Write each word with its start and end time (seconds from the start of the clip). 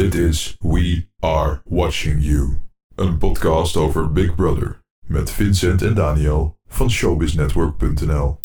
Dit 0.00 0.14
is 0.14 0.56
We 0.58 1.06
Are 1.18 1.60
Watching 1.64 2.24
You, 2.24 2.58
een 2.94 3.18
podcast 3.18 3.76
over 3.76 4.12
Big 4.12 4.34
Brother 4.34 4.80
met 5.06 5.30
Vincent 5.30 5.82
en 5.82 5.94
Daniel 5.94 6.58
van 6.68 6.90
showbiznetwork.nl. 6.90 8.40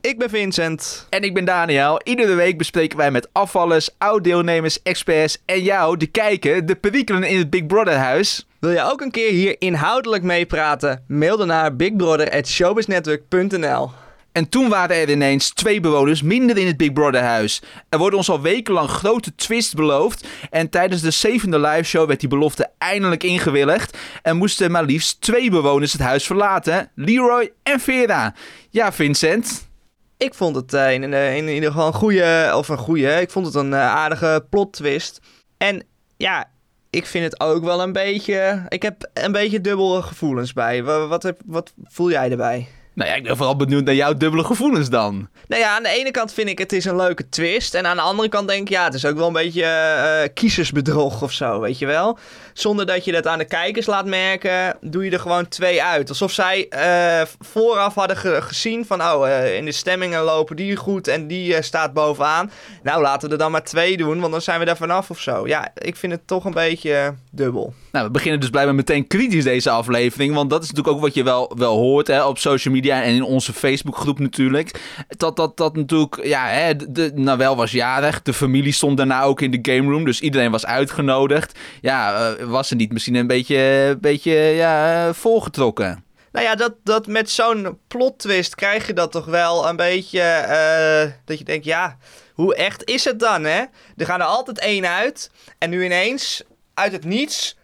Ik 0.00 0.18
ben 0.18 0.30
Vincent. 0.30 1.06
En 1.10 1.22
ik 1.22 1.34
ben 1.34 1.44
Daniel. 1.44 2.00
Iedere 2.04 2.34
week 2.34 2.58
bespreken 2.58 2.98
wij 2.98 3.10
met 3.10 3.28
afvallers, 3.32 3.90
oud-deelnemers, 3.98 4.82
experts 4.82 5.42
en 5.44 5.62
jou, 5.62 5.96
de 5.96 6.06
kijker, 6.06 6.66
de 6.66 6.74
perikelen 6.74 7.24
in 7.24 7.38
het 7.38 7.50
Big 7.50 7.66
Brother 7.66 7.96
huis. 7.96 8.46
Wil 8.58 8.70
je 8.70 8.90
ook 8.90 9.00
een 9.00 9.10
keer 9.10 9.30
hier 9.30 9.56
inhoudelijk 9.58 10.22
meepraten? 10.22 11.04
Mail 11.08 11.36
dan 11.36 11.46
naar 11.46 11.76
bigbrother.showbiznetwork.nl 11.76 13.90
En 14.32 14.48
toen 14.48 14.68
waren 14.68 14.96
er 14.96 15.10
ineens 15.10 15.50
twee 15.50 15.80
bewoners 15.80 16.22
minder 16.22 16.58
in 16.58 16.66
het 16.66 16.76
Big 16.76 16.92
Brother 16.92 17.22
huis. 17.22 17.62
Er 17.88 17.98
worden 17.98 18.18
ons 18.18 18.30
al 18.30 18.40
wekenlang 18.40 18.88
grote 18.88 19.34
twist 19.34 19.74
beloofd. 19.74 20.26
En 20.50 20.68
tijdens 20.68 21.02
de 21.02 21.10
zevende 21.10 21.58
liveshow 21.58 22.06
werd 22.06 22.20
die 22.20 22.28
belofte 22.28 22.70
eindelijk 22.78 23.22
ingewilligd. 23.22 23.98
En 24.22 24.36
moesten 24.36 24.70
maar 24.70 24.84
liefst 24.84 25.20
twee 25.20 25.50
bewoners 25.50 25.92
het 25.92 26.00
huis 26.00 26.26
verlaten: 26.26 26.90
Leroy 26.94 27.52
en 27.62 27.80
Vera. 27.80 28.34
Ja, 28.70 28.92
Vincent. 28.92 29.70
Ik 30.16 30.34
vond 30.34 30.56
het 30.56 30.72
uh, 30.72 30.92
in, 30.92 31.02
in, 31.02 31.14
in, 31.14 31.48
ieder 31.48 31.70
geval 31.70 31.86
een 31.86 31.92
goede, 31.92 32.52
of 32.54 32.68
een 32.68 32.78
goede, 32.78 33.20
ik 33.20 33.30
vond 33.30 33.46
het 33.46 33.54
een 33.54 33.70
uh, 33.70 33.78
aardige 33.78 34.46
plot 34.50 34.72
twist. 34.72 35.20
En 35.56 35.84
ja, 36.16 36.50
ik 36.90 37.06
vind 37.06 37.24
het 37.24 37.40
ook 37.40 37.64
wel 37.64 37.82
een 37.82 37.92
beetje, 37.92 38.64
ik 38.68 38.82
heb 38.82 39.10
een 39.14 39.32
beetje 39.32 39.60
dubbele 39.60 40.02
gevoelens 40.02 40.52
bij. 40.52 40.84
Wat, 40.84 41.32
wat 41.46 41.74
voel 41.84 42.10
jij 42.10 42.30
erbij? 42.30 42.68
Nou 42.94 43.10
ja, 43.10 43.16
ik 43.16 43.22
ben 43.22 43.36
vooral 43.36 43.56
benieuwd 43.56 43.84
naar 43.84 43.94
jouw 43.94 44.14
dubbele 44.14 44.44
gevoelens 44.44 44.90
dan. 44.90 45.28
Nou 45.48 45.62
ja, 45.62 45.76
aan 45.76 45.82
de 45.82 45.88
ene 45.88 46.10
kant 46.10 46.32
vind 46.32 46.48
ik 46.48 46.58
het 46.58 46.72
is 46.72 46.84
een 46.84 46.96
leuke 46.96 47.28
twist. 47.28 47.74
En 47.74 47.86
aan 47.86 47.96
de 47.96 48.02
andere 48.02 48.28
kant 48.28 48.48
denk 48.48 48.60
ik, 48.60 48.68
ja, 48.68 48.84
het 48.84 48.94
is 48.94 49.04
ook 49.04 49.16
wel 49.16 49.26
een 49.26 49.32
beetje 49.32 49.62
uh, 49.62 50.28
kiezersbedrog 50.34 51.22
of 51.22 51.32
zo, 51.32 51.60
weet 51.60 51.78
je 51.78 51.86
wel. 51.86 52.18
Zonder 52.52 52.86
dat 52.86 53.04
je 53.04 53.12
dat 53.12 53.26
aan 53.26 53.38
de 53.38 53.44
kijkers 53.44 53.86
laat 53.86 54.06
merken, 54.06 54.76
doe 54.80 55.04
je 55.04 55.10
er 55.10 55.20
gewoon 55.20 55.48
twee 55.48 55.82
uit. 55.82 56.08
Alsof 56.08 56.32
zij 56.32 56.66
uh, 56.70 57.26
vooraf 57.38 57.94
hadden 57.94 58.16
ge 58.16 58.38
gezien 58.40 58.86
van, 58.86 59.02
oh, 59.02 59.26
uh, 59.26 59.56
in 59.56 59.64
de 59.64 59.72
stemmingen 59.72 60.22
lopen 60.22 60.56
die 60.56 60.76
goed 60.76 61.08
en 61.08 61.26
die 61.26 61.62
staat 61.62 61.92
bovenaan. 61.92 62.50
Nou, 62.82 63.02
laten 63.02 63.28
we 63.28 63.34
er 63.34 63.40
dan 63.40 63.50
maar 63.50 63.64
twee 63.64 63.96
doen, 63.96 64.20
want 64.20 64.32
dan 64.32 64.42
zijn 64.42 64.58
we 64.58 64.64
daar 64.64 64.76
vanaf 64.76 65.10
of 65.10 65.20
zo. 65.20 65.46
Ja, 65.46 65.70
ik 65.74 65.96
vind 65.96 66.12
het 66.12 66.26
toch 66.26 66.44
een 66.44 66.52
beetje 66.52 67.14
dubbel. 67.30 67.74
Nou, 67.92 68.06
we 68.06 68.10
beginnen 68.10 68.40
dus 68.40 68.50
blijkbaar 68.50 68.74
meteen 68.74 69.06
kritisch 69.06 69.44
deze 69.44 69.70
aflevering. 69.70 70.34
Want 70.34 70.50
dat 70.50 70.62
is 70.62 70.68
natuurlijk 70.68 70.96
ook 70.96 71.02
wat 71.02 71.14
je 71.14 71.22
wel, 71.22 71.52
wel 71.56 71.76
hoort 71.76 72.06
hè, 72.06 72.24
op 72.24 72.38
social 72.38 72.74
media 72.74 72.81
en 72.90 73.14
in 73.14 73.22
onze 73.22 73.52
Facebookgroep 73.52 74.18
natuurlijk. 74.18 74.80
Dat 75.08 75.36
dat, 75.36 75.56
dat 75.56 75.76
natuurlijk, 75.76 76.24
ja, 76.24 76.46
hè, 76.46 76.76
de, 76.76 77.12
nou 77.14 77.38
wel 77.38 77.56
was 77.56 77.70
jarig. 77.70 78.22
De 78.22 78.32
familie 78.32 78.72
stond 78.72 78.96
daarna 78.96 79.22
ook 79.22 79.40
in 79.40 79.50
de 79.50 79.72
game 79.72 79.90
room. 79.90 80.04
Dus 80.04 80.20
iedereen 80.20 80.50
was 80.50 80.66
uitgenodigd. 80.66 81.58
Ja, 81.80 82.30
uh, 82.30 82.44
was 82.44 82.70
er 82.70 82.76
niet 82.76 82.92
misschien 82.92 83.14
een 83.14 83.26
beetje, 83.26 83.96
beetje 84.00 84.32
ja, 84.32 85.14
volgetrokken. 85.14 86.04
Nou 86.32 86.46
ja, 86.46 86.54
dat, 86.54 86.74
dat 86.84 87.06
met 87.06 87.30
zo'n 87.30 87.78
plot 87.88 88.18
twist 88.18 88.54
krijg 88.54 88.86
je 88.86 88.92
dat 88.92 89.12
toch 89.12 89.24
wel 89.24 89.68
een 89.68 89.76
beetje. 89.76 90.20
Uh, 90.20 91.12
dat 91.24 91.38
je 91.38 91.44
denkt, 91.44 91.64
ja, 91.64 91.96
hoe 92.34 92.54
echt 92.54 92.84
is 92.84 93.04
het 93.04 93.18
dan, 93.18 93.44
hè? 93.44 93.62
Er 93.96 94.06
gaan 94.06 94.20
er 94.20 94.26
altijd 94.26 94.58
één 94.58 94.86
uit. 94.86 95.30
En 95.58 95.70
nu 95.70 95.84
ineens, 95.84 96.42
uit 96.74 96.92
het 96.92 97.04
niets 97.04 97.56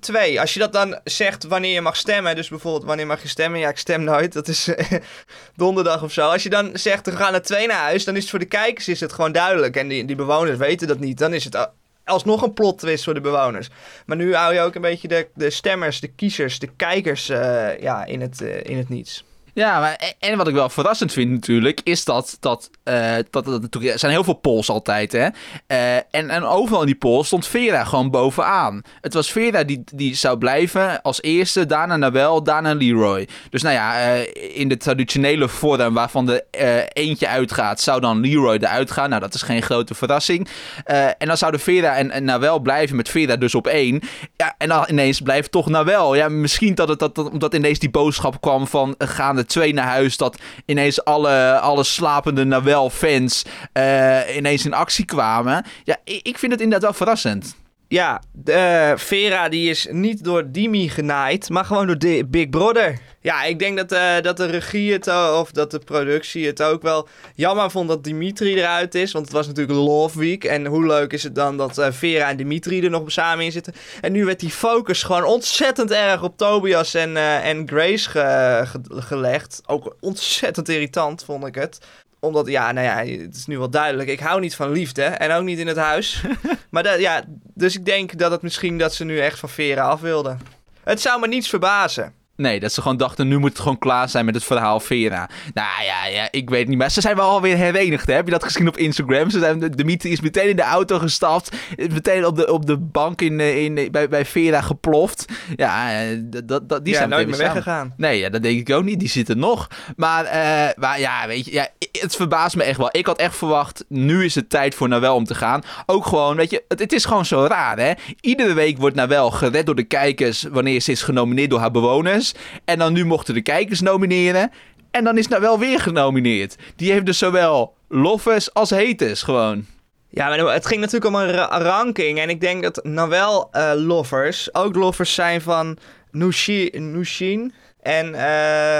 twee, 0.00 0.40
als 0.40 0.54
je 0.54 0.60
dat 0.60 0.72
dan 0.72 1.00
zegt 1.04 1.44
wanneer 1.44 1.72
je 1.72 1.80
mag 1.80 1.96
stemmen, 1.96 2.36
dus 2.36 2.48
bijvoorbeeld 2.48 2.84
wanneer 2.84 3.06
mag 3.06 3.22
je 3.22 3.28
stemmen, 3.28 3.60
ja 3.60 3.68
ik 3.68 3.78
stem 3.78 4.04
nooit, 4.04 4.32
dat 4.32 4.48
is 4.48 4.68
donderdag 5.56 6.02
of 6.02 6.12
zo. 6.12 6.28
Als 6.28 6.42
je 6.42 6.50
dan 6.50 6.70
zegt 6.72 7.06
er 7.06 7.12
gaan 7.12 7.34
er 7.34 7.42
twee 7.42 7.66
naar 7.66 7.82
huis, 7.82 8.04
dan 8.04 8.14
is 8.14 8.20
het 8.20 8.30
voor 8.30 8.38
de 8.38 8.44
kijkers 8.44 8.88
is 8.88 9.00
het 9.00 9.12
gewoon 9.12 9.32
duidelijk 9.32 9.76
en 9.76 9.88
die, 9.88 10.04
die 10.04 10.16
bewoners 10.16 10.58
weten 10.58 10.88
dat 10.88 10.98
niet. 10.98 11.18
Dan 11.18 11.34
is 11.34 11.44
het 11.44 11.70
alsnog 12.04 12.42
een 12.42 12.54
plot 12.54 12.78
twist 12.78 13.04
voor 13.04 13.14
de 13.14 13.20
bewoners. 13.20 13.68
Maar 14.06 14.16
nu 14.16 14.34
hou 14.34 14.54
je 14.54 14.60
ook 14.60 14.74
een 14.74 14.82
beetje 14.82 15.08
de, 15.08 15.28
de 15.34 15.50
stemmers, 15.50 16.00
de 16.00 16.08
kiezers, 16.08 16.58
de 16.58 16.68
kijkers 16.76 17.30
uh, 17.30 17.80
ja, 17.80 18.04
in, 18.04 18.20
het, 18.20 18.40
uh, 18.40 18.64
in 18.64 18.76
het 18.76 18.88
niets. 18.88 19.24
Ja, 19.54 19.80
maar 19.80 20.14
en 20.18 20.36
wat 20.36 20.48
ik 20.48 20.54
wel 20.54 20.68
verrassend 20.68 21.12
vind 21.12 21.30
natuurlijk, 21.30 21.80
is 21.84 22.04
dat, 22.04 22.36
dat, 22.40 22.70
uh, 22.84 23.14
dat, 23.30 23.44
dat 23.44 23.74
er 23.74 23.98
zijn 23.98 24.12
heel 24.12 24.24
veel 24.24 24.34
polls 24.34 24.68
altijd, 24.68 25.12
hè. 25.12 25.28
Uh, 25.68 25.96
en, 25.96 26.30
en 26.30 26.44
overal 26.44 26.80
in 26.80 26.86
die 26.86 26.94
polls 26.94 27.26
stond 27.26 27.46
Vera 27.46 27.84
gewoon 27.84 28.10
bovenaan. 28.10 28.82
Het 29.00 29.14
was 29.14 29.32
Vera 29.32 29.64
die, 29.64 29.82
die 29.94 30.14
zou 30.14 30.38
blijven 30.38 31.02
als 31.02 31.22
eerste, 31.22 31.66
daarna 31.66 31.96
Nabel, 31.96 32.42
daarna 32.42 32.74
Leroy. 32.74 33.28
Dus 33.50 33.62
nou 33.62 33.74
ja, 33.74 34.14
uh, 34.14 34.58
in 34.58 34.68
de 34.68 34.76
traditionele 34.76 35.48
vorm 35.48 35.94
waarvan 35.94 36.30
er 36.30 36.88
eentje 36.92 37.28
uitgaat, 37.28 37.80
zou 37.80 38.00
dan 38.00 38.20
Leroy 38.20 38.56
eruit 38.56 38.90
gaan. 38.90 39.08
Nou, 39.08 39.20
dat 39.20 39.34
is 39.34 39.42
geen 39.42 39.62
grote 39.62 39.94
verrassing. 39.94 40.48
en 40.84 41.26
dan 41.26 41.36
zouden 41.36 41.60
Vera 41.60 41.96
en, 41.96 42.24
Nabel 42.24 42.58
blijven 42.58 42.96
met 42.96 43.08
Vera 43.08 43.36
dus 43.36 43.54
op 43.54 43.66
één. 43.66 44.00
Ja, 44.36 44.54
en 44.58 44.68
dan 44.68 44.84
ineens 44.88 45.20
blijft 45.20 45.50
toch 45.50 45.68
Nabel. 45.68 46.14
Ja, 46.14 46.28
misschien 46.28 46.74
dat 46.74 46.88
het 46.88 46.98
dat, 46.98 47.14
dat, 47.14 47.30
omdat 47.30 47.54
ineens 47.54 47.78
die 47.78 47.90
boodschap 47.90 48.40
kwam 48.40 48.66
van 48.66 48.94
gaan 48.98 49.36
de 49.40 49.46
twee 49.46 49.72
naar 49.72 49.86
huis. 49.86 50.16
Dat 50.16 50.38
ineens 50.64 51.04
alle, 51.04 51.58
alle 51.58 51.84
slapende 51.84 52.44
Nawel-fans 52.44 53.44
uh, 53.74 54.36
ineens 54.36 54.64
in 54.64 54.74
actie 54.74 55.04
kwamen. 55.04 55.64
Ja, 55.84 55.96
ik, 56.04 56.20
ik 56.22 56.38
vind 56.38 56.52
het 56.52 56.60
inderdaad 56.60 56.88
wel 56.88 56.98
verrassend. 56.98 57.54
Ja, 57.92 58.22
de, 58.32 58.52
uh, 58.52 58.98
Vera 58.98 59.48
die 59.48 59.70
is 59.70 59.86
niet 59.90 60.24
door 60.24 60.50
Dimi 60.50 60.88
genaaid, 60.88 61.48
maar 61.48 61.64
gewoon 61.64 61.86
door 61.86 62.26
Big 62.26 62.48
Brother. 62.48 62.98
Ja, 63.20 63.44
ik 63.44 63.58
denk 63.58 63.76
dat, 63.76 63.92
uh, 63.92 64.20
dat 64.20 64.36
de 64.36 64.46
regie 64.46 64.92
het, 64.92 65.08
of 65.32 65.50
dat 65.50 65.70
de 65.70 65.78
productie 65.78 66.46
het 66.46 66.62
ook 66.62 66.82
wel 66.82 67.08
jammer 67.34 67.70
vond 67.70 67.88
dat 67.88 68.04
Dimitri 68.04 68.54
eruit 68.54 68.94
is. 68.94 69.12
Want 69.12 69.24
het 69.24 69.34
was 69.34 69.46
natuurlijk 69.46 69.78
Love 69.78 70.18
Week. 70.18 70.44
En 70.44 70.66
hoe 70.66 70.86
leuk 70.86 71.12
is 71.12 71.22
het 71.22 71.34
dan 71.34 71.56
dat 71.56 71.78
uh, 71.78 71.86
Vera 71.90 72.28
en 72.28 72.36
Dimitri 72.36 72.84
er 72.84 72.90
nog 72.90 73.12
samen 73.12 73.44
in 73.44 73.52
zitten. 73.52 73.74
En 74.00 74.12
nu 74.12 74.24
werd 74.24 74.40
die 74.40 74.50
focus 74.50 75.02
gewoon 75.02 75.24
ontzettend 75.24 75.90
erg 75.90 76.22
op 76.22 76.36
Tobias 76.36 76.94
en, 76.94 77.16
en 77.42 77.68
Grace 77.68 78.10
ge 78.10 78.62
ge 78.66 78.80
gelegd. 79.02 79.62
Ook 79.66 79.96
ontzettend 80.00 80.68
irritant 80.68 81.24
vond 81.24 81.46
ik 81.46 81.54
het 81.54 81.78
omdat, 82.20 82.48
ja, 82.48 82.72
nou 82.72 82.86
ja, 82.86 83.22
het 83.22 83.36
is 83.36 83.46
nu 83.46 83.58
wel 83.58 83.70
duidelijk. 83.70 84.08
Ik 84.08 84.20
hou 84.20 84.40
niet 84.40 84.56
van 84.56 84.70
liefde 84.70 85.02
en 85.02 85.32
ook 85.32 85.44
niet 85.44 85.58
in 85.58 85.66
het 85.66 85.76
huis. 85.76 86.24
maar 86.70 86.82
dat, 86.82 87.00
ja, 87.00 87.24
dus 87.54 87.76
ik 87.76 87.84
denk 87.84 88.18
dat 88.18 88.30
het 88.30 88.42
misschien 88.42 88.78
dat 88.78 88.94
ze 88.94 89.04
nu 89.04 89.18
echt 89.18 89.38
van 89.38 89.48
Vera 89.48 89.82
af 89.82 90.00
wilden. 90.00 90.40
Het 90.84 91.00
zou 91.00 91.20
me 91.20 91.28
niets 91.28 91.48
verbazen. 91.48 92.14
Nee, 92.40 92.60
dat 92.60 92.72
ze 92.72 92.82
gewoon 92.82 92.96
dachten, 92.96 93.28
nu 93.28 93.38
moet 93.38 93.50
het 93.50 93.58
gewoon 93.58 93.78
klaar 93.78 94.08
zijn 94.08 94.24
met 94.24 94.34
het 94.34 94.44
verhaal 94.44 94.80
Vera. 94.80 95.28
Nou 95.54 95.84
ja, 95.84 96.06
ja 96.06 96.28
ik 96.30 96.50
weet 96.50 96.68
niet, 96.68 96.78
maar 96.78 96.90
ze 96.90 97.00
zijn 97.00 97.16
wel 97.16 97.28
alweer 97.28 97.56
herenigd. 97.56 98.06
Hè? 98.06 98.14
Heb 98.14 98.24
je 98.24 98.30
dat 98.30 98.44
gezien 98.44 98.68
op 98.68 98.76
Instagram? 98.76 99.30
Ze 99.30 99.38
zijn, 99.38 99.58
Dimitri 99.60 100.10
is 100.10 100.20
meteen 100.20 100.48
in 100.48 100.56
de 100.56 100.62
auto 100.62 100.98
gestapt. 100.98 101.56
Meteen 101.76 102.26
op 102.26 102.36
de, 102.36 102.52
op 102.52 102.66
de 102.66 102.76
bank 102.76 103.20
in, 103.20 103.40
in, 103.40 103.88
bij, 103.90 104.08
bij 104.08 104.24
Vera 104.24 104.60
geploft. 104.60 105.24
Ja, 105.56 106.04
dat, 106.44 106.68
dat, 106.68 106.84
die 106.84 106.92
ja, 106.92 106.98
zijn 106.98 107.10
nooit 107.10 107.28
meer 107.28 107.38
weggegaan. 107.38 107.94
Nee, 107.96 108.18
ja, 108.18 108.28
dat 108.28 108.42
denk 108.42 108.68
ik 108.68 108.74
ook 108.74 108.84
niet. 108.84 108.98
Die 108.98 109.08
zitten 109.08 109.38
nog. 109.38 109.68
Maar, 109.96 110.24
uh, 110.24 110.68
maar 110.76 111.00
ja, 111.00 111.26
weet 111.26 111.44
je, 111.44 111.52
ja, 111.52 111.68
het 112.00 112.16
verbaast 112.16 112.56
me 112.56 112.62
echt 112.62 112.78
wel. 112.78 112.88
Ik 112.92 113.06
had 113.06 113.18
echt 113.18 113.36
verwacht, 113.36 113.84
nu 113.88 114.24
is 114.24 114.34
het 114.34 114.50
tijd 114.50 114.74
voor 114.74 114.88
Nawel 114.88 115.14
om 115.14 115.24
te 115.24 115.34
gaan. 115.34 115.62
Ook 115.86 116.06
gewoon, 116.06 116.36
weet 116.36 116.50
je, 116.50 116.64
het, 116.68 116.92
is 116.92 117.04
gewoon 117.04 117.24
zo 117.24 117.46
raar, 117.46 117.78
hè? 117.78 117.92
Iedere 118.20 118.52
week 118.52 118.78
wordt 118.78 118.96
Nawel 118.96 119.30
gered 119.30 119.66
door 119.66 119.74
de 119.74 119.82
kijkers 119.82 120.46
wanneer 120.50 120.80
ze 120.80 120.90
is 120.90 121.02
genomineerd 121.02 121.50
door 121.50 121.58
haar 121.58 121.70
bewoners. 121.70 122.34
En 122.64 122.78
dan 122.78 122.92
nu 122.92 123.04
mochten 123.04 123.34
de 123.34 123.42
kijkers 123.42 123.80
nomineren. 123.80 124.50
En 124.90 125.04
dan 125.04 125.18
is 125.18 125.28
nou 125.28 125.42
wel 125.42 125.58
weer 125.58 125.80
genomineerd. 125.80 126.56
Die 126.76 126.92
heeft 126.92 127.06
dus 127.06 127.18
zowel 127.18 127.74
loffers 127.88 128.54
als 128.54 128.70
haters 128.70 129.22
gewoon. 129.22 129.66
Ja, 130.08 130.28
maar 130.28 130.38
het 130.38 130.66
ging 130.66 130.80
natuurlijk 130.80 131.14
om 131.14 131.20
een 131.20 131.30
ra 131.30 131.58
ranking. 131.58 132.18
En 132.18 132.28
ik 132.28 132.40
denk 132.40 132.62
dat 132.62 132.84
nou 132.84 133.08
wel 133.08 133.48
uh, 133.52 133.72
loffers 133.74 134.54
ook 134.54 134.74
loffers 134.74 135.14
zijn 135.14 135.40
van 135.40 135.78
Nushin. 136.10 137.52
En 137.82 138.14
uh, 138.14 138.78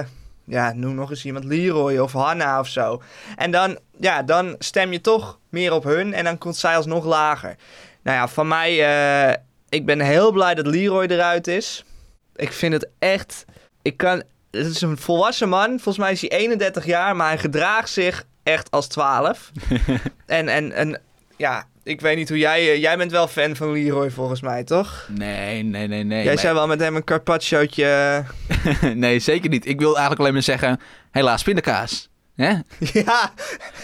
ja, 0.50 0.72
noem 0.72 0.94
nog 0.94 1.11
eens 1.11 1.25
iemand 1.25 1.44
Leroy 1.44 1.99
of 1.99 2.12
Hanna 2.12 2.59
of 2.59 2.69
zo. 2.69 3.03
En 3.37 3.50
dan, 3.50 3.78
ja, 3.99 4.22
dan 4.22 4.55
stem 4.59 4.93
je 4.93 5.00
toch 5.00 5.38
meer 5.49 5.72
op 5.72 5.84
hun. 5.84 6.15
En 6.15 6.25
dan 6.25 6.38
komt 6.38 6.56
zij 6.56 6.77
alsnog 6.77 7.05
lager. 7.05 7.56
Nou 8.03 8.16
ja, 8.16 8.28
van 8.28 8.49
mij... 8.49 8.72
Uh, 9.28 9.34
ik 9.69 9.87
ben 9.87 10.00
heel 10.00 10.32
blij 10.32 10.55
dat 10.55 10.67
Leroy 10.67 11.05
eruit 11.05 11.47
is. 11.47 11.85
Ik 12.37 12.52
vind 12.52 12.73
het 12.73 12.88
echt. 12.99 13.44
Ik 13.82 13.97
kan. 13.97 14.23
Het 14.50 14.67
is 14.67 14.81
een 14.81 14.99
volwassen 14.99 15.49
man. 15.49 15.69
Volgens 15.69 15.99
mij 15.99 16.12
is 16.12 16.20
hij 16.20 16.31
31 16.31 16.85
jaar, 16.85 17.17
maar 17.17 17.29
hij 17.29 17.38
gedraagt 17.38 17.91
zich 17.91 18.25
echt 18.43 18.70
als 18.70 18.87
12. 18.87 19.50
en, 20.26 20.49
en, 20.49 20.73
en 20.73 21.00
ja, 21.37 21.67
ik 21.90 22.00
weet 22.00 22.16
niet 22.16 22.28
hoe 22.28 22.38
jij... 22.38 22.78
Jij 22.78 22.96
bent 22.96 23.10
wel 23.10 23.28
fan 23.28 23.56
van 23.56 23.72
Leroy 23.72 24.10
volgens 24.10 24.40
mij, 24.40 24.64
toch? 24.64 25.08
Nee, 25.08 25.62
nee, 25.62 25.87
nee, 25.87 26.04
nee. 26.04 26.22
Jij 26.25 26.34
maar... 26.34 26.42
zou 26.42 26.54
wel 26.54 26.66
met 26.66 26.81
hem 26.81 26.96
een 26.96 27.04
carpacciootje... 27.04 28.25
nee, 28.94 29.19
zeker 29.19 29.50
niet. 29.50 29.66
Ik 29.66 29.78
wil 29.78 29.90
eigenlijk 29.90 30.20
alleen 30.20 30.32
maar 30.32 30.42
zeggen... 30.42 30.81
Helaas, 31.10 31.42
pindakaas. 31.42 32.10
Hè? 32.40 32.54
Ja, 33.02 33.32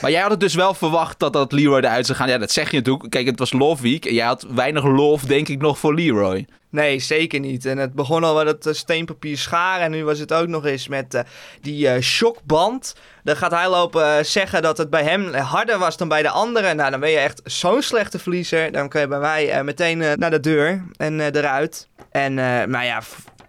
Maar 0.00 0.10
jij 0.10 0.20
had 0.20 0.30
het 0.30 0.40
dus 0.40 0.54
wel 0.54 0.74
verwacht 0.74 1.18
dat 1.18 1.32
dat 1.32 1.52
Leroy 1.52 1.78
eruit 1.78 2.06
zou 2.06 2.18
gaan. 2.18 2.28
Ja, 2.28 2.38
dat 2.38 2.50
zeg 2.50 2.70
je 2.70 2.76
natuurlijk. 2.76 3.10
Kijk, 3.10 3.26
het 3.26 3.38
was 3.38 3.52
Love 3.52 3.82
Week. 3.82 4.04
En 4.04 4.14
jij 4.14 4.26
had 4.26 4.46
weinig 4.54 4.84
love, 4.84 5.26
denk 5.26 5.48
ik, 5.48 5.60
nog 5.60 5.78
voor 5.78 5.94
Leroy. 5.94 6.46
nee, 6.70 6.98
zeker 6.98 7.40
niet. 7.40 7.64
En 7.64 7.78
het 7.78 7.92
begon 7.92 8.24
al 8.24 8.34
met 8.34 8.46
het 8.46 8.66
eh, 8.66 8.72
steenpapier 8.72 9.38
scharen. 9.38 9.84
En 9.84 9.90
nu 9.90 10.04
was 10.04 10.18
het 10.18 10.32
ook 10.32 10.48
nog 10.48 10.64
eens 10.64 10.88
met 10.88 11.14
eh, 11.14 11.22
die 11.60 11.88
eh, 11.88 12.02
shockband. 12.02 12.94
Dan 13.24 13.36
gaat 13.36 13.50
hij 13.50 13.68
lopen 13.68 14.26
zeggen 14.26 14.62
dat 14.62 14.78
het 14.78 14.90
bij 14.90 15.02
hem 15.02 15.34
harder 15.34 15.78
was 15.78 15.96
dan 15.96 16.08
bij 16.08 16.22
de 16.22 16.30
anderen. 16.30 16.76
Nou, 16.76 16.90
dan 16.90 17.00
ben 17.00 17.10
je 17.10 17.18
echt 17.18 17.40
zo'n 17.44 17.82
slechte 17.82 18.18
verliezer. 18.18 18.72
Dan 18.72 18.88
kun 18.88 19.00
je 19.00 19.08
bij 19.08 19.18
mij 19.18 19.64
meteen 19.64 19.98
naar 19.98 20.30
de 20.30 20.40
deur 20.40 20.82
en 20.96 21.20
eruit. 21.20 21.88
En, 22.10 22.34
nou 22.70 22.84
ja, 22.84 23.02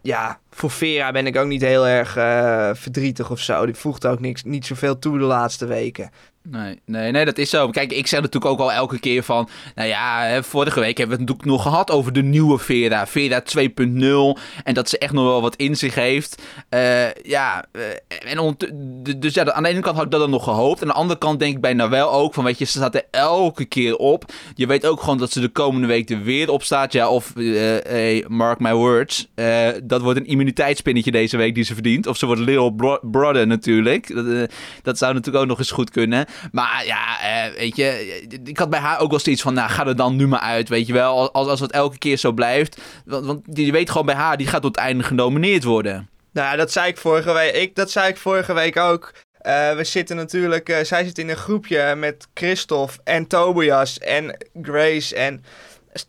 ja, 0.07 0.39
voor 0.49 0.71
Vera 0.71 1.11
ben 1.11 1.27
ik 1.27 1.35
ook 1.35 1.47
niet 1.47 1.61
heel 1.61 1.87
erg 1.87 2.15
eh, 2.15 2.69
verdrietig 2.73 3.31
of 3.31 3.39
zo. 3.39 3.65
Die 3.65 3.75
voegt 3.75 4.05
ook 4.05 4.19
niks, 4.19 4.43
niet 4.43 4.65
zoveel 4.65 4.99
toe 4.99 5.17
de 5.17 5.23
laatste 5.23 5.65
weken. 5.65 6.09
Nee, 6.51 6.79
nee, 6.85 7.11
nee, 7.11 7.25
dat 7.25 7.37
is 7.37 7.49
zo. 7.49 7.69
Kijk, 7.69 7.91
ik 7.93 8.07
zeg 8.07 8.21
natuurlijk 8.21 8.51
ook 8.51 8.59
al 8.59 8.71
elke 8.71 8.99
keer 8.99 9.23
van... 9.23 9.49
Nou 9.75 9.87
ja, 9.87 10.43
vorige 10.43 10.79
week 10.79 10.97
hebben 10.97 11.17
we 11.17 11.23
het 11.23 11.31
natuurlijk 11.31 11.57
nog 11.57 11.61
gehad 11.61 11.91
over 11.91 12.13
de 12.13 12.23
nieuwe 12.23 12.57
Vera. 12.57 13.07
Vera 13.07 13.43
2.0. 13.57 14.41
En 14.63 14.73
dat 14.73 14.89
ze 14.89 14.97
echt 14.97 15.13
nog 15.13 15.23
wel 15.25 15.41
wat 15.41 15.55
in 15.55 15.77
zich 15.77 15.95
heeft. 15.95 16.41
Eh, 16.69 17.13
ja, 17.13 17.65
eh, 17.71 18.33
en 18.33 18.57
dus 19.17 19.33
ja, 19.33 19.51
aan 19.51 19.63
de 19.63 19.69
ene 19.69 19.79
kant 19.79 19.95
had 19.95 20.05
ik 20.05 20.11
dat 20.11 20.19
dan 20.19 20.29
nog 20.29 20.43
gehoopt. 20.43 20.81
Aan 20.81 20.87
de 20.87 20.93
andere 20.93 21.19
kant 21.19 21.39
denk 21.39 21.55
ik 21.55 21.61
bij 21.61 21.73
Nawel 21.73 22.11
ook 22.11 22.33
van... 22.33 22.43
Weet 22.43 22.57
je, 22.57 22.65
ze 22.65 22.71
staat 22.71 22.95
er 22.95 23.05
elke 23.11 23.65
keer 23.65 23.95
op. 23.95 24.25
Je 24.55 24.67
weet 24.67 24.85
ook 24.85 24.99
gewoon 24.99 25.17
dat 25.17 25.31
ze 25.31 25.39
de 25.39 25.49
komende 25.49 25.87
week 25.87 26.09
er 26.09 26.23
weer 26.23 26.49
op 26.49 26.63
staat. 26.63 26.93
Ja, 26.93 27.09
of, 27.09 27.35
eh, 27.35 27.43
hey, 27.83 28.25
mark 28.27 28.59
my 28.59 28.73
words. 28.73 29.27
dat 29.83 30.01
wordt 30.01 30.19
een 30.19 30.27
immuniteitspinnetje 30.27 31.11
deze 31.11 31.37
week 31.37 31.55
die 31.55 31.63
ze 31.63 31.73
verdient. 31.73 32.07
Of 32.07 32.17
ze 32.17 32.25
wordt 32.25 32.41
Little 32.41 32.73
bro- 32.73 32.99
Brother 33.01 33.47
natuurlijk. 33.47 34.15
Dat, 34.15 34.51
dat 34.81 34.97
zou 34.97 35.13
natuurlijk 35.13 35.43
ook 35.43 35.49
nog 35.49 35.59
eens 35.59 35.71
goed 35.71 35.89
kunnen. 35.89 36.25
Maar 36.51 36.85
ja, 36.85 37.21
eh, 37.21 37.53
weet 37.57 37.75
je, 37.75 38.21
ik 38.43 38.57
had 38.57 38.69
bij 38.69 38.79
haar 38.79 38.99
ook 38.99 39.09
wel 39.09 39.19
steeds 39.19 39.41
van, 39.41 39.53
nou, 39.53 39.69
ga 39.69 39.85
er 39.85 39.95
dan 39.95 40.15
nu 40.15 40.27
maar 40.27 40.39
uit, 40.39 40.69
weet 40.69 40.87
je 40.87 40.93
wel. 40.93 41.31
Als, 41.31 41.47
als 41.47 41.59
het 41.59 41.71
elke 41.71 41.97
keer 41.97 42.17
zo 42.17 42.31
blijft. 42.31 42.81
Want, 43.05 43.25
want 43.25 43.41
je 43.53 43.71
weet 43.71 43.89
gewoon 43.89 44.05
bij 44.05 44.15
haar, 44.15 44.37
die 44.37 44.47
gaat 44.47 44.61
tot 44.61 44.75
het 44.75 44.85
einde 44.85 45.03
genomineerd 45.03 45.63
worden. 45.63 46.09
Nou, 46.31 46.57
dat 46.57 46.71
zei 46.71 46.87
ik 46.87 46.97
vorige 46.97 47.33
week. 47.33 47.55
Ik, 47.55 47.75
dat 47.75 47.91
zei 47.91 48.09
ik 48.09 48.17
vorige 48.17 48.53
week 48.53 48.77
ook. 48.77 49.13
Eh, 49.37 49.75
we 49.75 49.83
zitten 49.83 50.15
natuurlijk, 50.15 50.69
eh, 50.69 50.83
zij 50.83 51.03
zit 51.03 51.17
in 51.17 51.29
een 51.29 51.35
groepje 51.35 51.95
met 51.95 52.27
Christophe 52.33 52.97
en 53.03 53.27
Tobias 53.27 53.99
en 53.99 54.37
Grace 54.61 55.15
en 55.15 55.43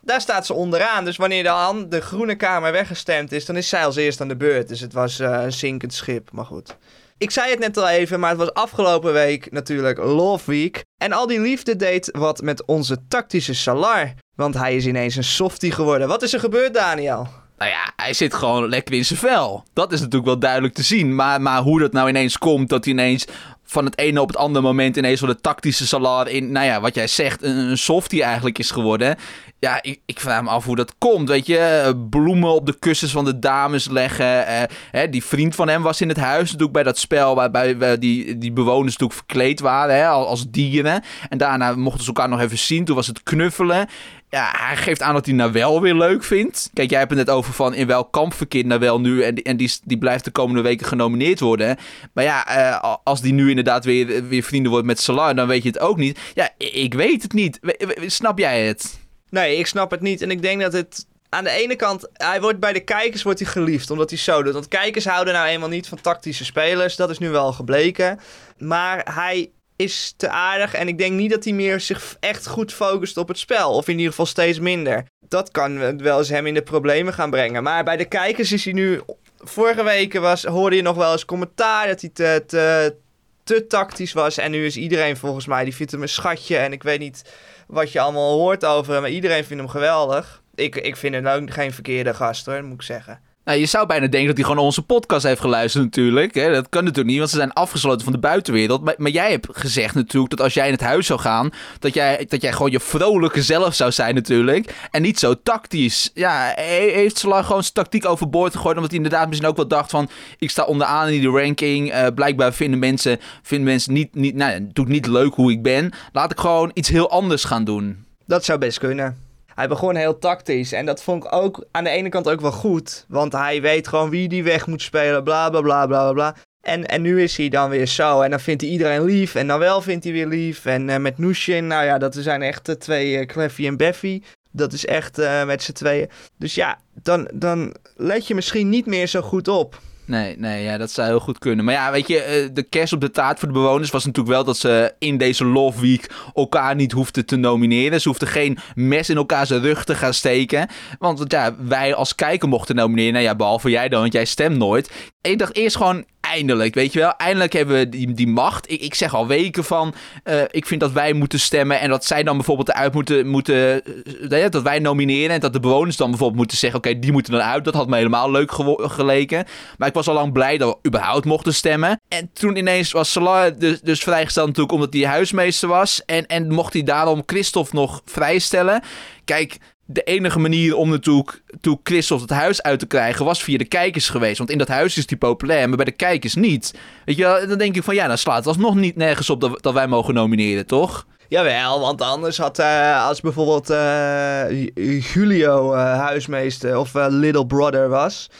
daar 0.03 0.21
staat 0.21 0.47
ze 0.47 0.53
onderaan. 0.53 1.05
Dus 1.05 1.17
wanneer 1.17 1.43
dan 1.43 1.89
de 1.89 2.01
groene 2.01 2.35
kamer 2.35 2.73
weggestemd 2.73 3.33
is, 3.33 3.45
dan 3.45 3.57
is 3.57 3.69
zij 3.69 3.85
als 3.85 3.97
eerst 3.97 4.21
aan 4.21 4.29
de 4.29 4.37
beurt. 4.37 4.69
Dus 4.69 4.81
het 4.81 4.93
was 4.93 5.19
een 5.19 5.53
zinkend 5.53 5.95
schip, 5.95 6.29
maar 6.33 6.45
goed. 6.45 6.77
Ik 7.19 7.31
zei 7.31 7.51
het 7.51 7.59
net 7.59 7.77
al 7.77 7.89
even, 7.89 8.21
maar 8.21 8.31
het 8.31 8.39
was 8.39 8.53
afgelopen 8.53 9.13
week 9.13 9.51
natuurlijk 9.53 9.99
Love 9.99 10.51
Week. 10.51 10.85
En 10.97 11.13
al 11.13 11.27
die 11.27 11.41
liefde 11.41 11.77
deed 11.77 12.09
wat 12.13 12.43
met 12.43 12.67
onze 12.67 12.99
tactische 13.09 13.55
Salar. 13.55 14.15
Want 14.35 14.55
hij 14.55 14.77
is 14.77 14.87
ineens 14.87 15.17
een 15.17 15.25
softie 15.25 15.73
geworden. 15.73 16.09
Wat 16.09 16.23
is 16.23 16.33
er 16.33 16.41
gebeurd, 16.41 16.75
Daniel? 16.75 17.29
Nou 17.59 17.71
ja, 17.71 17.93
hij 17.97 18.13
zit 18.13 18.35
gewoon 18.35 18.69
lekker 18.69 18.95
in 18.95 19.05
zijn 19.05 19.19
vel. 19.19 19.65
Dat 19.73 19.93
is 19.93 19.99
natuurlijk 19.99 20.27
wel 20.27 20.39
duidelijk 20.39 20.75
te 20.75 20.83
zien. 20.83 21.15
Maar, 21.15 21.41
maar 21.41 21.61
hoe 21.61 21.81
dat 21.81 21.93
nou 21.93 22.09
ineens 22.09 22.39
komt, 22.39 22.69
dat 22.69 22.85
hij 22.85 22.93
ineens 22.93 23.27
van 23.71 23.85
het 23.85 23.99
ene 23.99 24.21
op 24.21 24.29
het 24.29 24.37
andere 24.37 24.65
moment 24.65 24.97
ineens 24.97 25.21
van 25.21 25.29
de 25.29 25.41
tactische 25.41 25.87
salar 25.87 26.29
in, 26.29 26.53
nou 26.53 26.67
ja, 26.67 26.81
wat 26.81 26.95
jij 26.95 27.07
zegt, 27.07 27.43
een, 27.43 27.79
softie 27.79 28.23
eigenlijk 28.23 28.59
is 28.59 28.71
geworden. 28.71 29.17
Ja, 29.59 29.83
ik, 29.83 30.01
ik 30.07 30.21
vraag 30.21 30.43
me 30.43 30.49
af 30.49 30.65
hoe 30.65 30.77
dat 30.77 30.95
komt, 30.99 31.29
weet 31.29 31.47
je. 31.47 31.59
Eh, 31.59 31.91
Bloemen 32.11 32.55
op 32.55 32.67
de 32.67 32.79
kussens 32.79 33.11
van 33.13 33.25
de 33.25 33.39
dames 33.39 33.89
leggen. 33.89 34.47
eh, 34.47 34.63
hè, 34.91 35.09
die 35.09 35.25
vriend 35.25 35.55
van 35.55 35.69
hem 35.69 35.83
was 35.83 36.01
in 36.01 36.09
het 36.09 36.17
huis 36.19 36.45
natuurlijk 36.45 36.73
bij 36.73 36.83
dat 36.83 36.99
spel 36.99 37.35
waarbij 37.35 37.99
die, 37.99 38.39
die 38.39 38.53
bewoners 38.53 38.97
natuurlijk 38.97 39.19
verkleed 39.27 39.61
waren 39.61 39.95
hè, 39.97 40.07
al- 40.09 40.27
als 40.27 40.51
dieren. 40.51 41.03
En 41.29 41.39
daarna 41.39 41.75
mochten 41.75 42.01
ze 42.03 42.07
elkaar 42.07 42.29
nog 42.29 42.41
even 42.41 42.59
zien. 42.59 42.85
Toen 42.85 42.97
was 42.97 43.07
het 43.07 43.23
knuffelen. 43.23 43.87
Ja, 44.31 44.55
hij 44.57 44.77
geeft 44.77 45.03
aan 45.03 45.15
dat 45.15 45.27
hij 45.27 45.35
Nawel 45.35 45.81
weer 45.81 45.95
leuk 45.95 46.25
vindt. 46.25 46.71
Kijk, 46.75 46.91
jij 46.91 46.99
hebt 46.99 47.11
het 47.11 47.27
net 47.27 47.31
over 47.31 47.53
van 47.53 47.75
in 47.75 47.87
welk 47.87 48.13
kamp 48.13 48.35
verkeert 48.35 48.67
Nawel 48.67 49.01
nu. 49.01 49.23
En, 49.23 49.35
en 49.35 49.57
die, 49.57 49.73
die 49.85 49.99
blijft 49.99 50.25
de 50.25 50.31
komende 50.31 50.63
weken 50.63 50.87
genomineerd 50.87 51.41
worden. 51.41 51.77
Maar 52.13 52.25
ja, 52.25 52.47
eh, 52.47 52.95
als 53.05 53.21
die 53.21 53.33
nu 53.33 53.49
inderdaad 53.49 53.85
weer, 53.85 54.29
weer 54.29 54.43
vrienden 54.43 54.71
wordt 54.71 54.87
met 54.87 55.01
Salah, 55.01 55.37
dan 55.37 55.47
weet 55.47 55.63
je 55.63 55.69
het 55.69 55.79
ook 55.79 55.97
niet. 55.97 56.19
Ja, 56.35 56.51
ik 56.59 56.95
weet 56.95 57.23
het 57.23 57.33
niet. 57.33 57.59
Snap 58.07 58.39
jij 58.39 58.67
het? 58.67 58.99
Nee, 59.31 59.57
ik 59.57 59.67
snap 59.67 59.91
het 59.91 60.01
niet. 60.01 60.23
En 60.23 60.31
ik 60.31 60.43
denk 60.43 60.61
dat 60.61 60.73
het 60.73 61.07
aan 61.29 61.45
de 61.45 61.51
ene 61.51 61.77
kant, 61.77 62.09
hij 62.13 62.41
wordt 62.41 62.61
bij 62.61 62.73
de 62.73 62.81
kijkers 62.81 63.23
wordt 63.23 63.39
hij 63.39 63.49
geliefd, 63.49 63.91
omdat 63.91 64.11
hij 64.11 64.19
zo 64.19 64.43
doet. 64.43 64.53
Want 64.53 64.69
kijkers 64.69 65.05
houden 65.05 65.35
nou 65.35 65.47
eenmaal 65.47 65.69
niet 65.69 65.89
van 65.89 66.01
tactische 66.01 66.45
spelers. 66.45 66.97
Dat 66.97 67.11
is 67.11 67.19
nu 67.19 67.31
wel 67.31 67.53
gebleken. 67.53 68.21
Maar 68.59 69.15
hij 69.15 69.51
is 69.79 70.15
te 70.17 70.29
aardig 70.29 70.75
en 70.75 70.89
ik 70.89 70.99
denk 70.99 71.13
niet 71.13 71.31
dat 71.31 71.45
hij 71.45 71.53
meer 71.53 71.81
zich 71.81 72.17
echt 72.21 72.47
goed 72.47 72.73
focust 72.73 73.17
op 73.17 73.29
het 73.29 73.39
spel. 73.39 73.73
Of 73.73 73.89
in 73.89 73.97
ieder 73.97 74.11
geval 74.11 74.27
steeds 74.27 74.59
minder. 74.59 75.05
Dat 75.29 75.51
kan 75.51 75.99
wel 75.99 76.19
eens 76.19 76.29
hem 76.29 76.47
in 76.47 76.55
de 76.55 76.63
problemen 76.63 77.15
gaan 77.15 77.31
brengen. 77.31 77.63
Maar 77.63 77.85
bij 77.85 77.97
de 77.97 78.05
kijkers 78.05 78.53
is 78.53 78.65
hij 78.65 78.73
nu... 78.73 79.01
Vorige 79.39 79.83
weken 79.83 80.21
was, 80.21 80.45
hoorde 80.45 80.77
je 80.77 80.83
nog 80.83 80.97
wel 80.97 81.13
eens 81.13 81.25
commentaar 81.25 81.87
dat 81.87 82.01
hij 82.01 82.11
te, 82.11 82.45
te, 82.47 82.97
te 83.45 83.67
tactisch 83.67 84.13
was. 84.13 84.39
En 84.39 84.51
nu 84.51 84.67
is 84.67 84.77
iedereen 84.77 85.17
volgens 85.17 85.47
mij, 85.47 85.65
die 85.65 85.75
vindt 85.75 85.93
hem 85.93 86.03
een 86.03 86.09
schatje. 86.09 86.57
En 86.57 86.73
ik 86.73 86.83
weet 86.83 86.99
niet 86.99 87.33
wat 87.67 87.93
je 87.93 88.01
allemaal 88.01 88.39
hoort 88.39 88.65
over 88.65 88.93
hem. 88.93 89.03
Maar 89.03 89.11
iedereen 89.11 89.45
vindt 89.45 89.63
hem 89.63 89.73
geweldig. 89.73 90.43
Ik, 90.55 90.77
ik 90.77 90.97
vind 90.97 91.15
hem 91.15 91.27
ook 91.27 91.51
geen 91.51 91.73
verkeerde 91.73 92.15
gast 92.15 92.47
hoor, 92.47 92.65
moet 92.65 92.75
ik 92.75 92.83
zeggen. 92.83 93.21
Nou, 93.49 93.61
je 93.61 93.67
zou 93.67 93.87
bijna 93.87 94.07
denken 94.07 94.29
dat 94.29 94.37
hij 94.37 94.47
gewoon 94.47 94.65
onze 94.65 94.83
podcast 94.83 95.25
heeft 95.25 95.41
geluisterd 95.41 95.85
natuurlijk. 95.85 96.35
Hè? 96.35 96.53
Dat 96.53 96.69
kan 96.69 96.83
natuurlijk 96.83 97.09
niet, 97.09 97.19
want 97.19 97.31
ze 97.31 97.37
zijn 97.37 97.53
afgesloten 97.53 98.05
van 98.05 98.13
de 98.13 98.19
buitenwereld. 98.19 98.85
Maar, 98.85 98.95
maar 98.97 99.11
jij 99.11 99.31
hebt 99.31 99.47
gezegd 99.51 99.95
natuurlijk 99.95 100.31
dat 100.31 100.41
als 100.41 100.55
jij 100.55 100.67
in 100.67 100.73
het 100.73 100.81
huis 100.81 101.07
zou 101.07 101.21
gaan... 101.21 101.51
Dat 101.79 101.95
jij, 101.95 102.25
dat 102.29 102.43
jij 102.43 102.53
gewoon 102.53 102.71
je 102.71 102.81
vrolijke 102.81 103.43
zelf 103.43 103.75
zou 103.75 103.93
zijn 103.93 104.15
natuurlijk. 104.15 104.75
En 104.91 105.03
niet 105.03 105.19
zo 105.19 105.35
tactisch. 105.43 106.11
Ja, 106.15 106.53
he- 106.55 106.91
heeft 106.93 107.19
Salah 107.19 107.45
gewoon 107.47 107.63
zijn 107.63 107.75
tactiek 107.75 108.07
overboord 108.07 108.55
gegooid... 108.55 108.77
omdat 108.77 108.91
hij 108.91 109.01
inderdaad 109.01 109.29
misschien 109.29 109.49
ook 109.49 109.57
wel 109.57 109.69
dacht 109.69 109.91
van... 109.91 110.09
ik 110.39 110.51
sta 110.51 110.65
onderaan 110.65 111.09
in 111.09 111.21
die 111.21 111.31
ranking. 111.31 111.91
Eh, 111.91 112.07
blijkbaar 112.15 112.53
vinden 112.53 112.79
mensen, 112.79 113.19
vinden 113.43 113.67
mensen 113.67 113.93
niet, 113.93 114.15
niet, 114.15 114.35
nou, 114.35 114.69
doet 114.73 114.89
niet 114.89 115.07
leuk 115.07 115.35
hoe 115.35 115.53
ik 115.53 115.63
ben. 115.63 115.93
Laat 116.13 116.31
ik 116.33 116.39
gewoon 116.39 116.71
iets 116.75 116.89
heel 116.89 117.11
anders 117.11 117.45
gaan 117.45 117.65
doen. 117.65 118.05
Dat 118.27 118.45
zou 118.45 118.59
best 118.59 118.79
kunnen. 118.79 119.28
Hij 119.59 119.69
begon 119.69 119.97
heel 119.97 120.19
tactisch. 120.19 120.73
En 120.73 120.87
dat 120.87 121.03
vond 121.03 121.25
ik 121.25 121.33
ook 121.33 121.67
aan 121.71 121.85
de 121.85 121.91
ene 121.91 122.09
kant 122.09 122.29
ook 122.29 122.41
wel 122.41 122.53
goed. 122.53 123.05
Want 123.09 123.33
hij 123.33 123.63
weet 123.63 123.89
gewoon 123.89 124.11
wie 124.11 124.29
die 124.29 124.45
weg 124.45 124.67
moet 124.67 124.83
spelen. 124.83 125.25
Bla 125.25 125.51
bla 125.51 125.61
bla 125.61 125.87
bla 125.87 126.13
bla. 126.13 126.35
En, 126.61 126.87
en 126.87 127.03
nu 127.03 127.23
is 127.23 127.37
hij 127.37 127.49
dan 127.49 127.71
weer 127.71 127.87
zo. 127.87 128.21
En 128.21 128.31
dan 128.31 128.41
vindt 128.41 128.63
hij 128.63 128.71
iedereen 128.71 129.05
lief. 129.05 129.35
En 129.35 129.47
dan 129.47 129.59
wel 129.59 129.81
vindt 129.81 130.05
hij 130.05 130.13
weer 130.13 130.27
lief. 130.27 130.65
En 130.65 130.89
eh, 130.89 130.99
met 130.99 131.19
Nushin, 131.19 131.67
nou 131.67 131.85
ja, 131.85 131.99
dat 131.99 132.15
zijn 132.15 132.43
echt 132.43 132.67
de 132.67 132.77
twee 132.77 133.27
uh, 133.37 133.67
en 133.67 133.77
Beffy. 133.77 134.23
Dat 134.51 134.73
is 134.73 134.87
echt 134.87 135.17
met 135.47 135.63
z'n 135.63 135.73
tweeën. 135.73 136.09
Dus 136.37 136.55
ja, 136.55 136.79
dan, 137.03 137.31
dan 137.35 137.75
let 137.97 138.27
je 138.27 138.35
misschien 138.35 138.69
niet 138.69 138.87
meer 138.87 139.07
zo 139.07 139.21
goed 139.21 139.49
op. 139.49 139.81
Nee, 140.09 140.39
nee, 140.39 140.63
ja, 140.63 140.79
dat 140.79 140.91
zou 140.91 141.09
heel 141.09 141.21
goed 141.21 141.39
kunnen. 141.39 141.65
Maar 141.65 141.75
ja, 141.75 141.91
weet 141.91 142.09
je, 142.09 142.23
eh, 142.23 142.49
de 142.53 142.63
kerst 142.63 142.93
op 142.93 143.01
de 143.01 143.11
taart 143.11 143.39
voor 143.39 143.49
de 143.49 143.55
bewoners 143.55 143.91
was 143.91 144.05
natuurlijk 144.05 144.35
wel 144.35 144.45
dat 144.45 144.57
ze 144.57 144.95
in 144.99 145.19
deze 145.19 145.45
Love 145.45 145.81
Week 145.81 146.11
elkaar 146.35 146.75
niet 146.75 146.93
hoefden 146.93 147.27
te 147.27 147.37
nomineren. 147.37 148.01
Ze 148.01 148.09
hoefden 148.09 148.29
geen 148.29 148.59
mes 148.75 149.11
in 149.11 149.17
elkaar 149.17 149.47
zijn 149.47 149.61
rug 149.61 149.85
te 149.85 149.95
gaan 149.95 150.15
steken. 150.15 150.69
Want 150.99 151.25
ja, 151.33 151.55
wij 151.59 151.95
als 151.95 152.15
kijker 152.15 152.49
mochten 152.49 152.75
nomineren. 152.75 153.13
Nou 153.13 153.25
ja, 153.25 153.35
behalve 153.35 153.71
jij 153.71 153.89
dan, 153.89 154.01
want 154.01 154.13
jij 154.13 154.25
stemt 154.25 154.57
nooit. 154.57 154.91
Ik 155.21 155.39
dacht 155.39 155.57
eerst 155.57 155.77
gewoon, 155.77 156.05
eindelijk, 156.33 156.75
weet 156.75 156.93
je 156.93 156.99
wel. 156.99 157.17
Eindelijk 157.17 157.53
hebben 157.53 157.77
we 157.77 157.89
die, 157.89 158.13
die 158.13 158.27
macht. 158.27 158.71
Ik, 158.71 158.81
ik 158.81 158.95
zeg 158.95 159.15
al 159.15 159.27
weken 159.27 159.65
van, 159.65 159.95
uh, 160.25 160.43
ik 160.51 160.67
vind 160.67 160.81
dat 160.81 160.93
wij 160.93 161.13
moeten 161.13 161.41
stemmen 161.41 161.81
en 161.81 161.89
dat 161.89 162.05
zij 162.05 162.23
dan 162.23 162.37
bijvoorbeeld 162.37 162.69
eruit 162.69 162.95
moeten, 162.95 163.27
moeten 163.27 163.83
uh, 164.31 164.51
dat 164.51 164.63
wij 164.63 164.79
nomineren 164.79 165.35
en 165.35 165.41
dat 165.41 165.53
de 165.53 165.61
bewoners 165.61 165.97
dan 165.97 166.09
bijvoorbeeld 166.09 166.39
moeten 166.39 166.57
zeggen, 166.57 166.79
oké, 166.79 166.99
die 166.99 167.13
moeten 167.13 167.35
eruit. 167.35 167.65
Dat 167.65 167.75
had 167.75 167.89
me 167.89 167.97
helemaal 167.97 168.31
leuk 168.31 168.53
geleken. 168.77 169.45
Maar 169.79 169.89
ik 169.89 169.95
was 169.95 170.09
al 170.09 170.15
lang 170.15 170.33
blij 170.33 170.59
dat 170.59 170.79
we 170.83 170.89
überhaupt 170.89 171.25
mochten 171.25 171.55
stemmen. 171.55 172.01
En 172.09 172.31
toen 172.33 172.57
ineens 172.57 172.93
was 172.93 173.13
Salah 173.13 173.59
dus, 173.59 173.81
dus 173.81 174.01
vrijgesteld 174.01 174.47
natuurlijk 174.47 174.75
omdat 174.75 174.93
hij 174.93 175.03
huismeester 175.03 175.69
was. 175.69 176.05
En, 176.05 176.27
en 176.27 176.53
mocht 176.53 176.73
hij 176.73 176.83
daarom 176.83 177.23
Christophe 177.27 177.75
nog 177.75 178.03
vrijstellen. 178.05 178.83
Kijk, 179.25 179.59
de 179.91 180.03
enige 180.03 180.39
manier 180.39 180.77
om 180.77 180.91
natuurlijk 180.91 181.43
Christophe 181.83 182.23
het 182.23 182.33
huis 182.33 182.63
uit 182.63 182.79
te 182.79 182.87
krijgen 182.87 183.25
was 183.25 183.43
via 183.43 183.59
de 183.59 183.65
kijkers 183.65 184.09
geweest. 184.09 184.39
Want 184.39 184.51
in 184.51 184.59
dat 184.59 184.69
huis 184.69 184.97
is 184.97 185.09
hij 185.09 185.19
populair, 185.19 185.69
maar 185.69 185.77
bij 185.77 185.85
de 185.85 185.91
kijkers 185.93 186.35
niet. 186.35 186.75
Weet 187.05 187.17
je 187.17 187.45
dan 187.49 187.59
denk 187.59 187.77
ik 187.77 187.83
van 187.83 187.95
ja, 187.95 188.07
dan 188.07 188.19
slaat 188.19 188.37
het 188.37 188.47
alsnog 188.47 188.75
niet 188.75 188.97
nergens 188.97 189.31
op 189.31 189.41
dat, 189.41 189.63
dat 189.63 189.75
wij 189.75 189.87
mogen 189.87 190.15
nomineren, 190.15 190.67
toch? 190.67 191.07
Jawel, 191.29 191.81
want 191.81 192.01
anders 192.01 192.39
had 192.39 192.59
uh, 192.59 193.07
als 193.07 193.21
bijvoorbeeld 193.21 193.71
uh, 193.71 194.67
Julio 195.15 195.75
uh, 195.75 195.99
huismeester 195.99 196.79
of 196.79 196.95
Little 196.95 197.47
Brother 197.47 197.89
was, 197.89 198.31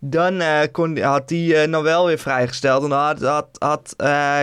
dan 0.00 0.42
kon, 0.72 0.98
had 0.98 1.30
hij 1.30 1.66
nou 1.66 1.84
wel 1.84 2.06
weer 2.06 2.18
vrijgesteld. 2.18 2.82
En 2.82 2.88
dan 2.88 2.98
had, 2.98 3.20
had, 3.20 3.58
had 3.58 3.94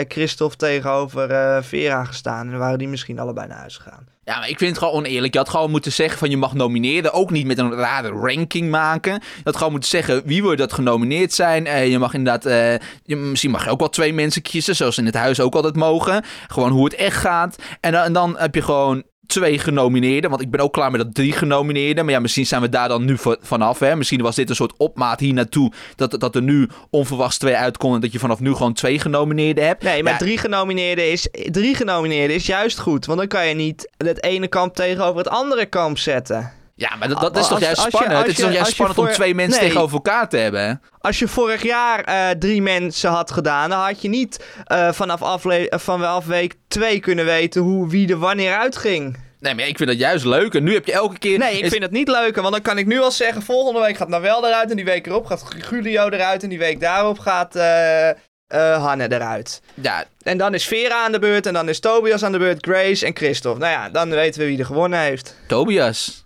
Christophe 0.07 0.55
tegenover 0.55 1.63
Vera 1.63 2.03
gestaan. 2.03 2.45
En 2.45 2.49
dan 2.49 2.59
waren 2.59 2.77
die 2.77 2.87
misschien 2.87 3.19
allebei 3.19 3.47
naar 3.47 3.57
huis 3.57 3.77
gegaan. 3.77 4.12
Ja, 4.25 4.39
maar 4.39 4.49
ik 4.49 4.57
vind 4.57 4.69
het 4.69 4.79
gewoon 4.79 4.93
oneerlijk. 4.93 5.33
Je 5.33 5.39
had 5.39 5.49
gewoon 5.49 5.71
moeten 5.71 5.91
zeggen 5.91 6.17
van 6.19 6.29
je 6.29 6.37
mag 6.37 6.53
nomineren. 6.53 7.13
Ook 7.13 7.31
niet 7.31 7.45
met 7.45 7.57
een 7.57 7.73
rare 7.73 8.09
ranking 8.09 8.69
maken. 8.69 9.13
Je 9.13 9.41
had 9.43 9.55
gewoon 9.55 9.71
moeten 9.71 9.89
zeggen 9.89 10.21
wie 10.25 10.41
wil 10.41 10.55
dat 10.55 10.73
genomineerd 10.73 11.33
zijn. 11.33 11.65
Uh, 11.65 11.87
je 11.87 11.99
mag 11.99 12.13
inderdaad... 12.13 12.79
Uh, 13.05 13.17
misschien 13.17 13.51
mag 13.51 13.63
je 13.63 13.69
ook 13.69 13.79
wel 13.79 13.89
twee 13.89 14.13
mensen 14.13 14.41
kiezen. 14.41 14.75
Zoals 14.75 14.97
in 14.97 15.05
het 15.05 15.15
huis 15.15 15.39
ook 15.39 15.55
altijd 15.55 15.75
mogen. 15.75 16.23
Gewoon 16.47 16.71
hoe 16.71 16.83
het 16.83 16.95
echt 16.95 17.17
gaat. 17.17 17.55
En 17.79 17.93
en 18.03 18.13
dan 18.13 18.37
heb 18.37 18.55
je 18.55 18.61
gewoon 18.61 19.03
twee 19.27 19.59
genomineerden. 19.59 20.29
Want 20.29 20.41
ik 20.41 20.51
ben 20.51 20.59
ook 20.59 20.73
klaar 20.73 20.91
met 20.91 21.01
dat 21.01 21.15
drie 21.15 21.31
genomineerden. 21.31 22.05
Maar 22.05 22.13
ja, 22.13 22.19
misschien 22.19 22.45
zijn 22.45 22.61
we 22.61 22.69
daar 22.69 22.87
dan 22.87 23.05
nu 23.05 23.17
vanaf. 23.41 23.79
Hè? 23.79 23.95
Misschien 23.95 24.21
was 24.21 24.35
dit 24.35 24.49
een 24.49 24.55
soort 24.55 24.77
opmaat 24.77 25.19
hier 25.19 25.33
naartoe. 25.33 25.71
Dat, 25.95 26.19
dat 26.19 26.35
er 26.35 26.41
nu 26.41 26.69
onverwachts 26.89 27.37
twee 27.37 27.55
uitkomen. 27.55 27.95
En 27.95 28.01
dat 28.01 28.11
je 28.11 28.19
vanaf 28.19 28.39
nu 28.39 28.53
gewoon 28.53 28.73
twee 28.73 28.99
genomineerden 28.99 29.65
hebt. 29.65 29.83
Nee, 29.83 30.03
maar 30.03 30.17
drie, 30.17 30.37
genomineerden 30.37 31.11
is, 31.11 31.27
drie 31.31 31.75
genomineerden 31.75 32.35
is 32.35 32.45
juist 32.45 32.79
goed. 32.79 33.05
Want 33.05 33.19
dan 33.19 33.27
kan 33.27 33.47
je 33.47 33.55
niet 33.55 33.89
het 33.97 34.23
ene 34.23 34.47
kamp 34.47 34.75
tegenover 34.75 35.17
het 35.17 35.27
andere 35.27 35.65
kamp 35.65 35.97
zetten. 35.97 36.51
Ja, 36.75 36.95
maar 36.95 37.07
dat, 37.07 37.21
dat 37.21 37.37
is 37.37 37.47
toch 37.47 37.59
juist 37.59 37.81
spannend? 37.81 38.17
het 38.17 38.27
is 38.27 38.35
toch 38.35 38.51
juist 38.51 38.71
spannend 38.71 38.99
om 38.99 39.07
twee 39.07 39.35
mensen 39.35 39.61
tegenover 39.61 39.95
elkaar 39.95 40.29
te 40.29 40.37
hebben? 40.37 40.81
Als 40.99 41.19
je 41.19 41.27
vorig 41.27 41.63
jaar 41.63 42.09
uh, 42.09 42.29
drie 42.29 42.61
mensen 42.61 43.09
had 43.09 43.31
gedaan, 43.31 43.69
dan 43.69 43.79
had 43.79 44.01
je 44.01 44.09
niet 44.09 44.45
uh, 44.67 44.91
vanaf, 44.91 45.21
afle 45.21 45.71
vanaf 45.75 46.25
week 46.25 46.55
twee 46.67 46.99
kunnen 46.99 47.25
weten 47.25 47.61
hoe, 47.61 47.89
wie 47.89 48.09
er 48.09 48.17
wanneer 48.17 48.57
uitging. 48.57 49.17
Nee, 49.43 49.55
maar 49.55 49.67
ik 49.67 49.77
vind 49.77 49.89
dat 49.89 49.99
juist 49.99 50.25
leuk. 50.25 50.53
En 50.53 50.63
nu 50.63 50.73
heb 50.73 50.85
je 50.85 50.91
elke 50.91 51.19
keer... 51.19 51.37
Nee, 51.37 51.57
ik 51.57 51.69
vind 51.69 51.83
het 51.83 51.91
niet 51.91 52.07
leuk. 52.07 52.35
Want 52.35 52.51
dan 52.51 52.61
kan 52.61 52.77
ik 52.77 52.85
nu 52.85 52.99
al 52.99 53.11
zeggen... 53.11 53.41
Volgende 53.41 53.79
week 53.79 53.97
gaat 53.97 54.07
Nawel 54.07 54.47
eruit. 54.47 54.69
En 54.69 54.75
die 54.75 54.85
week 54.85 55.07
erop 55.07 55.25
gaat 55.25 55.45
Julio 55.69 56.09
eruit. 56.09 56.43
En 56.43 56.49
die 56.49 56.57
week 56.57 56.79
daarop 56.79 57.19
gaat 57.19 57.55
uh, 57.55 58.09
uh, 58.53 58.83
Hanne 58.85 59.11
eruit. 59.11 59.61
Ja. 59.73 60.03
En 60.21 60.37
dan 60.37 60.53
is 60.53 60.65
Vera 60.65 61.03
aan 61.03 61.11
de 61.11 61.19
beurt. 61.19 61.45
En 61.45 61.53
dan 61.53 61.69
is 61.69 61.79
Tobias 61.79 62.23
aan 62.23 62.31
de 62.31 62.37
beurt. 62.37 62.65
Grace 62.65 63.05
en 63.05 63.15
Christophe. 63.15 63.59
Nou 63.59 63.71
ja, 63.71 63.89
dan 63.89 64.09
weten 64.09 64.39
we 64.39 64.45
wie 64.47 64.59
er 64.59 64.65
gewonnen 64.65 64.99
heeft. 64.99 65.35
Tobias? 65.47 66.22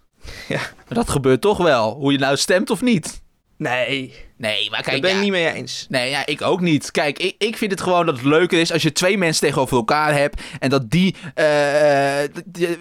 Ja. 0.48 0.58
Maar 0.58 0.94
dat 0.94 1.10
gebeurt 1.10 1.42
toch 1.42 1.58
wel. 1.58 1.94
Hoe 1.94 2.12
je 2.12 2.18
nou 2.18 2.38
stemt 2.38 2.70
of 2.70 2.82
niet. 2.82 3.22
Nee. 3.58 4.14
Nee, 4.38 4.70
maar 4.70 4.82
kijk... 4.82 4.96
Ik 4.96 5.02
ben 5.02 5.12
het 5.12 5.22
niet 5.22 5.32
mee 5.32 5.54
eens. 5.54 5.86
Nee, 5.90 6.10
ja, 6.10 6.26
ik 6.26 6.42
ook 6.42 6.62
niet. 6.62 6.92
Kijk, 6.92 7.20
ik, 7.20 7.36
ik 7.38 7.58
vind 7.58 7.72
het 7.72 7.82
gewoon 7.82 8.06
dat 8.06 8.16
het 8.16 8.26
leuker 8.26 8.60
is 8.60 8.72
als 8.72 8.82
je 8.82 8.92
twee 8.92 9.18
mensen 9.18 9.42
tegenover 9.48 9.78
elkaar 9.78 10.14
hebt. 10.14 10.42
En 10.60 10.70
dat 10.70 10.90
die... 10.90 11.16
Uh, 11.36 11.46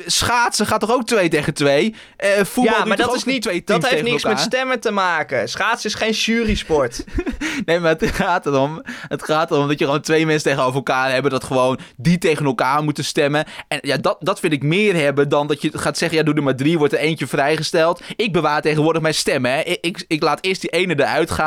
schaatsen 0.06 0.66
gaat 0.66 0.80
toch 0.80 0.92
ook 0.92 1.06
twee 1.06 1.28
tegen 1.28 1.54
twee? 1.54 1.94
Uh, 2.25 2.44
voetbal 2.44 2.78
ja, 2.78 2.84
maar 2.84 2.96
dat 2.96 3.14
is 3.14 3.25
niet... 3.25 3.42
Twee 3.42 3.62
dat 3.64 3.88
heeft 3.88 4.02
niks 4.02 4.25
met 4.25 4.40
stemmen 4.40 4.80
te 4.80 4.90
maken. 4.90 5.48
Schaatsen 5.48 5.90
is 5.90 5.96
geen 5.96 6.12
jury-sport. 6.12 7.04
nee, 7.66 7.80
maar 7.80 7.96
het 7.98 8.10
gaat 8.10 8.46
erom... 8.46 8.82
Het 9.08 9.25
gaat 9.25 9.50
erom 9.50 9.68
dat 9.68 9.78
je 9.78 9.84
gewoon 9.84 10.00
twee 10.00 10.26
mensen 10.26 10.50
tegenover 10.50 10.75
elkaar 10.75 11.12
hebt. 11.12 11.30
Dat 11.30 11.44
gewoon 11.44 11.78
die 11.96 12.18
tegen 12.18 12.46
elkaar 12.46 12.82
moeten 12.82 13.04
stemmen. 13.04 13.44
En 13.68 13.78
ja, 13.80 13.96
dat, 13.96 14.16
dat 14.20 14.40
vind 14.40 14.52
ik 14.52 14.62
meer 14.62 14.94
hebben 14.94 15.28
dan 15.28 15.46
dat 15.46 15.62
je 15.62 15.78
gaat 15.78 15.98
zeggen... 15.98 16.18
Ja, 16.18 16.25
doe 16.25 16.34
er 16.34 16.42
maar 16.42 16.56
drie, 16.56 16.78
wordt 16.78 16.92
er 16.92 16.98
eentje 16.98 17.26
vrijgesteld. 17.26 18.02
Ik 18.16 18.32
bewaar 18.32 18.62
tegenwoordig 18.62 19.02
mijn 19.02 19.14
stemmen, 19.14 19.50
hè. 19.50 19.60
Ik, 19.60 19.78
ik, 19.80 20.04
ik 20.08 20.22
laat 20.22 20.44
eerst 20.44 20.60
die 20.60 20.70
ene 20.70 21.00
eruit 21.00 21.30
gaan. 21.30 21.44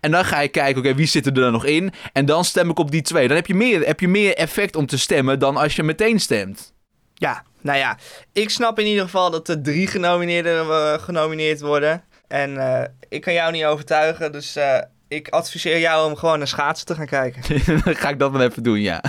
En 0.00 0.10
dan 0.10 0.24
ga 0.24 0.40
je 0.40 0.48
kijken, 0.48 0.82
oké, 0.82 0.94
wie 0.94 1.06
zit 1.06 1.26
er 1.26 1.34
dan 1.34 1.52
nog 1.52 1.64
in? 1.64 1.92
En 2.12 2.26
dan 2.26 2.44
stem 2.44 2.70
ik 2.70 2.78
op 2.78 2.90
die 2.90 3.02
twee. 3.02 3.28
Dan 3.28 3.36
heb 3.36 3.46
je, 3.46 3.54
meer, 3.54 3.86
heb 3.86 4.00
je 4.00 4.08
meer 4.08 4.36
effect 4.36 4.76
om 4.76 4.86
te 4.86 4.98
stemmen 4.98 5.38
dan 5.38 5.56
als 5.56 5.76
je 5.76 5.82
meteen 5.82 6.20
stemt. 6.20 6.72
Ja, 7.14 7.42
nou 7.60 7.78
ja, 7.78 7.98
ik 8.32 8.50
snap 8.50 8.78
in 8.78 8.86
ieder 8.86 9.04
geval 9.04 9.30
dat 9.30 9.48
er 9.48 9.62
drie 9.62 9.86
genomineerden 9.86 10.66
uh, 10.66 10.92
genomineerd 10.92 11.60
worden. 11.60 12.02
En 12.28 12.54
uh, 12.54 12.82
ik 13.08 13.20
kan 13.20 13.32
jou 13.32 13.52
niet 13.52 13.64
overtuigen, 13.64 14.32
dus 14.32 14.56
uh, 14.56 14.78
ik 15.08 15.28
adviseer 15.28 15.78
jou 15.78 16.10
om 16.10 16.16
gewoon 16.16 16.38
naar 16.38 16.48
schaatsen 16.48 16.86
te 16.86 16.94
gaan 16.94 17.06
kijken. 17.06 17.42
dan 17.84 17.96
ga 17.96 18.08
ik 18.08 18.18
dat 18.18 18.32
dan 18.32 18.42
even 18.42 18.62
doen, 18.62 18.80
ja. 18.80 19.02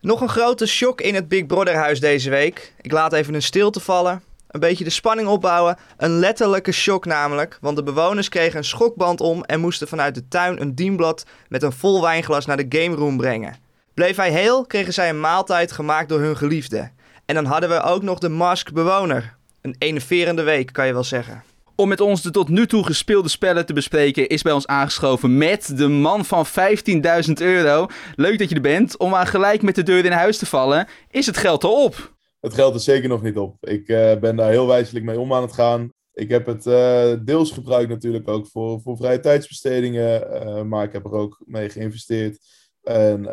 Nog 0.00 0.20
een 0.20 0.28
grote 0.28 0.66
shock 0.66 1.00
in 1.00 1.14
het 1.14 1.28
Big 1.28 1.46
Brother 1.46 1.74
huis 1.74 2.00
deze 2.00 2.30
week. 2.30 2.72
Ik 2.80 2.92
laat 2.92 3.12
even 3.12 3.34
een 3.34 3.42
stilte 3.42 3.80
vallen 3.80 4.22
een 4.62 4.68
beetje 4.68 4.84
de 4.84 4.90
spanning 4.90 5.28
opbouwen. 5.28 5.76
Een 5.96 6.18
letterlijke 6.18 6.72
shock 6.72 7.04
namelijk, 7.04 7.58
want 7.60 7.76
de 7.76 7.82
bewoners 7.82 8.28
kregen 8.28 8.58
een 8.58 8.64
schokband 8.64 9.20
om 9.20 9.44
en 9.44 9.60
moesten 9.60 9.88
vanuit 9.88 10.14
de 10.14 10.28
tuin 10.28 10.60
een 10.60 10.74
dienblad 10.74 11.24
met 11.48 11.62
een 11.62 11.72
vol 11.72 12.02
wijnglas 12.02 12.46
naar 12.46 12.56
de 12.56 12.78
game 12.78 12.96
room 12.96 13.16
brengen. 13.16 13.56
Bleef 13.94 14.16
hij 14.16 14.30
heel, 14.30 14.66
kregen 14.66 14.92
zij 14.92 15.08
een 15.08 15.20
maaltijd 15.20 15.72
gemaakt 15.72 16.08
door 16.08 16.20
hun 16.20 16.36
geliefde. 16.36 16.90
En 17.26 17.34
dan 17.34 17.44
hadden 17.44 17.68
we 17.68 17.82
ook 17.82 18.02
nog 18.02 18.18
de 18.18 18.28
Mask 18.28 18.72
bewoner. 18.72 19.36
Een 19.62 19.76
enerverende 19.78 20.42
week, 20.42 20.72
kan 20.72 20.86
je 20.86 20.92
wel 20.92 21.04
zeggen. 21.04 21.42
Om 21.74 21.88
met 21.88 22.00
ons 22.00 22.22
de 22.22 22.30
tot 22.30 22.48
nu 22.48 22.66
toe 22.66 22.84
gespeelde 22.84 23.28
spellen 23.28 23.66
te 23.66 23.72
bespreken, 23.72 24.28
is 24.28 24.42
bij 24.42 24.52
ons 24.52 24.66
aangeschoven 24.66 25.36
met 25.38 25.76
de 25.76 25.88
man 25.88 26.24
van 26.24 26.46
15.000 26.46 27.32
euro. 27.34 27.86
Leuk 28.14 28.38
dat 28.38 28.48
je 28.48 28.54
er 28.54 28.60
bent. 28.60 28.96
Om 28.96 29.14
aan 29.14 29.26
gelijk 29.26 29.62
met 29.62 29.74
de 29.74 29.82
deur 29.82 30.04
in 30.04 30.12
huis 30.12 30.38
te 30.38 30.46
vallen, 30.46 30.88
is 31.10 31.26
het 31.26 31.36
geld 31.36 31.64
erop 31.64 32.16
het 32.40 32.54
geld 32.54 32.74
is 32.74 32.84
zeker 32.84 33.08
nog 33.08 33.22
niet 33.22 33.36
op. 33.36 33.66
Ik 33.66 33.88
uh, 33.88 34.16
ben 34.16 34.36
daar 34.36 34.50
heel 34.50 34.66
wijselijk 34.66 35.04
mee 35.04 35.20
om 35.20 35.32
aan 35.32 35.42
het 35.42 35.52
gaan. 35.52 35.92
Ik 36.12 36.28
heb 36.28 36.46
het 36.46 36.66
uh, 36.66 37.12
deels 37.24 37.50
gebruikt 37.50 37.88
natuurlijk 37.88 38.28
ook 38.28 38.46
voor, 38.46 38.80
voor 38.80 38.96
vrije 38.96 39.20
tijdsbestedingen, 39.20 40.26
uh, 40.32 40.62
maar 40.62 40.84
ik 40.84 40.92
heb 40.92 41.04
er 41.04 41.12
ook 41.12 41.42
mee 41.44 41.68
geïnvesteerd. 41.68 42.38
En 42.82 43.26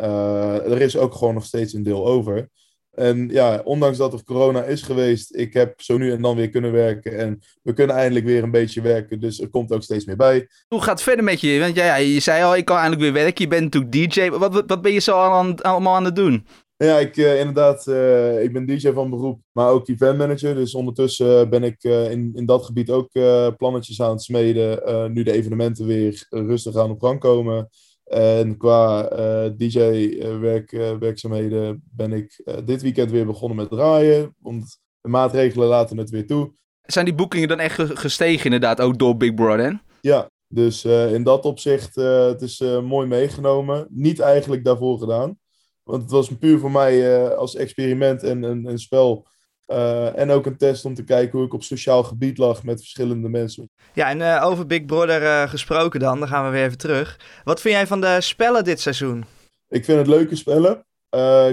er 0.63 0.81
is 0.81 0.97
ook 0.97 1.13
gewoon 1.13 1.33
nog 1.33 1.45
steeds 1.45 1.73
een 1.73 1.83
deel 1.83 2.05
over. 2.05 2.49
En 2.95 3.29
ja, 3.29 3.61
ondanks 3.63 3.97
dat 3.97 4.13
er 4.13 4.23
corona 4.23 4.63
is 4.63 4.81
geweest, 4.81 5.35
ik 5.35 5.53
heb 5.53 5.81
zo 5.81 5.97
nu 5.97 6.11
en 6.11 6.21
dan 6.21 6.35
weer 6.35 6.49
kunnen 6.49 6.71
werken. 6.71 7.17
En 7.17 7.41
we 7.61 7.73
kunnen 7.73 7.95
eindelijk 7.95 8.25
weer 8.25 8.43
een 8.43 8.51
beetje 8.51 8.81
werken, 8.81 9.19
dus 9.19 9.41
er 9.41 9.49
komt 9.49 9.71
ook 9.71 9.83
steeds 9.83 10.05
meer 10.05 10.15
bij. 10.15 10.47
Hoe 10.67 10.81
gaat 10.81 10.93
het 10.93 11.01
verder 11.01 11.23
met 11.23 11.41
je? 11.41 11.59
Want 11.59 11.75
ja, 11.75 11.95
je 11.95 12.19
zei 12.19 12.43
al, 12.43 12.55
ik 12.55 12.65
kan 12.65 12.75
eindelijk 12.77 13.01
weer 13.01 13.13
werken. 13.13 13.43
Je 13.43 13.49
bent 13.49 13.63
natuurlijk 13.73 14.13
DJ. 14.13 14.29
Wat, 14.29 14.63
wat 14.67 14.81
ben 14.81 14.91
je 14.91 14.99
zo 14.99 15.17
allemaal 15.61 15.95
aan 15.95 16.05
het 16.05 16.15
doen? 16.15 16.45
Ja, 16.77 16.99
ik, 16.99 17.17
uh, 17.17 17.39
inderdaad, 17.39 17.87
uh, 17.87 18.43
ik 18.43 18.53
ben 18.53 18.65
DJ 18.65 18.91
van 18.91 19.09
beroep, 19.09 19.41
maar 19.51 19.69
ook 19.69 19.87
event 19.87 20.17
manager. 20.17 20.55
Dus 20.55 20.75
ondertussen 20.75 21.49
ben 21.49 21.63
ik 21.63 21.83
in, 21.83 22.31
in 22.33 22.45
dat 22.45 22.65
gebied 22.65 22.89
ook 22.89 23.09
plannetjes 23.57 24.01
aan 24.01 24.11
het 24.11 24.21
smeden. 24.21 25.13
nu 25.13 25.23
de 25.23 25.31
evenementen 25.31 25.85
weer 25.85 26.25
rustig 26.29 26.75
aan 26.75 26.89
op 26.89 27.01
gang 27.01 27.19
komen. 27.19 27.69
En 28.03 28.57
qua 28.57 29.09
DJ-werkzaamheden 29.49 31.83
ben 31.91 32.13
ik 32.13 32.43
dit 32.65 32.81
weekend 32.81 33.11
weer 33.11 33.25
begonnen 33.25 33.57
met 33.57 33.69
draaien. 33.69 34.35
Want 34.39 34.79
de 35.01 35.09
maatregelen 35.09 35.67
laten 35.67 35.97
het 35.97 36.09
weer 36.09 36.27
toe. 36.27 36.53
Zijn 36.81 37.05
die 37.05 37.15
boekingen 37.15 37.47
dan 37.47 37.59
echt 37.59 37.99
gestegen 37.99 38.45
inderdaad, 38.45 38.81
ook 38.81 38.99
door 38.99 39.17
Big 39.17 39.33
Brother? 39.33 39.81
Ja, 40.01 40.29
dus 40.47 40.85
in 40.85 41.23
dat 41.23 41.45
opzicht, 41.45 41.95
het 41.95 42.41
is 42.41 42.63
mooi 42.83 43.07
meegenomen. 43.07 43.87
Niet 43.89 44.19
eigenlijk 44.19 44.63
daarvoor 44.63 44.99
gedaan. 44.99 45.37
Want 45.85 46.01
het 46.01 46.11
was 46.11 46.37
puur 46.37 46.59
voor 46.59 46.71
mij 46.71 47.23
uh, 47.23 47.29
als 47.29 47.55
experiment 47.55 48.23
en 48.23 48.43
een, 48.43 48.79
spel. 48.79 49.27
Uh, 49.67 50.19
en 50.19 50.29
ook 50.29 50.45
een 50.45 50.57
test 50.57 50.85
om 50.85 50.93
te 50.93 51.03
kijken 51.03 51.37
hoe 51.37 51.47
ik 51.47 51.53
op 51.53 51.63
sociaal 51.63 52.03
gebied 52.03 52.37
lag 52.37 52.63
met 52.63 52.79
verschillende 52.79 53.29
mensen. 53.29 53.69
Ja, 53.93 54.09
en 54.09 54.19
uh, 54.19 54.45
over 54.45 54.65
Big 54.65 54.85
Brother 54.85 55.47
gesproken 55.49 55.99
dan, 55.99 56.19
dan 56.19 56.27
gaan 56.27 56.45
we 56.45 56.51
weer 56.51 56.65
even 56.65 56.77
terug. 56.77 57.19
Wat 57.43 57.61
vind 57.61 57.73
jij 57.73 57.87
van 57.87 58.01
de 58.01 58.17
spellen 58.21 58.63
dit 58.63 58.79
seizoen? 58.79 59.25
Ik 59.69 59.85
vind 59.85 59.97
het 59.97 60.07
leuke 60.07 60.35
spellen. 60.35 60.85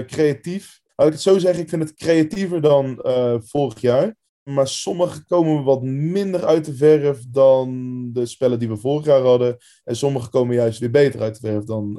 creatief. 0.07 0.81
Laat 0.95 1.07
ik 1.07 1.13
het 1.13 1.21
zo 1.21 1.37
zeggen, 1.37 1.63
ik 1.63 1.69
vind 1.69 1.83
het 1.83 1.93
creatiever 1.93 2.61
dan 2.61 2.99
vorig 3.45 3.81
jaar. 3.81 4.15
Maar 4.43 4.67
sommige 4.67 5.25
komen 5.25 5.63
wat 5.63 5.83
minder 5.83 6.45
uit 6.45 6.65
de 6.65 6.75
verf 6.75 7.19
dan 7.29 7.69
de 8.13 8.25
spellen 8.25 8.59
die 8.59 8.69
we 8.69 8.77
vorig 8.77 9.05
jaar 9.05 9.21
hadden. 9.21 9.57
En 9.83 9.95
sommige 9.95 10.29
komen 10.29 10.55
juist 10.55 10.79
weer 10.79 10.91
beter 10.91 11.21
uit 11.21 11.41
de 11.41 11.47
verf 11.47 11.63
dan 11.63 11.93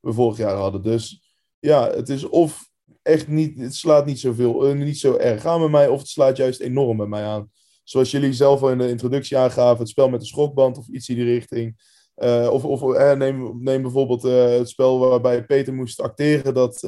we 0.00 0.12
vorig 0.12 0.36
jaar 0.36 0.56
hadden. 0.56 0.82
Dus 0.82 1.29
ja, 1.60 1.90
het 1.90 2.08
is 2.08 2.28
of 2.28 2.68
echt 3.02 3.28
niet, 3.28 3.58
het 3.58 3.74
slaat 3.74 4.06
niet, 4.06 4.20
zoveel, 4.20 4.68
uh, 4.68 4.84
niet 4.84 4.98
zo 4.98 5.16
erg 5.16 5.44
aan 5.46 5.60
bij 5.60 5.68
mij, 5.68 5.88
of 5.88 5.98
het 5.98 6.08
slaat 6.08 6.36
juist 6.36 6.60
enorm 6.60 6.96
bij 6.96 7.06
mij 7.06 7.24
aan. 7.24 7.50
Zoals 7.84 8.10
jullie 8.10 8.32
zelf 8.32 8.62
al 8.62 8.70
in 8.70 8.78
de 8.78 8.88
introductie 8.88 9.36
aangaven, 9.36 9.78
het 9.78 9.88
spel 9.88 10.08
met 10.08 10.20
de 10.20 10.26
schokband 10.26 10.78
of 10.78 10.88
iets 10.88 11.08
in 11.08 11.14
die 11.14 11.24
richting. 11.24 11.98
Uh, 12.16 12.48
of 12.52 12.64
of 12.64 12.82
uh, 12.82 13.12
neem, 13.12 13.62
neem 13.62 13.82
bijvoorbeeld 13.82 14.22
het 14.22 14.68
spel 14.68 14.98
waarbij 14.98 15.44
Peter 15.44 15.74
moest 15.74 16.00
acteren 16.00 16.54
dat 16.54 16.80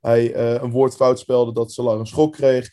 hij 0.00 0.36
een 0.62 0.70
woord 0.70 0.94
fout 0.94 1.18
spelde, 1.18 1.52
dat 1.52 1.72
Solar 1.72 1.98
een 1.98 2.06
schok 2.06 2.32
kreeg. 2.32 2.68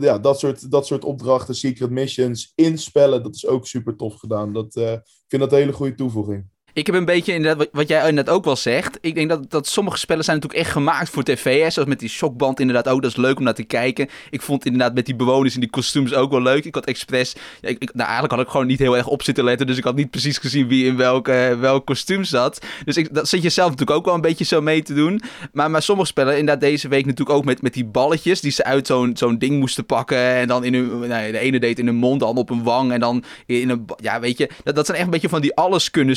Ja, 0.00 0.18
dat 0.18 0.38
soort, 0.38 0.70
dat 0.70 0.86
soort 0.86 1.04
opdrachten, 1.04 1.54
secret 1.54 1.90
missions, 1.90 2.52
inspellen, 2.54 3.22
dat 3.22 3.34
is 3.34 3.46
ook 3.46 3.66
super 3.66 3.96
tof 3.96 4.14
gedaan. 4.14 4.52
Dat, 4.52 4.76
ik 4.76 5.24
vind 5.28 5.42
dat 5.42 5.52
een 5.52 5.58
hele 5.58 5.72
goede 5.72 5.94
toevoeging. 5.94 6.46
Ik 6.72 6.86
heb 6.86 6.94
een 6.94 7.04
beetje 7.04 7.34
inderdaad, 7.34 7.68
wat 7.72 7.88
jij 7.88 8.10
net 8.10 8.28
ook 8.28 8.44
wel 8.44 8.56
zegt. 8.56 8.98
Ik 9.00 9.14
denk 9.14 9.28
dat, 9.28 9.50
dat 9.50 9.66
sommige 9.66 9.98
spellen 9.98 10.24
zijn 10.24 10.36
natuurlijk 10.36 10.64
echt 10.64 10.72
gemaakt 10.72 11.10
voor 11.10 11.22
tv. 11.22 11.70
Zoals 11.72 11.88
met 11.88 11.98
die 11.98 12.08
shockband 12.08 12.60
inderdaad 12.60 12.88
ook. 12.88 13.02
Dat 13.02 13.10
is 13.10 13.16
leuk 13.16 13.38
om 13.38 13.44
naar 13.44 13.54
te 13.54 13.62
kijken. 13.62 14.08
Ik 14.30 14.42
vond 14.42 14.64
inderdaad 14.64 14.94
met 14.94 15.06
die 15.06 15.16
bewoners 15.16 15.54
in 15.54 15.60
die 15.60 15.70
kostuums 15.70 16.14
ook 16.14 16.30
wel 16.30 16.42
leuk. 16.42 16.64
Ik 16.64 16.74
had 16.74 16.84
expres... 16.84 17.34
Ja, 17.60 17.68
ik, 17.68 17.80
nou, 17.80 18.04
eigenlijk 18.04 18.32
had 18.32 18.40
ik 18.42 18.48
gewoon 18.48 18.66
niet 18.66 18.78
heel 18.78 18.96
erg 18.96 19.06
op 19.06 19.22
zitten 19.22 19.44
letten. 19.44 19.66
Dus 19.66 19.76
ik 19.76 19.84
had 19.84 19.94
niet 19.94 20.10
precies 20.10 20.38
gezien 20.38 20.68
wie 20.68 20.86
in 20.86 20.96
welke, 20.96 21.56
welk 21.60 21.86
kostuum 21.86 22.24
zat. 22.24 22.66
Dus 22.84 22.96
ik, 22.96 23.14
dat 23.14 23.28
zit 23.28 23.42
je 23.42 23.48
zelf 23.48 23.70
natuurlijk 23.70 23.98
ook 23.98 24.04
wel 24.04 24.14
een 24.14 24.20
beetje 24.20 24.44
zo 24.44 24.60
mee 24.60 24.82
te 24.82 24.94
doen. 24.94 25.22
Maar, 25.52 25.70
maar 25.70 25.82
sommige 25.82 26.08
spellen, 26.08 26.38
inderdaad 26.38 26.60
deze 26.60 26.88
week 26.88 27.06
natuurlijk 27.06 27.38
ook 27.38 27.44
met, 27.44 27.62
met 27.62 27.74
die 27.74 27.84
balletjes. 27.84 28.40
Die 28.40 28.52
ze 28.52 28.64
uit 28.64 28.86
zo'n 28.86 29.16
zo'n 29.16 29.38
ding 29.38 29.58
moesten 29.58 29.86
pakken. 29.86 30.18
En 30.18 30.48
dan 30.48 30.64
in 30.64 30.74
hun... 30.74 31.08
Nou, 31.08 31.32
de 31.32 31.38
ene 31.38 31.58
deed 31.58 31.78
in 31.78 31.86
hun 31.86 31.96
mond, 31.96 32.20
dan 32.20 32.36
op 32.36 32.50
een 32.50 32.62
wang. 32.62 32.92
En 32.92 33.00
dan 33.00 33.24
in 33.46 33.68
een... 33.68 33.84
Ja, 33.96 34.20
weet 34.20 34.38
je. 34.38 34.50
Dat, 34.64 34.74
dat 34.74 34.86
zijn 34.86 34.96
echt 34.98 35.06
een 35.06 35.12
beetje 35.12 35.28
van 35.28 35.40
die 35.40 35.54
alles 35.54 35.90
kunnen 35.90 36.16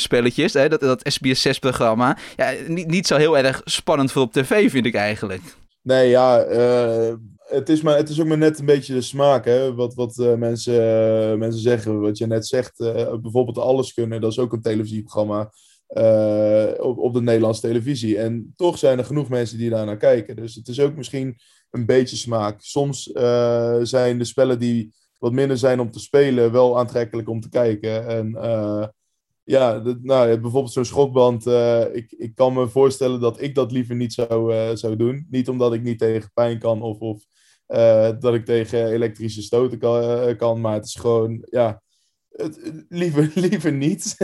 dat, 0.52 0.80
dat 0.80 1.00
SBS 1.12 1.48
6-programma. 1.48 2.18
Ja, 2.36 2.52
niet, 2.66 2.86
niet 2.86 3.06
zo 3.06 3.16
heel 3.16 3.38
erg 3.38 3.60
spannend 3.64 4.12
voor 4.12 4.22
op 4.22 4.32
tv, 4.32 4.70
vind 4.70 4.86
ik 4.86 4.94
eigenlijk. 4.94 5.42
Nee, 5.82 6.08
ja, 6.08 6.46
uh, 6.46 7.14
het 7.44 7.68
is, 7.68 7.82
maar, 7.82 7.96
het 7.96 8.08
is 8.08 8.20
ook 8.20 8.26
maar 8.26 8.38
net 8.38 8.58
een 8.58 8.66
beetje 8.66 8.94
de 8.94 9.00
smaak, 9.00 9.44
hè? 9.44 9.74
Wat, 9.74 9.94
wat 9.94 10.16
uh, 10.16 10.34
mensen, 10.34 10.74
uh, 11.32 11.38
mensen 11.38 11.60
zeggen. 11.60 12.00
Wat 12.00 12.18
je 12.18 12.26
net 12.26 12.46
zegt, 12.46 12.72
bijvoorbeeld 13.22 13.58
Alles 13.58 13.94
Kunnen, 13.94 14.20
dat 14.20 14.30
is 14.30 14.38
ook 14.38 14.52
een 14.52 14.62
televisieprogramma 14.62 15.52
op, 16.78 16.98
op 16.98 17.14
de 17.14 17.22
Nederlandse 17.22 17.60
televisie. 17.60 18.18
En 18.18 18.52
toch 18.56 18.78
zijn 18.78 18.98
er 18.98 19.04
genoeg 19.04 19.28
mensen 19.28 19.58
die 19.58 19.70
daar 19.70 19.86
naar 19.86 19.96
kijken. 19.96 20.36
Dus 20.36 20.54
het 20.54 20.68
is 20.68 20.80
ook 20.80 20.96
misschien 20.96 21.38
een 21.70 21.86
beetje 21.86 22.16
smaak. 22.16 22.60
Soms 22.60 23.02
zijn 23.82 24.18
de 24.18 24.24
spellen 24.24 24.58
die 24.58 24.94
wat 25.18 25.32
minder 25.32 25.58
zijn 25.58 25.80
om 25.80 25.90
te 25.90 26.00
spelen 26.00 26.52
wel 26.52 26.78
aantrekkelijk 26.78 27.28
om 27.28 27.40
te 27.40 27.48
kijken. 27.48 28.06
En 28.06 28.34
ja, 29.44 29.82
nou, 30.02 30.40
bijvoorbeeld 30.40 30.72
zo'n 30.72 30.84
schokband. 30.84 31.46
ik, 31.92 32.12
ik 32.12 32.34
kan 32.34 32.52
me 32.52 32.68
voorstellen 32.68 33.20
dat 33.20 33.40
ik 33.40 33.54
dat 33.54 33.72
liever 33.72 33.96
niet 33.96 34.12
zou, 34.12 34.76
zou 34.76 34.96
doen. 34.96 35.26
Niet 35.30 35.48
omdat 35.48 35.72
ik 35.72 35.82
niet 35.82 35.98
tegen 35.98 36.30
pijn 36.34 36.58
kan 36.58 36.82
of, 36.82 36.98
of 36.98 37.24
uh, 37.68 38.10
dat 38.18 38.34
ik 38.34 38.44
tegen 38.44 38.86
elektrische 38.86 39.42
stoten 39.42 39.78
kan, 39.78 40.36
kan 40.36 40.60
maar 40.60 40.74
het 40.74 40.84
is 40.84 40.94
gewoon, 40.94 41.46
ja, 41.50 41.82
het, 42.28 42.84
liever, 42.88 43.30
liever 43.48 43.72
niet. 43.72 44.16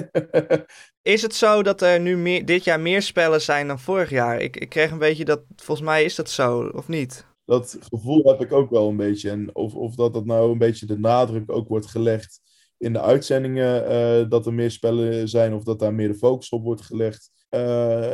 is 1.02 1.22
het 1.22 1.34
zo 1.34 1.62
dat 1.62 1.82
er 1.82 2.00
nu 2.00 2.16
meer, 2.16 2.44
dit 2.44 2.64
jaar 2.64 2.80
meer 2.80 3.02
spellen 3.02 3.40
zijn 3.40 3.66
dan 3.66 3.78
vorig 3.78 4.10
jaar? 4.10 4.40
Ik, 4.40 4.56
ik 4.56 4.68
kreeg 4.68 4.90
een 4.90 4.98
beetje 4.98 5.24
dat, 5.24 5.42
volgens 5.56 5.86
mij 5.86 6.04
is 6.04 6.14
dat 6.14 6.30
zo, 6.30 6.70
of 6.74 6.88
niet? 6.88 7.26
Dat 7.44 7.78
gevoel 7.80 8.24
heb 8.24 8.40
ik 8.40 8.52
ook 8.52 8.70
wel 8.70 8.88
een 8.88 8.96
beetje. 8.96 9.30
En 9.30 9.54
of, 9.54 9.74
of 9.74 9.94
dat 9.94 10.14
dat 10.14 10.24
nou 10.24 10.52
een 10.52 10.58
beetje 10.58 10.86
de 10.86 10.98
nadruk 10.98 11.52
ook 11.52 11.68
wordt 11.68 11.86
gelegd 11.86 12.40
in 12.78 12.92
de 12.92 13.00
uitzendingen, 13.00 13.92
uh, 13.92 14.30
dat 14.30 14.46
er 14.46 14.54
meer 14.54 14.70
spellen 14.70 15.28
zijn 15.28 15.54
of 15.54 15.64
dat 15.64 15.78
daar 15.78 15.94
meer 15.94 16.08
de 16.08 16.14
focus 16.14 16.48
op 16.48 16.62
wordt 16.62 16.82
gelegd, 16.82 17.30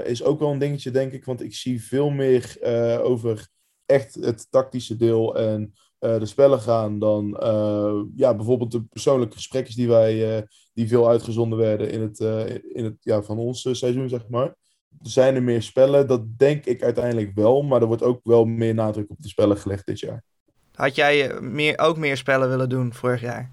is 0.05 0.25
ook 0.25 0.39
wel 0.39 0.51
een 0.51 0.59
dingetje, 0.59 0.91
denk 0.91 1.13
ik. 1.13 1.25
Want 1.25 1.43
ik 1.43 1.55
zie 1.55 1.85
veel 1.85 2.11
meer 2.11 2.59
over 3.03 3.49
echt 3.87 4.15
het 4.15 4.47
tactische 4.51 4.97
deel 4.97 5.37
en 5.37 5.75
uh, 6.01 6.19
de 6.19 6.27
spellen 6.27 6.61
gaan 6.61 6.99
dan 6.99 7.41
uh, 7.43 8.03
ja, 8.17 8.35
bijvoorbeeld 8.35 8.71
de 8.71 8.83
persoonlijke 8.83 9.37
gesprekken 9.37 9.75
die 9.75 9.89
wij 9.89 10.37
uh, 10.37 10.43
die 10.75 10.89
veel 10.89 11.09
uitgezonden 11.09 11.59
werden 11.59 11.91
in 11.91 12.01
het, 12.01 12.19
in 12.73 12.85
het 12.85 12.97
ja, 13.01 13.23
van 13.23 13.39
ons 13.39 13.61
seizoen, 13.71 14.09
zeg 14.09 14.29
maar. 14.29 14.55
Zijn 15.03 15.35
er 15.35 15.43
meer 15.43 15.63
spellen? 15.63 16.07
Dat 16.07 16.39
denk 16.39 16.65
ik 16.65 16.83
uiteindelijk 16.83 17.31
wel, 17.35 17.63
maar 17.63 17.81
er 17.81 17.87
wordt 17.87 18.03
ook 18.03 18.21
wel 18.23 18.45
meer 18.45 18.75
nadruk 18.75 19.11
op 19.11 19.17
de 19.21 19.29
spellen 19.29 19.57
gelegd 19.57 19.87
dit 19.87 20.01
jaar. 20.01 20.23
Had 20.75 20.95
jij 20.95 21.41
meer, 21.41 21.79
ook 21.79 21.97
meer 21.97 22.17
spellen 22.17 22.49
willen 22.49 22.69
doen 22.69 22.93
vorig 22.93 23.21
jaar? 23.21 23.53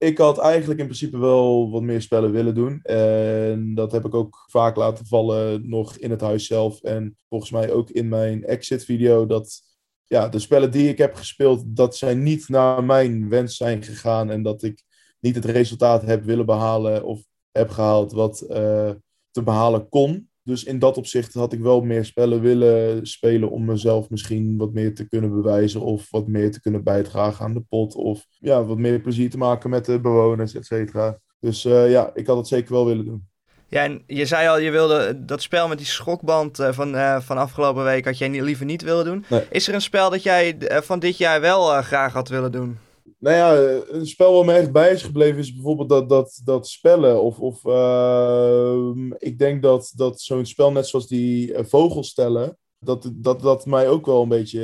Ik 0.00 0.18
had 0.18 0.38
eigenlijk 0.38 0.80
in 0.80 0.86
principe 0.86 1.18
wel 1.18 1.70
wat 1.70 1.82
meer 1.82 2.02
spellen 2.02 2.32
willen 2.32 2.54
doen. 2.54 2.80
En 2.82 3.74
dat 3.74 3.92
heb 3.92 4.04
ik 4.04 4.14
ook 4.14 4.44
vaak 4.50 4.76
laten 4.76 5.06
vallen 5.06 5.68
nog 5.68 5.96
in 5.96 6.10
het 6.10 6.20
huis 6.20 6.46
zelf. 6.46 6.82
En 6.82 7.16
volgens 7.28 7.50
mij 7.50 7.72
ook 7.72 7.90
in 7.90 8.08
mijn 8.08 8.44
exit 8.44 8.84
video. 8.84 9.26
Dat 9.26 9.62
ja, 10.04 10.28
de 10.28 10.38
spellen 10.38 10.70
die 10.70 10.88
ik 10.88 10.98
heb 10.98 11.14
gespeeld, 11.14 11.62
dat 11.66 11.96
zijn 11.96 12.22
niet 12.22 12.48
naar 12.48 12.84
mijn 12.84 13.28
wens 13.28 13.56
zijn 13.56 13.82
gegaan. 13.82 14.30
En 14.30 14.42
dat 14.42 14.62
ik 14.62 14.82
niet 15.18 15.34
het 15.34 15.44
resultaat 15.44 16.02
heb 16.02 16.24
willen 16.24 16.46
behalen 16.46 17.04
of 17.04 17.20
heb 17.50 17.70
gehaald 17.70 18.12
wat 18.12 18.44
uh, 18.48 18.90
te 19.30 19.42
behalen 19.42 19.88
kon. 19.88 20.29
Dus 20.42 20.64
in 20.64 20.78
dat 20.78 20.96
opzicht 20.96 21.34
had 21.34 21.52
ik 21.52 21.60
wel 21.60 21.80
meer 21.80 22.04
spellen 22.04 22.40
willen 22.40 23.06
spelen 23.06 23.50
om 23.50 23.64
mezelf 23.64 24.10
misschien 24.10 24.56
wat 24.56 24.72
meer 24.72 24.94
te 24.94 25.08
kunnen 25.08 25.30
bewijzen 25.30 25.80
of 25.80 26.10
wat 26.10 26.26
meer 26.26 26.50
te 26.50 26.60
kunnen 26.60 26.84
bijdragen 26.84 27.44
aan 27.44 27.54
de 27.54 27.64
pot 27.68 27.94
of 27.94 28.26
ja, 28.28 28.64
wat 28.64 28.78
meer 28.78 29.00
plezier 29.00 29.30
te 29.30 29.38
maken 29.38 29.70
met 29.70 29.84
de 29.84 30.00
bewoners, 30.00 30.54
et 30.54 30.66
cetera. 30.66 31.18
Dus 31.40 31.64
uh, 31.64 31.90
ja, 31.90 32.10
ik 32.14 32.26
had 32.26 32.36
het 32.36 32.46
zeker 32.48 32.72
wel 32.72 32.86
willen 32.86 33.04
doen. 33.04 33.28
Ja, 33.68 33.84
en 33.84 34.02
je 34.06 34.26
zei 34.26 34.48
al, 34.48 34.58
je 34.58 34.70
wilde 34.70 35.24
dat 35.24 35.42
spel 35.42 35.68
met 35.68 35.78
die 35.78 35.86
schokband 35.86 36.60
uh, 36.60 36.72
van, 36.72 36.94
uh, 36.94 37.20
van 37.20 37.38
afgelopen 37.38 37.84
week 37.84 38.04
had 38.04 38.18
jij 38.18 38.28
niet, 38.28 38.42
liever 38.42 38.64
niet 38.64 38.82
willen 38.82 39.04
doen. 39.04 39.24
Nee. 39.28 39.42
Is 39.50 39.68
er 39.68 39.74
een 39.74 39.80
spel 39.80 40.10
dat 40.10 40.22
jij 40.22 40.56
van 40.68 40.98
dit 40.98 41.16
jaar 41.16 41.40
wel 41.40 41.82
graag 41.82 42.12
had 42.12 42.28
willen 42.28 42.52
doen? 42.52 42.78
Nou 43.18 43.36
ja, 43.36 43.80
een 43.88 44.06
spel 44.06 44.34
wat 44.34 44.44
me 44.44 44.52
echt 44.52 44.72
bij 44.72 44.92
is 44.92 45.02
gebleven 45.02 45.38
is 45.38 45.54
bijvoorbeeld 45.54 45.88
dat, 45.88 46.08
dat, 46.08 46.40
dat 46.44 46.68
spellen. 46.68 47.22
Of, 47.22 47.40
of 47.40 47.64
ehm, 47.64 49.12
ik 49.12 49.38
denk 49.38 49.62
dat, 49.62 49.92
dat 49.96 50.20
zo'n 50.20 50.46
spel 50.46 50.72
net 50.72 50.86
zoals 50.86 51.06
die 51.06 51.54
vogelstellen, 51.64 52.58
dat, 52.78 53.10
dat 53.14 53.40
dat 53.40 53.66
mij 53.66 53.88
ook 53.88 54.06
wel 54.06 54.22
een 54.22 54.28
beetje 54.28 54.60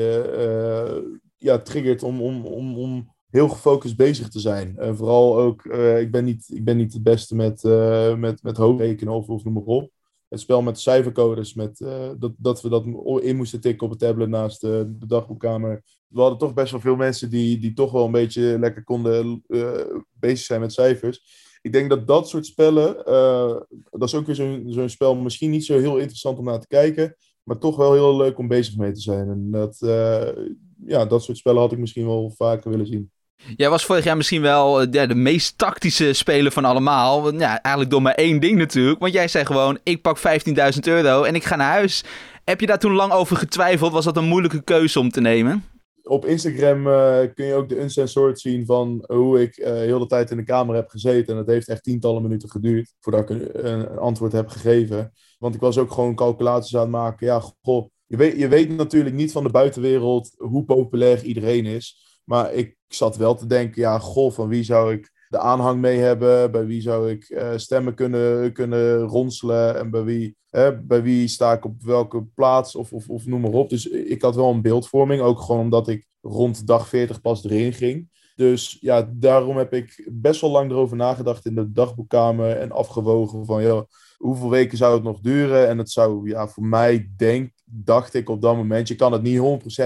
ja, 1.36 1.58
triggert 1.58 2.02
om, 2.02 2.22
om, 2.22 2.46
om, 2.46 2.78
om 2.78 3.14
heel 3.30 3.48
gefocust 3.48 3.96
bezig 3.96 4.28
te 4.28 4.40
zijn. 4.40 4.78
En 4.78 4.96
vooral 4.96 5.38
ook, 5.38 5.64
uh, 5.64 6.00
ik, 6.00 6.10
ben 6.10 6.24
niet, 6.24 6.48
ik 6.52 6.64
ben 6.64 6.76
niet 6.76 6.92
het 6.92 7.02
beste 7.02 7.34
met, 7.34 7.64
uh, 7.64 8.14
met, 8.14 8.42
met 8.42 8.56
hoofdrekenen 8.56 9.14
of, 9.14 9.28
of 9.28 9.44
noem 9.44 9.54
maar 9.54 9.62
op. 9.62 9.90
Het 10.28 10.40
spel 10.40 10.62
met 10.62 10.80
cijfercodes, 10.80 11.54
met, 11.54 11.80
uh, 11.80 12.10
dat, 12.18 12.32
dat 12.36 12.62
we 12.62 12.68
dat 12.68 12.84
in 13.22 13.36
moesten 13.36 13.60
tikken 13.60 13.86
op 13.86 13.90
het 13.90 14.00
tablet 14.00 14.28
naast 14.28 14.60
de 14.60 14.96
dagboekkamer. 15.06 15.82
We 16.08 16.20
hadden 16.20 16.38
toch 16.38 16.54
best 16.54 16.70
wel 16.70 16.80
veel 16.80 16.96
mensen 16.96 17.30
die, 17.30 17.58
die 17.58 17.72
toch 17.72 17.92
wel 17.92 18.04
een 18.04 18.12
beetje 18.12 18.58
lekker 18.58 18.84
konden 18.84 19.42
bezig 20.12 20.46
zijn 20.46 20.60
met 20.60 20.72
cijfers. 20.72 21.44
Ik 21.62 21.72
denk 21.72 21.90
dat 21.90 22.06
dat 22.06 22.28
soort 22.28 22.46
spellen, 22.46 22.94
dat 23.90 24.08
is 24.08 24.14
ook 24.14 24.26
weer 24.26 24.34
zo'n 24.34 24.64
zo'n 24.66 24.88
spel, 24.88 25.14
misschien 25.14 25.50
niet 25.50 25.64
zo 25.64 25.78
heel 25.78 25.96
interessant 25.96 26.38
om 26.38 26.44
naar 26.44 26.60
te 26.60 26.66
kijken, 26.66 27.16
maar 27.42 27.58
toch 27.58 27.76
wel 27.76 27.92
heel 27.92 28.16
leuk 28.16 28.38
om 28.38 28.48
bezig 28.48 28.76
mee 28.76 28.92
te 28.92 29.00
zijn. 29.00 29.28
En 29.28 29.50
dat, 29.50 29.76
ja, 30.86 31.04
dat 31.04 31.22
soort 31.22 31.38
spellen 31.38 31.60
had 31.60 31.72
ik 31.72 31.78
misschien 31.78 32.06
wel 32.06 32.32
vaker 32.36 32.70
willen 32.70 32.86
zien. 32.86 33.10
Jij 33.56 33.70
was 33.70 33.84
vorig 33.84 34.04
jaar 34.04 34.16
misschien 34.16 34.42
wel 34.42 34.90
de 34.90 35.14
meest 35.14 35.58
tactische 35.58 36.12
speler 36.12 36.52
van 36.52 36.64
allemaal. 36.64 37.34
Ja, 37.34 37.62
eigenlijk 37.62 37.90
door 37.90 38.02
maar 38.02 38.14
één 38.14 38.40
ding 38.40 38.58
natuurlijk. 38.58 39.00
Want 39.00 39.12
jij 39.12 39.28
zei 39.28 39.44
gewoon, 39.44 39.78
ik 39.82 40.02
pak 40.02 40.18
15.000 40.18 40.24
euro 40.82 41.22
en 41.22 41.34
ik 41.34 41.44
ga 41.44 41.56
naar 41.56 41.72
huis. 41.72 42.04
Heb 42.44 42.60
je 42.60 42.66
daar 42.66 42.78
toen 42.78 42.92
lang 42.92 43.12
over 43.12 43.36
getwijfeld? 43.36 43.92
Was 43.92 44.04
dat 44.04 44.16
een 44.16 44.28
moeilijke 44.28 44.62
keuze 44.64 45.00
om 45.00 45.10
te 45.10 45.20
nemen? 45.20 45.64
Op 46.08 46.24
Instagram 46.24 46.86
uh, 46.86 47.20
kun 47.34 47.46
je 47.46 47.54
ook 47.54 47.68
de 47.68 47.80
uncensored 47.80 48.40
zien 48.40 48.66
van 48.66 49.04
hoe 49.06 49.40
ik 49.40 49.56
uh, 49.56 49.66
heel 49.66 49.98
de 49.98 50.06
tijd 50.06 50.30
in 50.30 50.36
de 50.36 50.42
kamer 50.42 50.74
heb 50.74 50.88
gezeten. 50.88 51.28
En 51.28 51.36
dat 51.36 51.54
heeft 51.54 51.68
echt 51.68 51.82
tientallen 51.82 52.22
minuten 52.22 52.50
geduurd 52.50 52.94
voordat 53.00 53.20
ik 53.20 53.28
een, 53.28 53.72
een 53.72 53.98
antwoord 53.98 54.32
heb 54.32 54.48
gegeven. 54.48 55.12
Want 55.38 55.54
ik 55.54 55.60
was 55.60 55.78
ook 55.78 55.92
gewoon 55.92 56.14
calculaties 56.14 56.74
aan 56.74 56.80
het 56.80 56.90
maken. 56.90 57.26
Ja, 57.26 57.42
goh, 57.62 57.88
je 58.06 58.16
weet, 58.16 58.38
je 58.38 58.48
weet 58.48 58.76
natuurlijk 58.76 59.14
niet 59.14 59.32
van 59.32 59.42
de 59.44 59.50
buitenwereld 59.50 60.34
hoe 60.36 60.64
populair 60.64 61.22
iedereen 61.22 61.66
is. 61.66 62.20
Maar 62.24 62.54
ik 62.54 62.76
zat 62.88 63.16
wel 63.16 63.34
te 63.34 63.46
denken, 63.46 63.82
ja, 63.82 63.98
goh, 63.98 64.32
van 64.32 64.48
wie 64.48 64.62
zou 64.62 64.92
ik 64.92 65.12
de 65.36 65.42
aanhang 65.42 65.80
mee 65.80 65.98
hebben? 65.98 66.50
Bij 66.50 66.66
wie 66.66 66.80
zou 66.80 67.10
ik 67.10 67.28
uh, 67.28 67.48
stemmen 67.56 67.94
kunnen, 67.94 68.52
kunnen 68.52 69.00
ronselen? 69.00 69.78
En 69.78 69.90
bij 69.90 70.04
wie, 70.04 70.36
bij 70.82 71.02
wie 71.02 71.28
sta 71.28 71.52
ik 71.52 71.64
op 71.64 71.82
welke 71.82 72.24
plaats? 72.34 72.76
Of, 72.76 72.92
of, 72.92 73.08
of 73.08 73.26
noem 73.26 73.40
maar 73.40 73.50
op. 73.50 73.70
Dus 73.70 73.88
ik 73.88 74.22
had 74.22 74.34
wel 74.34 74.50
een 74.50 74.62
beeldvorming. 74.62 75.20
Ook 75.20 75.40
gewoon 75.40 75.60
omdat 75.60 75.88
ik 75.88 76.06
rond 76.20 76.66
dag 76.66 76.88
40 76.88 77.20
pas 77.20 77.44
erin 77.44 77.72
ging. 77.72 78.08
Dus 78.36 78.76
ja, 78.80 79.10
daarom 79.12 79.56
heb 79.56 79.72
ik 79.72 80.08
best 80.12 80.40
wel 80.40 80.50
lang 80.50 80.70
erover 80.70 80.96
nagedacht 80.96 81.46
in 81.46 81.54
de 81.54 81.72
dagboekkamer. 81.72 82.56
En 82.56 82.72
afgewogen 82.72 83.44
van, 83.44 83.62
ja, 83.62 83.86
hoeveel 84.16 84.50
weken 84.50 84.78
zou 84.78 84.94
het 84.94 85.02
nog 85.02 85.20
duren? 85.20 85.68
En 85.68 85.78
het 85.78 85.90
zou, 85.90 86.28
ja, 86.28 86.48
voor 86.48 86.64
mij 86.64 87.10
denk, 87.16 87.52
dacht 87.70 88.14
ik 88.14 88.28
op 88.28 88.42
dat 88.42 88.56
moment, 88.56 88.88
je 88.88 88.94
kan 88.94 89.12
het 89.12 89.22
niet 89.22 89.38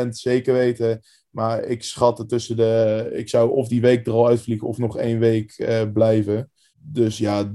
100% 0.04 0.08
zeker 0.08 0.52
weten. 0.52 1.00
Maar 1.30 1.64
ik 1.64 1.82
schatte 1.82 2.26
tussen 2.26 2.56
de. 2.56 3.10
Ik 3.12 3.28
zou 3.28 3.50
of 3.50 3.68
die 3.68 3.80
week 3.80 4.06
er 4.06 4.12
al 4.12 4.26
uitvliegen 4.26 4.68
of 4.68 4.78
nog 4.78 4.98
één 4.98 5.18
week 5.18 5.58
uh, 5.58 5.82
blijven. 5.92 6.50
Dus 6.78 7.18
ja, 7.18 7.52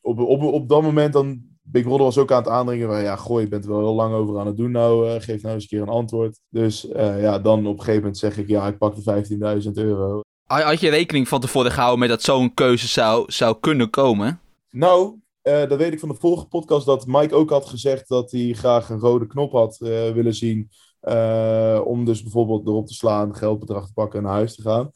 op, 0.00 0.18
op, 0.18 0.42
op 0.42 0.68
dat 0.68 0.82
moment 0.82 1.12
dan. 1.12 1.54
Big 1.68 1.82
Brother 1.82 2.04
was 2.04 2.18
ook 2.18 2.32
aan 2.32 2.42
het 2.42 2.48
aandringen. 2.48 2.88
Van, 2.88 3.02
ja, 3.02 3.16
gooi, 3.16 3.44
je 3.44 3.50
bent 3.50 3.64
er 3.64 3.70
wel 3.70 3.80
heel 3.80 3.94
lang 3.94 4.14
over 4.14 4.38
aan 4.38 4.46
het 4.46 4.56
doen. 4.56 4.70
Nou, 4.70 5.08
uh, 5.08 5.20
geef 5.20 5.42
nou 5.42 5.54
eens 5.54 5.62
een 5.62 5.68
keer 5.68 5.80
een 5.80 5.88
antwoord. 5.88 6.40
Dus 6.48 6.88
uh, 6.88 7.22
ja, 7.22 7.38
dan 7.38 7.66
op 7.66 7.72
een 7.72 7.78
gegeven 7.78 8.00
moment 8.00 8.18
zeg 8.18 8.38
ik. 8.38 8.48
Ja, 8.48 8.66
ik 8.66 8.78
pak 8.78 8.94
de 8.94 9.62
15.000 9.64 9.70
euro. 9.72 10.20
Had 10.44 10.80
je 10.80 10.90
rekening 10.90 11.28
van 11.28 11.40
tevoren 11.40 11.70
gehouden 11.70 11.98
met 11.98 12.08
dat 12.08 12.22
zo'n 12.22 12.54
keuze 12.54 12.88
zou, 12.88 13.32
zou 13.32 13.56
kunnen 13.60 13.90
komen? 13.90 14.40
Nou, 14.70 15.14
uh, 15.48 15.68
dat 15.68 15.78
weet 15.78 15.92
ik 15.92 16.00
van 16.00 16.08
de 16.08 16.14
vorige 16.14 16.46
podcast 16.46 16.86
dat 16.86 17.06
Mike 17.06 17.34
ook 17.34 17.50
had 17.50 17.66
gezegd 17.66 18.08
dat 18.08 18.30
hij 18.30 18.52
graag 18.52 18.88
een 18.88 18.98
rode 18.98 19.26
knop 19.26 19.52
had 19.52 19.78
uh, 19.82 19.88
willen 20.10 20.34
zien. 20.34 20.70
Uh, 21.02 21.80
om 21.84 22.04
dus 22.04 22.22
bijvoorbeeld 22.22 22.66
erop 22.66 22.86
te 22.86 22.94
slaan, 22.94 23.36
geldbedrag 23.36 23.86
te 23.86 23.92
pakken 23.92 24.18
en 24.18 24.24
naar 24.24 24.34
huis 24.34 24.54
te 24.54 24.62
gaan. 24.62 24.90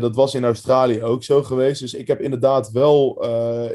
Dat 0.00 0.14
was 0.14 0.34
in 0.34 0.44
Australië 0.44 1.02
ook 1.02 1.24
zo 1.24 1.42
geweest. 1.42 1.80
Dus 1.80 1.94
ik 1.94 2.06
heb 2.06 2.20
inderdaad 2.20 2.70
wel 2.70 3.24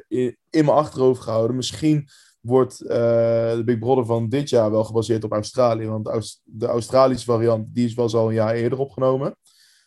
in, 0.07 0.38
in, 0.49 0.65
mijn 0.65 0.77
achterhoofd 0.77 1.21
gehouden. 1.21 1.55
Misschien 1.55 2.07
wordt 2.41 2.77
de 2.77 3.62
Big 3.65 3.79
Brother 3.79 4.05
van 4.05 4.29
dit 4.29 4.49
jaar 4.49 4.71
wel 4.71 4.83
gebaseerd 4.83 5.23
op 5.23 5.31
Australië. 5.31 5.88
Want 5.88 6.05
de, 6.05 6.12
Aust 6.12 6.41
de 6.43 6.65
Australische 6.65 7.25
variant 7.25 7.67
die 7.73 7.86
is 7.86 7.93
wel 7.93 8.13
al 8.13 8.27
een 8.27 8.33
jaar 8.33 8.53
eerder 8.53 8.79
opgenomen. 8.79 9.36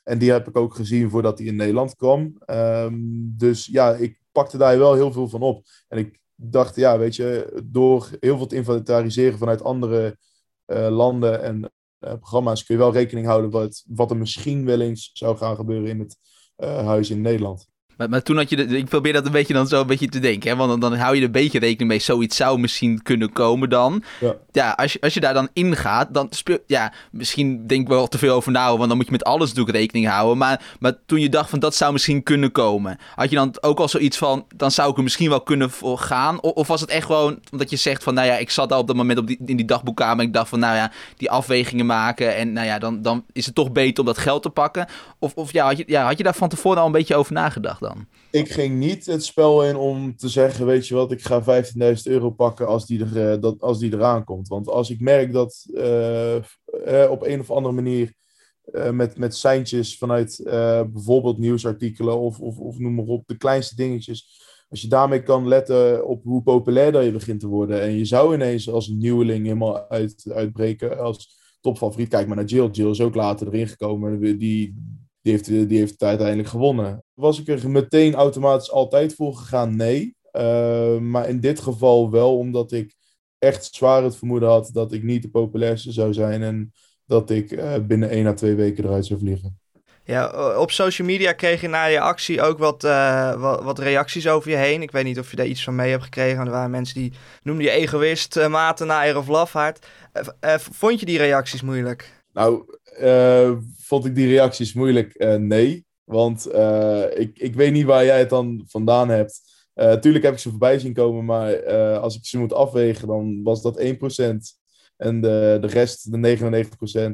En 0.04 0.18
die 0.18 0.30
heb 0.30 0.48
ik 0.48 0.56
ook 0.56 0.74
gezien 0.74 1.10
voordat 1.10 1.36
die 1.36 1.46
in 1.46 1.56
Nederland 1.56 1.94
kwam. 1.96 2.42
Um, 2.46 3.34
dus 3.36 3.66
ja, 3.66 3.94
ik 3.94 4.19
pakte 4.32 4.56
daar 4.58 4.78
wel 4.78 4.94
heel 4.94 5.12
veel 5.12 5.28
van 5.28 5.42
op. 5.42 5.66
En 5.88 5.98
ik 5.98 6.18
dacht, 6.34 6.76
ja, 6.76 6.98
weet 6.98 7.16
je, 7.16 7.60
door 7.64 8.10
heel 8.20 8.36
veel 8.36 8.46
te 8.46 8.56
inventariseren 8.56 9.38
vanuit 9.38 9.62
andere 9.62 10.18
uh, 10.66 10.88
landen 10.88 11.42
en 11.42 11.72
uh, 12.00 12.14
programma's 12.14 12.64
kun 12.64 12.74
je 12.74 12.80
wel 12.80 12.92
rekening 12.92 13.26
houden 13.26 13.50
wat, 13.50 13.84
wat 13.86 14.10
er 14.10 14.16
misschien 14.16 14.64
wel 14.64 14.80
eens 14.80 15.10
zou 15.12 15.36
gaan 15.36 15.56
gebeuren 15.56 15.88
in 15.88 15.98
het 15.98 16.16
uh, 16.56 16.86
huis 16.86 17.10
in 17.10 17.20
Nederland. 17.20 17.68
Maar, 18.00 18.08
maar 18.08 18.22
toen 18.22 18.36
had 18.36 18.50
je, 18.50 18.56
de, 18.56 18.76
ik 18.76 18.88
probeer 18.88 19.12
dat 19.12 19.26
een 19.26 19.32
beetje 19.32 19.54
dan 19.54 19.66
zo 19.66 19.80
een 19.80 19.86
beetje 19.86 20.08
te 20.08 20.18
denken, 20.18 20.50
hè? 20.50 20.56
want 20.56 20.70
dan, 20.70 20.80
dan 20.80 20.98
hou 20.98 21.14
je 21.14 21.20
er 21.20 21.26
een 21.26 21.32
beetje 21.32 21.58
rekening 21.58 21.90
mee, 21.90 21.98
zoiets 21.98 22.36
zou 22.36 22.58
misschien 22.58 23.02
kunnen 23.02 23.32
komen 23.32 23.68
dan. 23.68 24.02
Ja. 24.20 24.34
Ja, 24.52 24.70
als 24.70 24.92
je, 24.92 25.00
als 25.00 25.14
je 25.14 25.20
daar 25.20 25.34
dan 25.34 25.48
ingaat, 25.52 26.14
dan 26.14 26.26
speel, 26.30 26.58
ja, 26.66 26.92
misschien 27.10 27.66
denk 27.66 27.82
ik 27.82 27.88
wel 27.88 28.08
te 28.08 28.18
veel 28.18 28.34
over 28.34 28.52
na, 28.52 28.76
want 28.76 28.88
dan 28.88 28.96
moet 28.96 29.06
je 29.06 29.12
met 29.12 29.24
alles 29.24 29.48
natuurlijk 29.48 29.76
rekening 29.76 30.06
houden. 30.06 30.38
Maar, 30.38 30.62
maar 30.78 30.92
toen 31.06 31.20
je 31.20 31.28
dacht 31.28 31.50
van 31.50 31.58
dat 31.58 31.74
zou 31.74 31.92
misschien 31.92 32.22
kunnen 32.22 32.52
komen, 32.52 32.98
had 33.14 33.30
je 33.30 33.36
dan 33.36 33.54
ook 33.60 33.78
al 33.78 33.88
zoiets 33.88 34.18
van, 34.18 34.46
dan 34.56 34.70
zou 34.70 34.90
ik 34.90 34.96
er 34.96 35.02
misschien 35.02 35.28
wel 35.28 35.40
kunnen 35.40 35.70
voor 35.70 35.98
gaan? 35.98 36.40
Of, 36.40 36.52
of 36.52 36.66
was 36.66 36.80
het 36.80 36.90
echt 36.90 37.06
gewoon, 37.06 37.38
omdat 37.50 37.70
je 37.70 37.76
zegt 37.76 38.02
van, 38.02 38.14
nou 38.14 38.26
ja, 38.26 38.36
ik 38.36 38.50
zat 38.50 38.68
daar 38.68 38.78
op 38.78 38.86
dat 38.86 38.96
moment 38.96 39.18
op 39.18 39.26
die, 39.26 39.38
in 39.46 39.56
die 39.56 39.66
dagboekkamer 39.66 40.18
en 40.18 40.26
ik 40.26 40.32
dacht 40.32 40.48
van, 40.48 40.58
nou 40.58 40.76
ja, 40.76 40.92
die 41.16 41.30
afwegingen 41.30 41.86
maken 41.86 42.36
en 42.36 42.52
nou 42.52 42.66
ja, 42.66 42.78
dan, 42.78 43.02
dan 43.02 43.24
is 43.32 43.46
het 43.46 43.54
toch 43.54 43.72
beter 43.72 44.00
om 44.00 44.06
dat 44.06 44.18
geld 44.18 44.42
te 44.42 44.50
pakken? 44.50 44.86
Of, 45.18 45.34
of 45.34 45.52
ja, 45.52 45.66
had 45.66 45.76
je, 45.76 45.84
ja, 45.86 46.04
had 46.04 46.18
je 46.18 46.24
daar 46.24 46.34
van 46.34 46.48
tevoren 46.48 46.80
al 46.80 46.86
een 46.86 46.92
beetje 46.92 47.16
over 47.16 47.32
nagedacht 47.32 47.80
dan? 47.80 47.89
Ik 48.30 48.50
ging 48.50 48.78
niet 48.78 49.06
het 49.06 49.24
spel 49.24 49.64
in 49.64 49.76
om 49.76 50.16
te 50.16 50.28
zeggen, 50.28 50.66
weet 50.66 50.88
je 50.88 50.94
wat, 50.94 51.12
ik 51.12 51.22
ga 51.22 51.64
15.000 51.64 52.02
euro 52.02 52.30
pakken 52.30 52.66
als 52.66 52.86
die, 52.86 53.04
er, 53.04 53.32
eh, 53.32 53.40
dat, 53.40 53.60
als 53.60 53.78
die 53.78 53.92
eraan 53.92 54.24
komt. 54.24 54.48
Want 54.48 54.68
als 54.68 54.90
ik 54.90 55.00
merk 55.00 55.32
dat 55.32 55.66
eh, 55.74 56.36
eh, 56.36 57.10
op 57.10 57.22
een 57.22 57.40
of 57.40 57.50
andere 57.50 57.74
manier 57.74 58.12
met, 58.92 59.18
met 59.18 59.34
seintjes 59.34 59.98
vanuit 59.98 60.40
bijvoorbeeld 60.92 61.38
nieuwsartikelen 61.38 62.18
of, 62.18 62.40
of, 62.40 62.58
of 62.58 62.78
noem 62.78 62.94
maar 62.94 63.04
op, 63.04 63.22
de 63.26 63.36
kleinste 63.36 63.74
dingetjes. 63.74 64.48
Als 64.68 64.80
je 64.80 64.88
daarmee 64.88 65.22
kan 65.22 65.48
letten 65.48 66.06
op 66.06 66.24
hoe 66.24 66.42
populair 66.42 66.92
dat 66.92 67.04
je 67.04 67.12
begint 67.12 67.40
te 67.40 67.46
worden. 67.46 67.80
En 67.80 67.92
je 67.92 68.04
zou 68.04 68.34
ineens 68.34 68.70
als 68.70 68.88
nieuweling 68.88 69.44
helemaal 69.44 69.88
uit, 69.88 70.30
uitbreken 70.34 70.98
als 70.98 71.38
topfavoriet. 71.60 72.08
Kijk 72.08 72.26
maar 72.26 72.36
naar 72.36 72.44
Jill. 72.44 72.68
Jill 72.70 72.90
is 72.90 73.00
ook 73.00 73.14
later 73.14 73.46
erin 73.46 73.68
gekomen. 73.68 74.20
Die, 74.20 74.36
die, 75.22 75.32
heeft, 75.32 75.46
die 75.46 75.78
heeft 75.78 76.02
uiteindelijk 76.02 76.48
gewonnen. 76.48 77.04
Was 77.20 77.40
ik 77.40 77.48
er 77.48 77.70
meteen 77.70 78.14
automatisch 78.14 78.70
altijd 78.70 79.14
voor 79.14 79.34
gegaan? 79.34 79.76
Nee. 79.76 80.16
Uh, 80.32 80.98
maar 80.98 81.28
in 81.28 81.40
dit 81.40 81.60
geval 81.60 82.10
wel, 82.10 82.38
omdat 82.38 82.72
ik 82.72 82.94
echt 83.38 83.74
zwaar 83.74 84.02
het 84.02 84.16
vermoeden 84.16 84.48
had 84.48 84.70
dat 84.72 84.92
ik 84.92 85.02
niet 85.02 85.22
de 85.22 85.30
populairste 85.30 85.92
zou 85.92 86.12
zijn. 86.12 86.42
En 86.42 86.72
dat 87.06 87.30
ik 87.30 87.50
uh, 87.50 87.74
binnen 87.86 88.10
één 88.10 88.26
à 88.26 88.32
twee 88.32 88.54
weken 88.54 88.84
eruit 88.84 89.06
zou 89.06 89.20
vliegen. 89.20 89.58
Ja, 90.04 90.56
op 90.56 90.70
social 90.70 91.06
media 91.06 91.32
kreeg 91.32 91.60
je 91.60 91.68
na 91.68 91.84
je 91.84 92.00
actie 92.00 92.42
ook 92.42 92.58
wat, 92.58 92.84
uh, 92.84 93.40
wat, 93.40 93.62
wat, 93.62 93.78
reacties 93.78 94.28
over 94.28 94.50
je 94.50 94.56
heen. 94.56 94.82
Ik 94.82 94.90
weet 94.90 95.04
niet 95.04 95.18
of 95.18 95.30
je 95.30 95.36
daar 95.36 95.46
iets 95.46 95.64
van 95.64 95.74
mee 95.74 95.90
hebt 95.90 96.02
gekregen. 96.02 96.44
Er 96.44 96.50
waren 96.50 96.70
mensen 96.70 97.00
die 97.00 97.12
noemden 97.42 97.64
je 97.64 97.70
egoïst, 97.70 98.36
uh, 98.36 98.48
matenaar 98.48 99.16
of 99.16 99.28
lafhart. 99.28 99.86
Uh, 100.40 100.54
vond 100.58 101.00
je 101.00 101.06
die 101.06 101.18
reacties 101.18 101.62
moeilijk? 101.62 102.22
Nou, 102.32 102.64
vond 103.78 104.04
ik 104.04 104.14
die 104.14 104.28
reacties 104.28 104.72
moeilijk? 104.72 105.38
nee. 105.38 105.88
Want 106.12 106.46
ik, 107.14 107.38
ik 107.38 107.54
weet 107.54 107.72
niet 107.72 107.84
waar 107.84 108.04
jij 108.04 108.18
het 108.18 108.30
dan 108.30 108.64
vandaan 108.66 109.08
hebt. 109.08 109.40
tuurlijk 110.00 110.24
heb 110.24 110.32
ik 110.32 110.38
ze 110.38 110.50
voorbij 110.50 110.78
zien 110.78 110.92
komen, 110.92 111.24
maar 111.24 111.66
als 111.98 112.16
ik 112.16 112.26
ze 112.26 112.38
moet 112.38 112.52
afwegen, 112.52 113.08
dan 113.08 113.42
was 113.42 113.62
dat 113.62 113.80
1%. 113.80 113.84
En 114.96 115.20
de, 115.20 115.58
de 115.60 115.66
rest, 115.66 116.12
de 116.12 116.36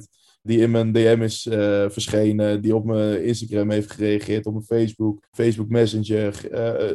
99%, 0.05 0.07
die 0.43 0.59
in 0.59 0.71
mijn 0.71 0.93
DM 0.93 1.21
is 1.23 1.47
uh, 1.47 1.55
verschenen, 1.89 2.63
die 2.63 2.75
op 2.75 2.85
mijn 2.85 3.25
Instagram 3.25 3.71
heeft 3.71 3.91
gereageerd, 3.91 4.47
op 4.47 4.53
mijn 4.53 4.65
Facebook, 4.65 5.27
Facebook 5.31 5.69
Messenger, 5.69 6.49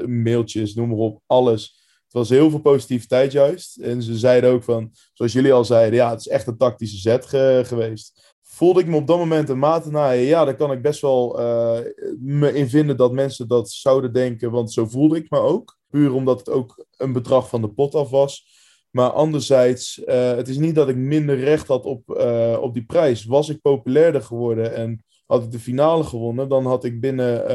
mailtjes, 0.09 0.73
noem 0.73 0.89
maar 0.89 0.97
op, 0.97 1.21
alles. 1.25 1.79
Het 2.11 2.19
was 2.19 2.29
heel 2.29 2.49
veel 2.49 2.59
positiviteit 2.59 3.31
juist. 3.31 3.77
En 3.77 4.03
ze 4.03 4.17
zeiden 4.17 4.49
ook 4.49 4.63
van, 4.63 4.91
zoals 5.13 5.33
jullie 5.33 5.53
al 5.53 5.65
zeiden, 5.65 5.99
ja, 5.99 6.09
het 6.09 6.19
is 6.19 6.27
echt 6.27 6.47
een 6.47 6.57
tactische 6.57 6.97
zet 6.97 7.25
ge 7.25 7.61
geweest. 7.65 8.30
Voelde 8.61 8.79
ik 8.79 8.87
me 8.87 8.95
op 8.95 9.07
dat 9.07 9.17
moment 9.17 9.49
een 9.49 9.59
mate 9.59 9.91
naaien? 9.91 10.23
Ja, 10.23 10.45
daar 10.45 10.55
kan 10.55 10.71
ik 10.71 10.81
best 10.81 11.01
wel 11.01 11.39
uh, 11.39 11.79
me 12.19 12.53
in 12.53 12.69
vinden 12.69 12.97
dat 12.97 13.11
mensen 13.11 13.47
dat 13.47 13.69
zouden 13.69 14.13
denken, 14.13 14.51
want 14.51 14.73
zo 14.73 14.85
voelde 14.85 15.17
ik 15.17 15.29
me 15.29 15.39
ook. 15.39 15.77
Puur 15.89 16.13
omdat 16.13 16.39
het 16.39 16.49
ook 16.49 16.85
een 16.97 17.13
bedrag 17.13 17.49
van 17.49 17.61
de 17.61 17.69
pot 17.69 17.95
af 17.95 18.09
was. 18.09 18.45
Maar 18.91 19.09
anderzijds, 19.09 20.01
uh, 20.05 20.31
het 20.35 20.47
is 20.47 20.57
niet 20.57 20.75
dat 20.75 20.89
ik 20.89 20.95
minder 20.95 21.39
recht 21.39 21.67
had 21.67 21.85
op, 21.85 22.09
uh, 22.09 22.57
op 22.61 22.73
die 22.73 22.85
prijs. 22.85 23.25
Was 23.25 23.49
ik 23.49 23.61
populairder 23.61 24.21
geworden 24.21 24.75
en 24.75 25.03
had 25.25 25.43
ik 25.43 25.51
de 25.51 25.59
finale 25.59 26.03
gewonnen, 26.03 26.49
dan 26.49 26.65
had 26.65 26.83
ik 26.83 26.99
binnen, 26.99 27.47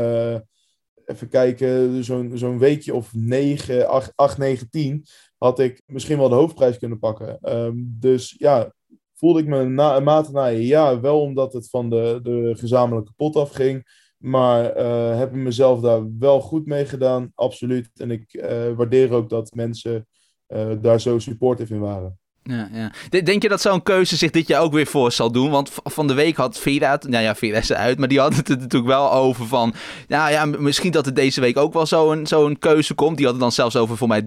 even 1.05 1.29
kijken, 1.29 2.05
zo'n 2.05 2.33
zo'n 2.35 2.59
weekje 2.59 2.95
of 2.95 3.15
9, 3.15 3.89
8, 3.89 4.13
8, 4.15 4.39
9, 4.39 4.71
10, 4.71 5.05
had 5.39 5.59
ik 5.59 5.83
misschien 5.87 6.19
wel 6.19 6.29
de 6.29 6.35
hoofdprijs 6.35 6.79
kunnen 6.79 6.99
pakken. 6.99 7.39
Um, 7.43 7.97
dus 8.01 8.35
ja, 8.39 8.75
voelde 9.17 9.41
ik 9.41 9.47
me 9.47 9.65
na, 9.65 9.97
een 9.97 10.03
mate 10.03 10.33
naaien? 10.33 10.63
Ja, 10.63 11.01
wel 11.01 11.21
omdat 11.21 11.53
het 11.53 11.71
van 11.71 11.91
de, 11.91 12.21
de 12.23 12.55
gezamenlijke 12.59 13.13
pot 13.17 13.37
afging. 13.37 14.05
Maar 14.17 14.77
uh, 14.77 15.19
heb 15.19 15.29
ik 15.29 15.37
mezelf 15.37 15.81
daar 15.81 16.19
wel 16.19 16.41
goed 16.41 16.67
mee 16.67 16.87
gedaan, 16.87 17.33
absoluut. 17.35 17.91
En 17.95 18.11
ik 18.11 18.35
uh, 18.35 18.73
waardeer 18.73 19.13
ook 19.13 19.29
dat 19.29 19.55
mensen 19.55 20.07
uh, 20.49 20.71
daar 20.81 21.01
zo 21.01 21.19
supportive 21.19 21.75
in 21.75 21.81
waren. 21.81 22.19
Ja, 22.49 22.69
ja. 22.73 23.21
Denk 23.21 23.43
je 23.43 23.49
dat 23.49 23.61
zo'n 23.61 23.83
keuze 23.83 24.17
zich 24.17 24.31
dit 24.31 24.47
jaar 24.47 24.63
ook 24.63 24.73
weer 24.73 24.87
voor 24.87 25.13
zal 25.13 25.33
doen? 25.33 25.51
Want 25.51 25.71
van 25.73 26.07
de 26.07 26.15
week 26.15 26.37
had 26.37 26.59
Vera 26.59 26.91
het, 26.91 27.09
nou 27.09 27.25
ja, 27.25 27.35
Vera 27.35 27.59
is 27.59 27.69
eruit, 27.69 27.99
maar 27.99 28.09
die 28.09 28.21
had 28.21 28.37
het 28.37 28.49
er 28.49 28.57
natuurlijk 28.57 28.93
wel 28.93 29.13
over 29.13 29.47
van, 29.47 29.75
nou 30.09 30.31
ja, 30.31 30.45
misschien 30.45 30.93
dat 30.93 31.07
er 31.07 31.15
deze 31.15 31.41
week 31.41 31.57
ook 31.57 31.73
wel 31.73 31.87
zo'n 31.87 32.27
zo'n 32.27 32.59
keuze 32.59 32.95
komt. 32.95 33.17
Die 33.17 33.25
had 33.25 33.35
het 33.35 33.43
dan 33.43 33.53
zelfs 33.53 33.77
over 33.77 33.97
voor 33.97 34.09
mij 34.09 34.23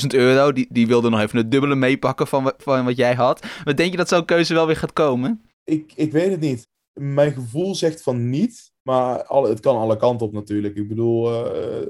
30.000 0.00 0.06
euro. 0.06 0.52
Die, 0.52 0.66
die 0.70 0.86
wilde 0.86 1.10
nog 1.10 1.20
even 1.20 1.38
het 1.38 1.50
dubbele 1.50 1.74
meepakken 1.74 2.26
van, 2.26 2.52
van 2.58 2.84
wat 2.84 2.96
jij 2.96 3.14
had. 3.14 3.46
Maar 3.64 3.76
denk 3.76 3.90
je 3.90 3.96
dat 3.96 4.08
zo'n 4.08 4.24
keuze 4.24 4.54
wel 4.54 4.66
weer 4.66 4.76
gaat 4.76 4.92
komen? 4.92 5.42
Ik, 5.64 5.92
ik 5.94 6.12
weet 6.12 6.30
het 6.30 6.40
niet. 6.40 6.66
Mijn 6.92 7.32
gevoel 7.32 7.74
zegt 7.74 8.02
van 8.02 8.30
niet, 8.30 8.72
maar 8.82 9.24
het 9.28 9.60
kan 9.60 9.76
alle 9.76 9.96
kanten 9.96 10.26
op 10.26 10.32
natuurlijk. 10.32 10.76
Ik 10.76 10.88
bedoel, 10.88 11.32
uh, 11.32 11.86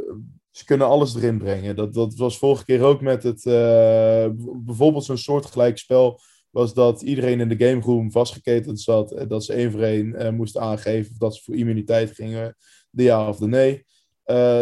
ze 0.56 0.64
kunnen 0.64 0.86
alles 0.86 1.14
erin 1.14 1.38
brengen. 1.38 1.76
Dat, 1.76 1.94
dat 1.94 2.14
was 2.14 2.38
vorige 2.38 2.64
keer 2.64 2.82
ook 2.82 3.00
met 3.00 3.22
het. 3.22 3.44
Uh, 3.44 4.26
bijvoorbeeld 4.64 5.04
zo'n 5.04 5.16
soortgelijk 5.16 5.78
spel. 5.78 6.20
Was 6.50 6.74
dat 6.74 7.02
iedereen 7.02 7.40
in 7.40 7.48
de 7.48 7.66
gameroom 7.66 8.12
vastgeketend 8.12 8.80
zat. 8.80 9.12
En 9.12 9.28
dat 9.28 9.44
ze 9.44 9.52
één 9.52 9.70
voor 9.70 9.80
één 9.80 10.06
uh, 10.06 10.30
moesten 10.30 10.60
aangeven. 10.60 11.12
Of 11.12 11.18
dat 11.18 11.36
ze 11.36 11.42
voor 11.42 11.54
immuniteit 11.54 12.10
gingen. 12.10 12.56
De 12.90 13.02
ja 13.02 13.28
of 13.28 13.36
de 13.36 13.46
nee. 13.46 13.84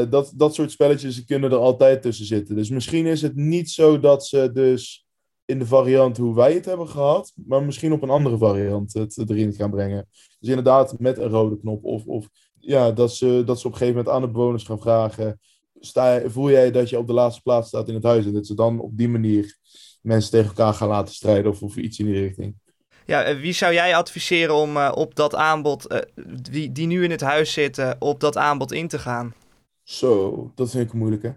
Dat, 0.09 0.33
dat 0.37 0.55
soort 0.55 0.71
spelletjes 0.71 1.25
kunnen 1.25 1.51
er 1.51 1.57
altijd 1.57 2.03
tussen 2.03 2.27
zitten. 2.27 2.57
Dus 2.57 2.71
misschien 2.71 3.07
is 3.07 3.23
het 3.23 3.37
niet 3.37 3.71
zo 3.71 4.01
dat 4.01 4.27
ze 4.27 4.51
dus 4.53 5.07
in 5.45 5.59
de 5.59 5.67
variant 5.67 6.17
hoe 6.17 6.35
wij 6.35 6.55
het 6.55 6.65
hebben 6.65 6.89
gehad. 6.89 7.33
Maar 7.47 7.63
misschien 7.63 7.93
op 7.93 8.03
een 8.03 8.11
andere 8.11 8.39
variant 8.39 8.93
het 8.93 9.31
erin 9.31 9.53
gaan 9.53 9.71
brengen. 9.71 10.09
Dus 10.39 10.49
inderdaad 10.49 10.99
met 10.99 11.19
een 11.19 11.29
rode 11.29 11.59
knop. 11.59 11.85
Of, 11.85 12.07
of 12.07 12.29
ja, 12.59 12.93
dat, 12.93 13.15
ze, 13.15 13.43
dat 13.47 13.61
ze 13.61 13.67
op 13.67 13.73
een 13.73 13.79
gegeven 13.79 13.99
moment 13.99 14.15
aan 14.15 14.23
de 14.23 14.31
bewoners 14.31 14.65
gaan 14.65 14.81
vragen 14.81 15.41
sta, 15.85 16.21
voel 16.27 16.51
jij 16.51 16.71
dat 16.71 16.89
je 16.89 16.99
op 16.99 17.07
de 17.07 17.13
laatste 17.13 17.43
plaats 17.43 17.69
staat 17.69 17.89
in 17.89 17.95
het 17.95 18.03
huis. 18.03 18.27
En 18.27 18.33
dat 18.33 18.47
ze 18.47 18.55
dan 18.55 18.81
op 18.81 18.97
die 18.97 19.09
manier 19.09 19.57
mensen 20.03 20.31
tegen 20.31 20.49
elkaar 20.49 20.75
gaan 20.75 20.89
laten 20.89 21.15
strijden 21.15 21.51
of, 21.51 21.63
of 21.63 21.77
iets 21.77 21.99
in 21.99 22.07
die 22.07 22.21
richting. 22.21 22.61
Ja, 23.07 23.37
wie 23.37 23.53
zou 23.53 23.73
jij 23.73 23.97
adviseren 23.97 24.55
om 24.55 24.77
uh, 24.77 24.93
op 24.95 25.15
dat 25.15 25.35
aanbod, 25.35 25.93
uh, 25.93 25.99
die, 26.43 26.73
die 26.73 26.87
nu 26.87 27.05
in 27.05 27.11
het 27.11 27.21
huis 27.21 27.53
zitten, 27.53 27.97
op 27.99 28.21
dat 28.21 28.37
aanbod 28.37 28.73
in 28.73 28.89
te 28.89 28.99
gaan? 28.99 29.35
Zo, 29.83 30.51
dat 30.55 30.71
vind 30.71 30.87
ik 30.87 30.93
moeilijk 30.93 31.23
hè. 31.23 31.31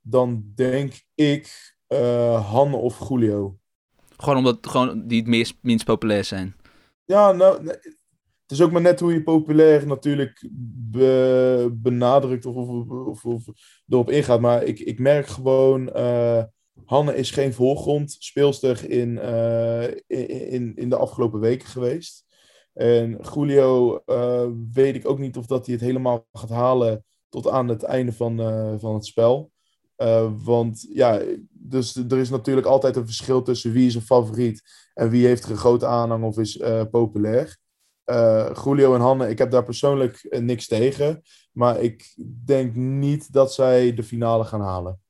Dan 0.00 0.52
denk 0.54 0.92
ik 1.14 1.74
uh, 1.88 2.50
Han 2.50 2.74
of 2.74 3.08
Julio. 3.08 3.58
Gewoon 4.16 4.38
omdat 4.38 4.58
gewoon 4.60 5.06
die 5.06 5.18
het 5.18 5.28
meest, 5.28 5.54
minst 5.60 5.84
populair 5.84 6.24
zijn. 6.24 6.56
Ja, 7.04 7.32
nou, 7.32 7.76
het 8.52 8.60
is 8.60 8.66
ook 8.66 8.72
maar 8.72 8.82
net 8.82 9.00
hoe 9.00 9.12
je 9.12 9.22
populair 9.22 9.86
natuurlijk 9.86 10.48
be, 10.90 11.70
benadrukt 11.72 12.46
of, 12.46 12.56
of, 12.86 13.24
of, 13.24 13.44
erop 13.88 14.10
ingaat. 14.10 14.40
Maar 14.40 14.62
ik, 14.62 14.80
ik 14.80 14.98
merk 14.98 15.26
gewoon, 15.26 15.90
uh, 15.96 16.42
Hanne 16.84 17.16
is 17.16 17.30
geen 17.30 17.52
voorgrond 17.52 18.16
speelster 18.18 18.90
in, 18.90 19.10
uh, 19.10 19.82
in, 20.52 20.76
in 20.76 20.88
de 20.88 20.96
afgelopen 20.96 21.40
weken 21.40 21.68
geweest. 21.68 22.24
En 22.72 23.18
Julio 23.34 24.00
uh, 24.06 24.46
weet 24.72 24.94
ik 24.94 25.08
ook 25.08 25.18
niet 25.18 25.36
of 25.36 25.46
dat 25.46 25.66
hij 25.66 25.74
het 25.74 25.84
helemaal 25.84 26.26
gaat 26.32 26.50
halen 26.50 27.04
tot 27.28 27.48
aan 27.48 27.68
het 27.68 27.82
einde 27.82 28.12
van, 28.12 28.36
van 28.80 28.94
het 28.94 29.06
spel. 29.06 29.50
want 30.44 30.86
ja, 30.92 31.22
dus 31.50 31.96
er 31.96 32.18
is 32.18 32.30
natuurlijk 32.30 32.66
altijd 32.66 32.96
een 32.96 33.06
verschil 33.06 33.42
tussen 33.42 33.72
wie 33.72 33.86
is 33.86 33.94
een 33.94 34.02
favoriet 34.02 34.62
en 34.94 35.10
wie 35.10 35.26
heeft 35.26 35.44
er 35.44 35.50
een 35.50 35.56
grote 35.56 35.86
aanhang 35.86 36.24
of 36.24 36.38
is 36.38 36.60
populair. 36.90 37.60
Uh, 38.06 38.50
Julio 38.64 38.94
en 38.94 39.00
Hanne, 39.00 39.28
ik 39.28 39.38
heb 39.38 39.50
daar 39.50 39.64
persoonlijk 39.64 40.26
uh, 40.30 40.40
niks 40.40 40.66
tegen. 40.66 41.22
Maar 41.52 41.80
ik 41.80 42.14
denk 42.44 42.74
niet 42.74 43.32
dat 43.32 43.54
zij 43.54 43.94
de 43.94 44.02
finale 44.02 44.44
gaan 44.44 44.60
halen. 44.60 45.00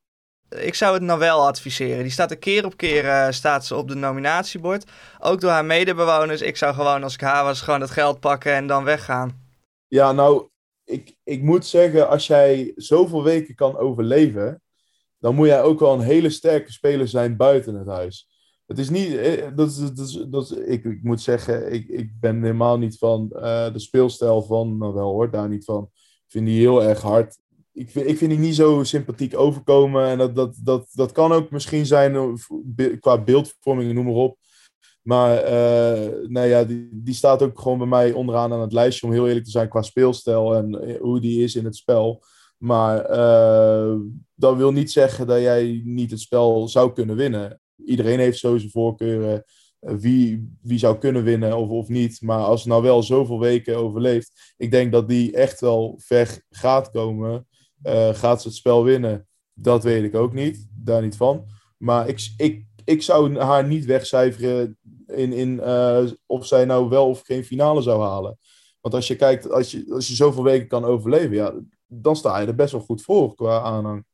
Ik 0.48 0.74
zou 0.74 0.94
het 0.94 1.02
nou 1.02 1.18
wel 1.18 1.46
adviseren. 1.46 2.02
Die 2.02 2.12
staat 2.12 2.30
er 2.30 2.38
keer 2.38 2.64
op 2.64 2.76
keer 2.76 3.04
uh, 3.04 3.30
staat 3.30 3.66
ze 3.66 3.76
op 3.76 3.88
de 3.88 3.94
nominatiebord. 3.94 4.90
Ook 5.20 5.40
door 5.40 5.50
haar 5.50 5.64
medebewoners. 5.64 6.40
Ik 6.40 6.56
zou 6.56 6.74
gewoon, 6.74 7.02
als 7.02 7.14
ik 7.14 7.20
haar 7.20 7.44
was, 7.44 7.60
gewoon 7.60 7.80
het 7.80 7.90
geld 7.90 8.20
pakken 8.20 8.52
en 8.52 8.66
dan 8.66 8.84
weggaan. 8.84 9.40
Ja, 9.86 10.12
nou, 10.12 10.48
ik, 10.84 11.14
ik 11.24 11.42
moet 11.42 11.66
zeggen, 11.66 12.08
als 12.08 12.26
jij 12.26 12.72
zoveel 12.76 13.22
weken 13.22 13.54
kan 13.54 13.76
overleven, 13.76 14.62
dan 15.18 15.34
moet 15.34 15.46
jij 15.46 15.62
ook 15.62 15.80
wel 15.80 15.92
een 15.92 16.00
hele 16.00 16.30
sterke 16.30 16.72
speler 16.72 17.08
zijn 17.08 17.36
buiten 17.36 17.74
het 17.74 17.86
huis. 17.86 18.28
Het 18.72 18.80
is 18.80 18.90
niet, 18.90 19.18
dat 19.56 19.68
is, 19.68 19.76
dat 19.76 19.98
is, 19.98 20.24
dat 20.30 20.50
is, 20.50 20.50
ik, 20.50 20.84
ik 20.84 21.02
moet 21.02 21.20
zeggen, 21.20 21.72
ik, 21.72 21.88
ik 21.88 22.10
ben 22.20 22.42
helemaal 22.42 22.78
niet 22.78 22.98
van 22.98 23.30
uh, 23.32 23.72
de 23.72 23.78
speelstijl 23.78 24.42
van, 24.42 24.78
nou 24.78 24.94
wel 24.94 25.10
hoor, 25.10 25.30
daar 25.30 25.48
niet 25.48 25.64
van. 25.64 25.88
Ik 25.94 26.28
vind 26.28 26.46
die 26.46 26.60
heel 26.60 26.82
erg 26.82 27.00
hard. 27.00 27.38
ik, 27.72 27.90
vind- 27.90 28.06
ik 28.08 28.16
vind 28.18 28.30
die 28.30 28.40
niet 28.40 28.54
zo 28.54 28.82
sympathiek 28.84 29.38
overkomen. 29.38 30.06
En 30.06 30.18
dat, 30.18 30.34
dat, 30.34 30.56
dat, 30.62 30.88
dat 30.92 31.12
kan 31.12 31.32
ook 31.32 31.50
misschien 31.50 31.86
zijn 31.86 32.14
eh, 32.76 33.00
qua 33.00 33.22
beeldvorming, 33.22 33.92
noem 33.92 34.04
maar 34.04 34.14
op. 34.14 34.36
Maar 35.02 35.36
eh, 35.36 36.10
nou 36.28 36.46
ja, 36.46 36.64
die, 36.64 36.88
die 36.92 37.14
staat 37.14 37.42
ook 37.42 37.60
gewoon 37.60 37.78
bij 37.78 37.86
mij 37.86 38.12
onderaan 38.12 38.52
aan 38.52 38.60
het 38.60 38.72
lijstje, 38.72 39.06
om 39.06 39.12
heel 39.12 39.26
eerlijk 39.26 39.44
te 39.44 39.50
zijn, 39.50 39.68
qua 39.68 39.82
speelstijl 39.82 40.54
en 40.54 40.80
eh, 40.82 41.00
hoe 41.00 41.20
die 41.20 41.42
is 41.42 41.54
in 41.56 41.64
het 41.64 41.76
spel. 41.76 42.22
Maar 42.58 43.04
eh, 43.04 43.94
dat 44.34 44.56
wil 44.56 44.72
niet 44.72 44.92
zeggen 44.92 45.26
dat 45.26 45.40
jij 45.40 45.80
niet 45.84 46.10
het 46.10 46.20
spel 46.20 46.68
zou 46.68 46.92
kunnen 46.92 47.16
winnen. 47.16 47.60
Iedereen 47.84 48.18
heeft 48.18 48.38
zo 48.38 48.56
zijn 48.56 48.70
voorkeuren 48.70 49.44
eh, 49.78 49.94
wie, 49.94 50.56
wie 50.62 50.78
zou 50.78 50.98
kunnen 50.98 51.24
winnen 51.24 51.56
of, 51.56 51.68
of 51.68 51.88
niet. 51.88 52.20
Maar 52.20 52.38
als 52.38 52.60
het 52.60 52.68
nou 52.68 52.82
wel 52.82 53.02
zoveel 53.02 53.40
weken 53.40 53.76
overleeft, 53.76 54.54
ik 54.56 54.70
denk 54.70 54.92
dat 54.92 55.08
die 55.08 55.32
echt 55.32 55.60
wel 55.60 55.98
ver 56.02 56.42
gaat 56.50 56.90
komen. 56.90 57.46
Eh, 57.82 58.14
gaat 58.14 58.42
ze 58.42 58.48
het 58.48 58.56
spel 58.56 58.84
winnen? 58.84 59.26
Dat 59.54 59.82
weet 59.82 60.04
ik 60.04 60.14
ook 60.14 60.32
niet, 60.32 60.68
daar 60.70 61.02
niet 61.02 61.16
van. 61.16 61.44
Maar 61.78 62.08
ik, 62.08 62.32
ik, 62.36 62.64
ik 62.84 63.02
zou 63.02 63.38
haar 63.38 63.66
niet 63.66 63.84
wegcijferen 63.84 64.78
in, 65.06 65.32
in 65.32 65.60
eh, 65.60 66.04
of 66.26 66.46
zij 66.46 66.64
nou 66.64 66.88
wel 66.88 67.08
of 67.08 67.20
geen 67.20 67.44
finale 67.44 67.82
zou 67.82 68.02
halen. 68.02 68.38
Want 68.80 68.94
als 68.94 69.06
je 69.06 69.16
kijkt, 69.16 69.50
als 69.50 69.70
je, 69.70 69.86
als 69.92 70.08
je 70.08 70.14
zoveel 70.14 70.42
weken 70.42 70.68
kan 70.68 70.84
overleven, 70.84 71.34
ja, 71.34 71.54
dan 71.86 72.16
sta 72.16 72.38
je 72.38 72.46
er 72.46 72.54
best 72.54 72.72
wel 72.72 72.80
goed 72.80 73.02
voor 73.02 73.34
qua 73.34 73.60
aanhang. 73.60 74.04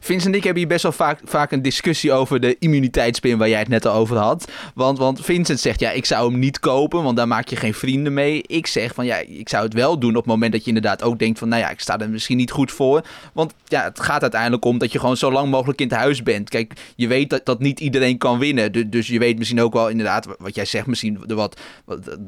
Vince 0.00 0.26
en 0.26 0.34
ik 0.34 0.42
hebben 0.44 0.62
hier 0.62 0.70
best 0.70 0.82
wel 0.82 0.92
vaak, 0.92 1.20
vaak 1.24 1.52
een 1.52 1.62
discussie 1.62 2.12
over 2.12 2.40
de 2.40 2.56
immuniteitspin 2.58 3.38
waar 3.38 3.48
jij 3.48 3.58
het 3.58 3.68
net 3.68 3.86
al 3.86 3.94
over 3.94 4.16
had. 4.16 4.50
Want, 4.74 4.98
want 4.98 5.24
Vincent 5.24 5.60
zegt, 5.60 5.80
ja, 5.80 5.90
ik 5.90 6.04
zou 6.04 6.30
hem 6.30 6.38
niet 6.38 6.58
kopen, 6.58 7.02
want 7.02 7.16
daar 7.16 7.28
maak 7.28 7.48
je 7.48 7.56
geen 7.56 7.74
vrienden 7.74 8.14
mee. 8.14 8.42
Ik 8.46 8.66
zeg 8.66 8.94
van, 8.94 9.06
ja, 9.06 9.16
ik 9.16 9.48
zou 9.48 9.64
het 9.64 9.74
wel 9.74 9.98
doen 9.98 10.10
op 10.10 10.16
het 10.16 10.26
moment 10.26 10.52
dat 10.52 10.60
je 10.60 10.66
inderdaad 10.66 11.02
ook 11.02 11.18
denkt 11.18 11.38
van, 11.38 11.48
nou 11.48 11.62
ja, 11.62 11.70
ik 11.70 11.80
sta 11.80 11.98
er 11.98 12.10
misschien 12.10 12.36
niet 12.36 12.50
goed 12.50 12.72
voor. 12.72 13.02
Want 13.32 13.54
ja, 13.64 13.84
het 13.84 14.00
gaat 14.00 14.22
uiteindelijk 14.22 14.64
om 14.64 14.78
dat 14.78 14.92
je 14.92 14.98
gewoon 14.98 15.16
zo 15.16 15.32
lang 15.32 15.50
mogelijk 15.50 15.80
in 15.80 15.88
het 15.88 15.96
huis 15.96 16.22
bent. 16.22 16.48
Kijk, 16.48 16.72
je 16.96 17.06
weet 17.06 17.30
dat, 17.30 17.46
dat 17.46 17.60
niet 17.60 17.80
iedereen 17.80 18.18
kan 18.18 18.38
winnen. 18.38 18.72
Du- 18.72 18.88
dus 18.88 19.06
je 19.06 19.18
weet 19.18 19.38
misschien 19.38 19.60
ook 19.60 19.72
wel 19.72 19.88
inderdaad, 19.88 20.26
wat 20.38 20.54
jij 20.54 20.64
zegt, 20.64 20.86
misschien 20.86 21.20
de 21.26 21.34
wat, 21.34 21.60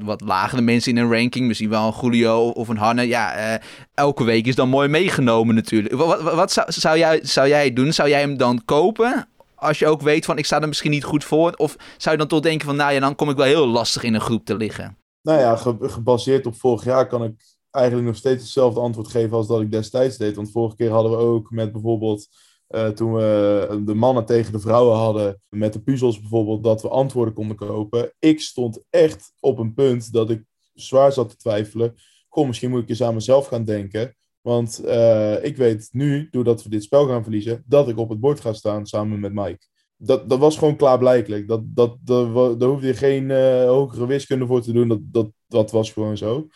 wat, 0.00 0.20
lagere 0.20 0.62
mensen 0.62 0.96
in 0.96 1.02
een 1.02 1.12
ranking. 1.12 1.46
Misschien 1.46 1.70
wel 1.70 1.86
een 1.86 1.94
Julio 2.00 2.48
of 2.48 2.68
een 2.68 2.76
Hanne. 2.76 3.06
Ja, 3.06 3.32
eh, 3.32 3.60
elke 3.94 4.24
week 4.24 4.46
is 4.46 4.54
dan 4.54 4.68
mooi 4.68 4.88
meegenomen 4.88 5.54
natuurlijk. 5.54 5.94
Wat, 5.94 6.22
wat, 6.22 6.34
wat 6.34 6.52
zou, 6.52 6.72
zou, 6.72 6.98
jij, 6.98 7.20
zou 7.22 7.48
jij 7.50 7.72
doen? 7.72 7.92
Zou 7.92 8.08
jij 8.08 8.20
hem 8.20 8.36
dan 8.36 8.62
kopen? 8.64 9.28
Als 9.54 9.78
je 9.78 9.86
ook 9.86 10.00
weet 10.00 10.24
van 10.24 10.38
ik 10.38 10.44
sta 10.44 10.60
er 10.60 10.68
misschien 10.68 10.90
niet 10.90 11.04
goed 11.04 11.24
voor. 11.24 11.52
Of 11.56 11.76
zou 11.96 12.10
je 12.14 12.20
dan 12.20 12.28
toch 12.28 12.40
denken 12.40 12.66
van 12.66 12.76
nou 12.76 12.92
ja, 12.92 13.00
dan 13.00 13.14
kom 13.14 13.30
ik 13.30 13.36
wel 13.36 13.46
heel 13.46 13.66
lastig 13.66 14.02
in 14.02 14.14
een 14.14 14.20
groep 14.20 14.44
te 14.44 14.56
liggen. 14.56 14.96
Nou 15.22 15.38
ja, 15.38 15.56
ge- 15.56 15.76
gebaseerd 15.80 16.46
op 16.46 16.54
vorig 16.54 16.84
jaar 16.84 17.06
kan 17.06 17.24
ik 17.24 17.32
eigenlijk 17.70 18.06
nog 18.06 18.16
steeds 18.16 18.42
hetzelfde 18.42 18.80
antwoord 18.80 19.08
geven 19.08 19.36
als 19.36 19.46
dat 19.46 19.60
ik 19.60 19.70
destijds 19.70 20.16
deed. 20.16 20.36
Want 20.36 20.50
vorige 20.50 20.76
keer 20.76 20.90
hadden 20.90 21.12
we 21.12 21.16
ook 21.18 21.50
met 21.50 21.72
bijvoorbeeld, 21.72 22.26
eh, 22.66 22.88
toen 22.88 23.12
we 23.14 23.82
de 23.84 23.94
mannen 23.94 24.24
tegen 24.24 24.52
de 24.52 24.60
vrouwen 24.60 24.96
hadden, 24.96 25.40
met 25.48 25.72
de 25.72 25.80
puzzels 25.82 26.20
bijvoorbeeld, 26.20 26.64
dat 26.64 26.82
we 26.82 26.88
antwoorden 26.88 27.34
konden 27.34 27.56
kopen. 27.56 28.12
Ik 28.18 28.40
stond 28.40 28.84
echt 28.90 29.32
op 29.40 29.58
een 29.58 29.74
punt 29.74 30.12
dat 30.12 30.30
ik 30.30 30.42
zwaar 30.74 31.12
zat 31.12 31.28
te 31.28 31.36
twijfelen. 31.36 31.94
Goh, 32.28 32.46
misschien 32.46 32.70
moet 32.70 32.82
ik 32.82 32.88
eens 32.88 33.02
aan 33.02 33.14
mezelf 33.14 33.46
gaan 33.46 33.64
denken. 33.64 34.16
Want 34.40 34.78
eh, 34.84 35.44
ik 35.44 35.56
weet 35.56 35.88
nu, 35.92 36.28
doordat 36.30 36.62
we 36.62 36.68
dit 36.68 36.82
spel 36.82 37.06
gaan 37.06 37.22
verliezen, 37.22 37.64
dat 37.66 37.88
ik 37.88 37.98
op 37.98 38.08
het 38.08 38.20
bord 38.20 38.40
ga 38.40 38.52
staan 38.52 38.86
samen 38.86 39.20
met 39.20 39.32
Mike. 39.32 39.66
Dat, 39.96 40.28
dat 40.28 40.38
was 40.38 40.58
gewoon 40.58 40.76
klaarblijkelijk. 40.76 41.48
Dat, 41.48 41.60
dat, 41.64 41.96
dat, 42.00 42.60
daar 42.60 42.68
hoefde 42.68 42.86
je 42.86 42.94
geen 42.94 43.30
eh, 43.30 43.64
hogere 43.64 44.06
wiskunde 44.06 44.46
voor 44.46 44.62
te 44.62 44.72
doen. 44.72 44.88
Dat, 44.88 44.98
dat, 45.02 45.30
dat 45.48 45.70
was 45.70 45.92
gewoon 45.92 46.16
zo. 46.16 46.48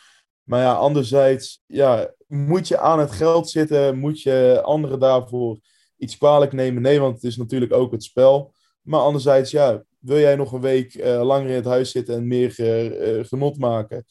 Maar 0.42 0.60
ja, 0.60 0.74
anderzijds, 0.74 1.62
ja, 1.66 2.14
moet 2.26 2.68
je 2.68 2.78
aan 2.78 2.98
het 2.98 3.10
geld 3.10 3.50
zitten? 3.50 3.98
Moet 3.98 4.22
je 4.22 4.60
anderen 4.62 4.98
daarvoor 4.98 5.58
iets 5.96 6.18
kwalijk 6.18 6.52
nemen? 6.52 6.82
Nee, 6.82 7.00
want 7.00 7.14
het 7.14 7.24
is 7.24 7.36
natuurlijk 7.36 7.72
ook 7.72 7.92
het 7.92 8.04
spel. 8.04 8.54
Maar 8.82 9.00
anderzijds, 9.00 9.50
ja, 9.50 9.84
wil 9.98 10.18
jij 10.18 10.36
nog 10.36 10.52
een 10.52 10.60
week 10.60 10.94
eh, 10.94 11.22
langer 11.22 11.48
in 11.48 11.54
het 11.54 11.64
huis 11.64 11.90
zitten 11.90 12.14
en 12.14 12.26
meer 12.26 12.50
genot 13.26 13.58
maken? 13.58 14.04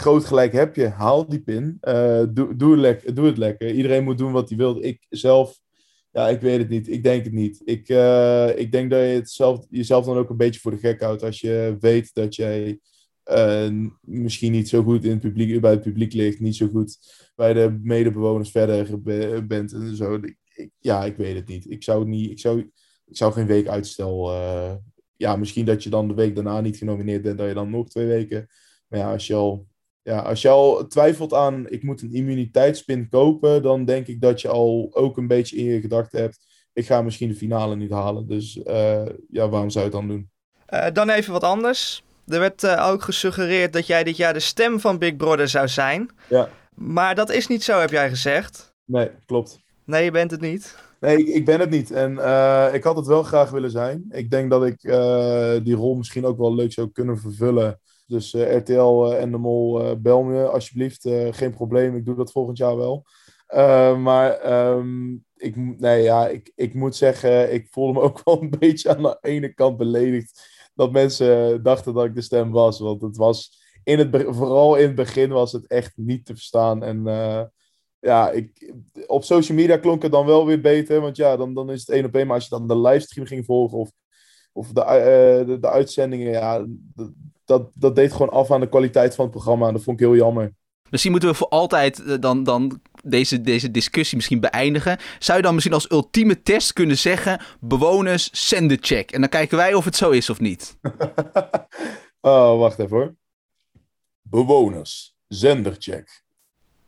Groot 0.00 0.24
gelijk 0.24 0.52
heb 0.52 0.76
je. 0.76 0.88
Haal 0.88 1.28
die 1.28 1.40
pin. 1.42 1.76
Eh, 1.80 2.22
doe, 2.30 2.56
doe, 2.56 2.70
het 2.70 2.80
lek- 2.80 3.16
doe 3.16 3.26
het 3.26 3.38
lekker. 3.38 3.70
Iedereen 3.74 4.04
moet 4.04 4.18
doen 4.18 4.32
wat 4.32 4.48
hij 4.48 4.58
wil. 4.58 4.84
Ik 4.84 5.06
zelf, 5.08 5.60
ja, 6.10 6.28
ik 6.28 6.40
weet 6.40 6.58
het 6.58 6.68
niet. 6.68 6.88
Ik 6.88 7.02
denk 7.02 7.24
het 7.24 7.32
niet. 7.32 7.60
Ik, 7.64 7.88
eh, 7.88 8.58
ik 8.58 8.72
denk 8.72 8.90
dat 8.90 9.00
je 9.00 9.06
het 9.06 9.30
zelf, 9.30 9.66
jezelf 9.70 10.04
dan 10.04 10.16
ook 10.16 10.30
een 10.30 10.36
beetje 10.36 10.60
voor 10.60 10.70
de 10.70 10.76
gek 10.78 11.00
houdt 11.00 11.22
als 11.22 11.40
je 11.40 11.76
weet 11.80 12.14
dat 12.14 12.34
jij 12.34 12.80
eh, 13.22 13.68
misschien 14.00 14.52
niet 14.52 14.68
zo 14.68 14.82
goed 14.82 15.04
in 15.04 15.10
het 15.10 15.20
publiek, 15.20 15.60
bij 15.60 15.70
het 15.70 15.82
publiek 15.82 16.12
ligt, 16.12 16.40
niet 16.40 16.56
zo 16.56 16.66
goed 16.68 16.98
bij 17.34 17.52
de 17.52 17.78
medebewoners 17.82 18.50
verder 18.50 19.02
be- 19.02 19.44
bent 19.48 19.72
en 19.72 19.96
zo. 19.96 20.20
Ja, 20.78 21.04
ik 21.04 21.16
weet 21.16 21.34
het 21.34 21.48
niet. 21.48 21.70
Ik 21.70 21.82
zou, 21.82 22.08
niet, 22.08 22.30
ik 22.30 22.38
zou, 22.38 22.60
ik 23.06 23.16
zou 23.16 23.32
geen 23.32 23.46
week 23.46 23.66
uitstel. 23.68 24.32
ja, 25.16 25.36
misschien 25.36 25.64
dat 25.64 25.82
je 25.82 25.90
dan 25.90 26.08
de 26.08 26.14
week 26.14 26.34
daarna 26.34 26.60
niet 26.60 26.76
genomineerd 26.76 27.22
bent, 27.22 27.38
dat 27.38 27.48
je 27.48 27.54
dan 27.54 27.70
nog 27.70 27.88
twee 27.88 28.06
weken. 28.06 28.46
Maar 28.88 28.98
ja, 29.00 29.12
als 29.12 29.26
je 29.26 29.34
al, 29.34 29.66
ja, 30.02 30.18
als 30.18 30.42
je 30.42 30.48
al 30.48 30.86
twijfelt 30.86 31.34
aan 31.34 31.68
ik 31.68 31.82
moet 31.82 32.02
een 32.02 32.14
immuniteitspin 32.14 33.08
kopen, 33.08 33.62
dan 33.62 33.84
denk 33.84 34.06
ik 34.06 34.20
dat 34.20 34.40
je 34.40 34.48
al 34.48 34.88
ook 34.92 35.16
een 35.16 35.26
beetje 35.26 35.56
in 35.56 35.64
je 35.64 35.80
gedachten 35.80 36.20
hebt. 36.20 36.38
Ik 36.72 36.86
ga 36.86 37.02
misschien 37.02 37.28
de 37.28 37.34
finale 37.34 37.76
niet 37.76 37.90
halen. 37.90 38.26
Dus 38.26 38.62
eh, 38.62 39.02
ja, 39.30 39.48
waarom 39.48 39.70
zou 39.70 39.84
je 39.84 39.90
het 39.90 40.00
dan 40.00 40.08
doen? 40.08 40.30
Eh, 40.66 40.86
dan 40.92 41.10
even 41.10 41.32
wat 41.32 41.44
anders. 41.44 42.02
Er 42.26 42.38
werd 42.38 42.64
eh, 42.64 42.88
ook 42.88 43.02
gesuggereerd 43.02 43.72
dat 43.72 43.86
jij 43.86 44.04
dit 44.04 44.16
jaar 44.16 44.32
de 44.32 44.40
stem 44.40 44.80
van 44.80 44.98
Big 44.98 45.16
Brother 45.16 45.48
zou 45.48 45.68
zijn. 45.68 46.10
Ja. 46.28 46.48
Maar 46.74 47.14
dat 47.14 47.30
is 47.30 47.46
niet 47.46 47.62
zo, 47.62 47.78
heb 47.78 47.90
jij 47.90 48.08
gezegd. 48.08 48.74
Nee, 48.84 49.10
klopt. 49.26 49.60
Nee, 49.84 50.04
je 50.04 50.10
bent 50.10 50.30
het 50.30 50.40
niet. 50.40 50.76
Nee, 51.00 51.16
ik, 51.18 51.28
ik 51.28 51.44
ben 51.44 51.60
het 51.60 51.70
niet. 51.70 51.90
En 51.90 52.12
ik 52.74 52.84
had 52.84 52.96
het 52.96 53.06
wel 53.06 53.22
graag 53.22 53.50
willen 53.50 53.70
zijn. 53.70 54.04
Ik 54.10 54.30
denk 54.30 54.50
dat 54.50 54.64
ik 54.64 54.80
die 55.64 55.74
rol 55.74 55.94
misschien 55.94 56.24
ook 56.24 56.38
wel 56.38 56.54
leuk 56.54 56.72
zou 56.72 56.90
kunnen 56.92 57.18
vervullen. 57.18 57.80
Dus 58.10 58.34
eh, 58.34 58.56
RTL 58.56 59.04
eh, 59.04 59.20
en 59.20 59.30
de 59.30 59.38
Mol, 59.38 59.82
eh, 59.82 59.96
bel 59.96 60.22
me 60.22 60.48
alsjeblieft. 60.48 61.08
Geen 61.30 61.50
probleem, 61.50 61.96
ik 61.96 62.04
doe 62.04 62.14
dat 62.14 62.32
volgend 62.32 62.58
jaar 62.58 62.76
wel. 62.76 63.06
Maar 63.96 64.30
ehm, 64.32 65.12
ik, 65.36 65.56
nee, 65.56 66.02
ja, 66.02 66.28
ik, 66.28 66.52
ik 66.54 66.74
moet 66.74 66.96
zeggen, 66.96 67.52
ik 67.52 67.68
voelde 67.70 67.92
me 67.92 68.00
ook 68.06 68.20
wel 68.24 68.42
een 68.42 68.54
beetje 68.58 68.88
aan 68.88 69.02
de 69.02 69.18
ene 69.20 69.54
kant 69.54 69.76
beledigd. 69.76 70.48
Dat 70.74 70.92
mensen 70.92 71.62
dachten 71.62 71.94
dat 71.94 72.04
ik 72.04 72.14
de 72.14 72.20
stem 72.20 72.50
was. 72.50 72.78
Want 72.78 73.00
het 73.00 73.16
was, 73.16 73.62
in 73.84 73.98
het, 73.98 74.24
vooral 74.28 74.76
in 74.76 74.86
het 74.86 74.94
begin 74.94 75.30
was 75.30 75.52
het 75.52 75.66
echt 75.66 75.92
niet 75.96 76.26
te 76.26 76.34
verstaan. 76.34 76.82
En 76.82 77.04
ja, 78.00 78.30
ik, 78.30 78.74
op 79.06 79.24
social 79.24 79.58
media 79.58 79.76
klonk 79.76 80.02
het 80.02 80.12
dan 80.12 80.26
wel 80.26 80.46
weer 80.46 80.60
beter. 80.60 81.00
Want 81.00 81.16
ja, 81.16 81.36
dan, 81.36 81.54
dan 81.54 81.70
is 81.70 81.80
het 81.80 81.88
één 81.88 82.04
op 82.04 82.14
één. 82.14 82.26
Maar 82.26 82.34
als 82.34 82.44
je 82.44 82.56
dan 82.56 82.68
de 82.68 82.78
livestream 82.78 83.26
ging 83.26 83.44
volgen 83.44 83.78
of, 83.78 83.90
of 84.52 84.68
de, 84.72 85.42
de, 85.46 85.58
de 85.58 85.68
uitzendingen, 85.68 86.30
ja, 86.30 86.66
dat, 87.50 87.70
dat, 87.74 87.94
deed 87.96 88.12
gewoon 88.12 88.30
af 88.30 88.50
aan 88.50 88.60
de 88.60 88.68
kwaliteit 88.68 89.14
van 89.14 89.24
het 89.24 89.34
programma. 89.34 89.66
En 89.66 89.72
dat 89.72 89.82
vond 89.82 90.00
ik 90.00 90.06
heel 90.06 90.16
jammer. 90.16 90.52
Misschien 90.90 91.10
moeten 91.10 91.28
we 91.30 91.34
voor 91.34 91.48
altijd 91.48 92.02
eh, 92.02 92.14
dan, 92.20 92.44
dan 92.44 92.80
deze, 93.04 93.40
deze 93.40 93.70
discussie 93.70 94.16
misschien 94.16 94.40
beëindigen. 94.40 94.98
Zou 95.18 95.38
je 95.38 95.44
dan 95.44 95.54
misschien 95.54 95.74
als 95.74 95.90
ultieme 95.90 96.42
test 96.42 96.72
kunnen 96.72 96.98
zeggen: 96.98 97.40
bewoners, 97.60 98.48
send 98.48 98.68
de 98.68 98.78
check. 98.80 99.10
En 99.10 99.20
dan 99.20 99.28
kijken 99.28 99.56
wij 99.56 99.74
of 99.74 99.84
het 99.84 99.96
zo 99.96 100.10
is 100.10 100.30
of 100.30 100.40
niet. 100.40 100.76
oh, 102.20 102.58
wacht 102.58 102.78
even 102.78 102.96
hoor. 102.96 103.14
Bewoners, 104.22 105.14
zendercheck. 105.28 106.22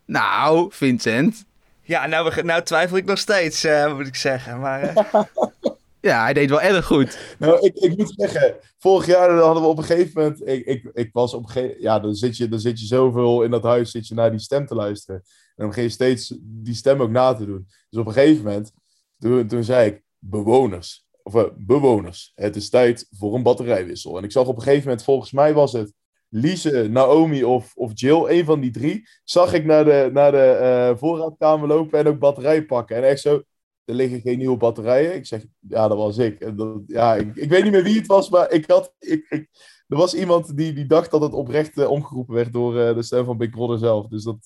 Nou, 0.06 0.66
Vincent. 0.72 1.44
Ja, 1.82 2.06
nou, 2.06 2.30
we- 2.34 2.42
nou 2.42 2.62
twijfel 2.62 2.96
ik 2.96 3.04
nog 3.04 3.18
steeds, 3.18 3.64
eh, 3.64 3.96
moet 3.96 4.06
ik 4.06 4.16
zeggen. 4.16 4.60
Maar 4.60 4.82
eh, 4.82 5.22
Ja, 6.02 6.22
hij 6.22 6.32
deed 6.32 6.50
wel 6.50 6.60
erg 6.60 6.86
goed. 6.86 7.36
Nou, 7.38 7.60
ik, 7.60 7.74
ik 7.74 7.96
moet 7.96 8.14
zeggen, 8.16 8.56
vorig 8.78 9.06
jaar 9.06 9.38
hadden 9.38 9.62
we 9.62 9.68
op 9.68 9.78
een 9.78 9.84
gegeven 9.84 10.22
moment. 10.22 10.48
Ik, 10.48 10.66
ik, 10.66 10.90
ik 10.92 11.10
was 11.12 11.34
op 11.34 11.42
een 11.42 11.50
gegeven 11.50 11.80
Ja, 11.80 11.98
dan 12.00 12.14
zit, 12.14 12.36
je, 12.36 12.48
dan 12.48 12.58
zit 12.58 12.80
je 12.80 12.86
zoveel 12.86 13.42
in 13.42 13.50
dat 13.50 13.62
huis, 13.62 13.90
zit 13.90 14.08
je 14.08 14.14
naar 14.14 14.30
die 14.30 14.40
stem 14.40 14.66
te 14.66 14.74
luisteren. 14.74 15.20
En 15.24 15.54
dan 15.54 15.68
begin 15.68 15.82
je 15.82 15.88
steeds 15.88 16.34
die 16.40 16.74
stem 16.74 17.02
ook 17.02 17.10
na 17.10 17.34
te 17.34 17.46
doen. 17.46 17.66
Dus 17.90 18.00
op 18.00 18.06
een 18.06 18.12
gegeven 18.12 18.44
moment, 18.44 18.72
toen, 19.18 19.46
toen 19.46 19.64
zei 19.64 19.90
ik: 19.90 20.02
bewoners. 20.18 21.06
Of 21.22 21.34
eh, 21.34 21.44
bewoners, 21.56 22.32
het 22.34 22.56
is 22.56 22.68
tijd 22.68 23.06
voor 23.10 23.34
een 23.34 23.42
batterijwissel. 23.42 24.18
En 24.18 24.24
ik 24.24 24.32
zag 24.32 24.46
op 24.46 24.56
een 24.56 24.62
gegeven 24.62 24.84
moment, 24.84 25.04
volgens 25.04 25.32
mij 25.32 25.54
was 25.54 25.72
het 25.72 25.92
Lise, 26.28 26.88
Naomi 26.90 27.44
of, 27.44 27.72
of 27.74 27.90
Jill, 27.94 28.24
een 28.28 28.44
van 28.44 28.60
die 28.60 28.70
drie, 28.70 29.08
zag 29.24 29.52
ik 29.52 29.64
naar 29.64 29.84
de, 29.84 30.10
naar 30.12 30.30
de 30.30 30.38
eh, 30.38 30.96
voorraadkamer 30.96 31.68
lopen 31.68 31.98
en 31.98 32.06
ook 32.06 32.18
batterij 32.18 32.64
pakken. 32.64 32.96
En 32.96 33.04
echt 33.04 33.20
zo, 33.20 33.42
er 33.84 33.94
liggen 33.94 34.20
geen 34.20 34.38
nieuwe 34.38 34.56
batterijen. 34.56 35.14
Ik 35.14 35.26
zeg, 35.26 35.44
ja, 35.68 35.88
dat 35.88 35.96
was 35.96 36.18
ik. 36.18 36.40
En 36.40 36.56
dat, 36.56 36.82
ja, 36.86 37.14
ik, 37.14 37.36
ik 37.36 37.48
weet 37.48 37.62
niet 37.62 37.72
meer 37.72 37.82
wie 37.82 37.98
het 37.98 38.06
was, 38.06 38.30
maar 38.30 38.50
ik 38.50 38.70
had, 38.70 38.94
ik, 38.98 39.26
ik, 39.28 39.48
er 39.88 39.96
was 39.96 40.14
iemand 40.14 40.56
die, 40.56 40.72
die 40.72 40.86
dacht 40.86 41.10
dat 41.10 41.20
het 41.20 41.32
oprecht 41.32 41.78
eh, 41.78 41.90
omgeroepen 41.90 42.34
werd 42.34 42.52
door 42.52 42.78
eh, 42.78 42.94
de 42.94 43.02
stem 43.02 43.24
van 43.24 43.36
Big 43.36 43.50
Brother 43.50 43.78
zelf. 43.78 44.06
Dus 44.06 44.24
dat, 44.24 44.36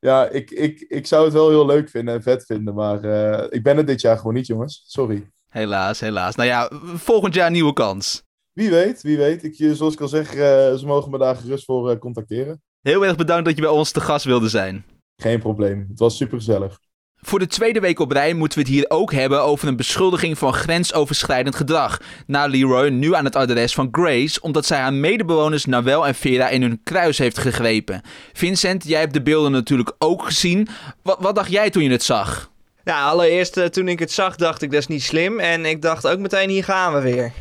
ja, 0.00 0.28
ik, 0.28 0.50
ik, 0.50 0.80
ik 0.80 1.06
zou 1.06 1.24
het 1.24 1.32
wel 1.32 1.48
heel 1.48 1.66
leuk 1.66 1.88
vinden 1.88 2.14
en 2.14 2.22
vet 2.22 2.44
vinden, 2.44 2.74
maar 2.74 3.04
eh, 3.04 3.46
ik 3.48 3.62
ben 3.62 3.76
het 3.76 3.86
dit 3.86 4.00
jaar 4.00 4.16
gewoon 4.16 4.34
niet, 4.34 4.46
jongens. 4.46 4.82
Sorry. 4.86 5.30
Helaas, 5.48 6.00
helaas. 6.00 6.34
Nou 6.34 6.48
ja, 6.48 6.70
volgend 6.94 7.34
jaar 7.34 7.50
nieuwe 7.50 7.72
kans. 7.72 8.22
Wie 8.52 8.70
weet, 8.70 9.02
wie 9.02 9.16
weet. 9.16 9.44
Ik, 9.44 9.74
zoals 9.76 9.94
ik 9.94 10.00
al 10.00 10.08
zeg, 10.08 10.30
ze 10.78 10.82
mogen 10.86 11.10
me 11.10 11.18
daar 11.18 11.36
gerust 11.36 11.64
voor 11.64 11.98
contacteren. 11.98 12.62
Heel 12.80 13.04
erg 13.04 13.16
bedankt 13.16 13.44
dat 13.44 13.54
je 13.54 13.60
bij 13.60 13.70
ons 13.70 13.90
te 13.90 14.00
gast 14.00 14.24
wilde 14.24 14.48
zijn. 14.48 14.84
Geen 15.16 15.38
probleem. 15.38 15.86
Het 15.88 15.98
was 15.98 16.16
super 16.16 16.38
gezellig. 16.38 16.78
Voor 17.22 17.38
de 17.38 17.46
tweede 17.46 17.80
week 17.80 17.98
op 17.98 18.12
rij 18.12 18.32
moeten 18.34 18.58
we 18.58 18.64
het 18.64 18.74
hier 18.74 18.84
ook 18.88 19.12
hebben 19.12 19.42
over 19.42 19.68
een 19.68 19.76
beschuldiging 19.76 20.38
van 20.38 20.52
grensoverschrijdend 20.52 21.56
gedrag. 21.56 22.00
Na 22.26 22.46
Leroy 22.46 22.88
nu 22.88 23.14
aan 23.14 23.24
het 23.24 23.36
adres 23.36 23.74
van 23.74 23.88
Grace, 23.92 24.40
omdat 24.40 24.66
zij 24.66 24.78
haar 24.78 24.92
medebewoners 24.92 25.64
Nawel 25.64 26.06
en 26.06 26.14
Vera 26.14 26.48
in 26.48 26.62
hun 26.62 26.80
kruis 26.84 27.18
heeft 27.18 27.38
gegrepen. 27.38 28.02
Vincent, 28.32 28.84
jij 28.88 29.00
hebt 29.00 29.12
de 29.12 29.22
beelden 29.22 29.52
natuurlijk 29.52 29.92
ook 29.98 30.24
gezien. 30.24 30.68
Wat, 31.02 31.16
wat 31.20 31.34
dacht 31.34 31.50
jij 31.50 31.70
toen 31.70 31.82
je 31.82 31.90
het 31.90 32.02
zag? 32.02 32.50
Ja, 32.84 33.08
allereerst 33.08 33.56
uh, 33.56 33.64
toen 33.64 33.88
ik 33.88 33.98
het 33.98 34.12
zag 34.12 34.36
dacht 34.36 34.62
ik 34.62 34.70
dat 34.70 34.80
is 34.80 34.86
niet 34.86 35.02
slim. 35.02 35.40
En 35.40 35.64
ik 35.64 35.82
dacht 35.82 36.06
ook 36.06 36.18
meteen 36.18 36.48
hier 36.48 36.64
gaan 36.64 36.94
we 36.94 37.00
weer. 37.00 37.32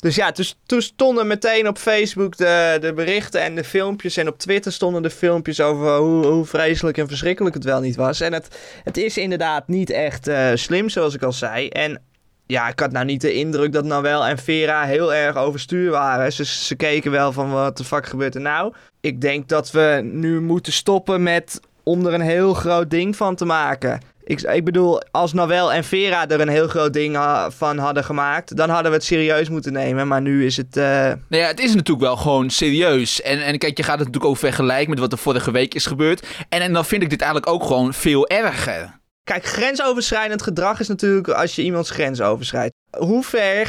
Dus 0.00 0.14
ja, 0.14 0.30
dus, 0.30 0.56
toen 0.66 0.82
stonden 0.82 1.26
meteen 1.26 1.68
op 1.68 1.78
Facebook 1.78 2.36
de, 2.36 2.78
de 2.80 2.92
berichten 2.92 3.40
en 3.40 3.54
de 3.54 3.64
filmpjes. 3.64 4.16
En 4.16 4.28
op 4.28 4.38
Twitter 4.38 4.72
stonden 4.72 5.02
de 5.02 5.10
filmpjes 5.10 5.60
over 5.60 5.96
hoe, 5.96 6.26
hoe 6.26 6.44
vreselijk 6.44 6.98
en 6.98 7.08
verschrikkelijk 7.08 7.54
het 7.54 7.64
wel 7.64 7.80
niet 7.80 7.96
was. 7.96 8.20
En 8.20 8.32
het, 8.32 8.48
het 8.84 8.96
is 8.96 9.16
inderdaad 9.16 9.68
niet 9.68 9.90
echt 9.90 10.28
uh, 10.28 10.50
slim, 10.54 10.88
zoals 10.88 11.14
ik 11.14 11.22
al 11.22 11.32
zei. 11.32 11.68
En 11.68 12.02
ja, 12.46 12.68
ik 12.68 12.80
had 12.80 12.92
nou 12.92 13.04
niet 13.04 13.20
de 13.20 13.32
indruk 13.32 13.72
dat 13.72 13.84
Noël 13.84 14.26
en 14.26 14.38
Vera 14.38 14.84
heel 14.84 15.14
erg 15.14 15.36
overstuur 15.36 15.90
waren. 15.90 16.32
Ze, 16.32 16.44
ze 16.44 16.74
keken 16.74 17.10
wel 17.10 17.32
van 17.32 17.50
wat 17.50 17.76
de 17.76 17.84
fuck 17.84 18.06
gebeurt 18.06 18.34
er 18.34 18.40
nou. 18.40 18.74
Ik 19.00 19.20
denk 19.20 19.48
dat 19.48 19.70
we 19.70 20.00
nu 20.04 20.40
moeten 20.40 20.72
stoppen 20.72 21.22
met 21.22 21.60
om 21.82 22.06
er 22.06 22.14
een 22.14 22.20
heel 22.20 22.54
groot 22.54 22.90
ding 22.90 23.16
van 23.16 23.34
te 23.34 23.44
maken. 23.44 24.00
Ik, 24.30 24.40
ik 24.40 24.64
bedoel, 24.64 25.02
als 25.10 25.32
Noël 25.32 25.72
en 25.72 25.84
Vera 25.84 26.28
er 26.28 26.40
een 26.40 26.48
heel 26.48 26.68
groot 26.68 26.92
ding 26.92 27.14
ha 27.14 27.50
van 27.50 27.78
hadden 27.78 28.04
gemaakt, 28.04 28.56
dan 28.56 28.68
hadden 28.68 28.90
we 28.90 28.96
het 28.96 29.06
serieus 29.06 29.48
moeten 29.48 29.72
nemen. 29.72 30.08
Maar 30.08 30.20
nu 30.20 30.46
is 30.46 30.56
het. 30.56 30.76
Uh... 30.76 30.84
Nou 30.84 31.16
ja, 31.28 31.46
het 31.46 31.60
is 31.60 31.74
natuurlijk 31.74 32.06
wel 32.06 32.16
gewoon 32.16 32.50
serieus. 32.50 33.22
En, 33.22 33.44
en 33.44 33.58
kijk, 33.58 33.76
je 33.76 33.82
gaat 33.82 33.98
het 33.98 34.06
natuurlijk 34.06 34.32
ook 34.32 34.38
vergelijken 34.38 34.90
met 34.90 34.98
wat 34.98 35.12
er 35.12 35.18
vorige 35.18 35.50
week 35.50 35.74
is 35.74 35.86
gebeurd. 35.86 36.26
En, 36.48 36.60
en 36.60 36.72
dan 36.72 36.84
vind 36.84 37.02
ik 37.02 37.10
dit 37.10 37.20
eigenlijk 37.20 37.52
ook 37.52 37.64
gewoon 37.64 37.94
veel 37.94 38.28
erger. 38.28 38.99
Kijk, 39.24 39.44
grensoverschrijdend 39.44 40.42
gedrag 40.42 40.80
is 40.80 40.88
natuurlijk 40.88 41.28
als 41.28 41.54
je 41.54 41.62
iemands 41.62 41.90
grens 41.90 42.20
overschrijdt. 42.20 42.74
Hoe 42.98 43.24
ver 43.24 43.66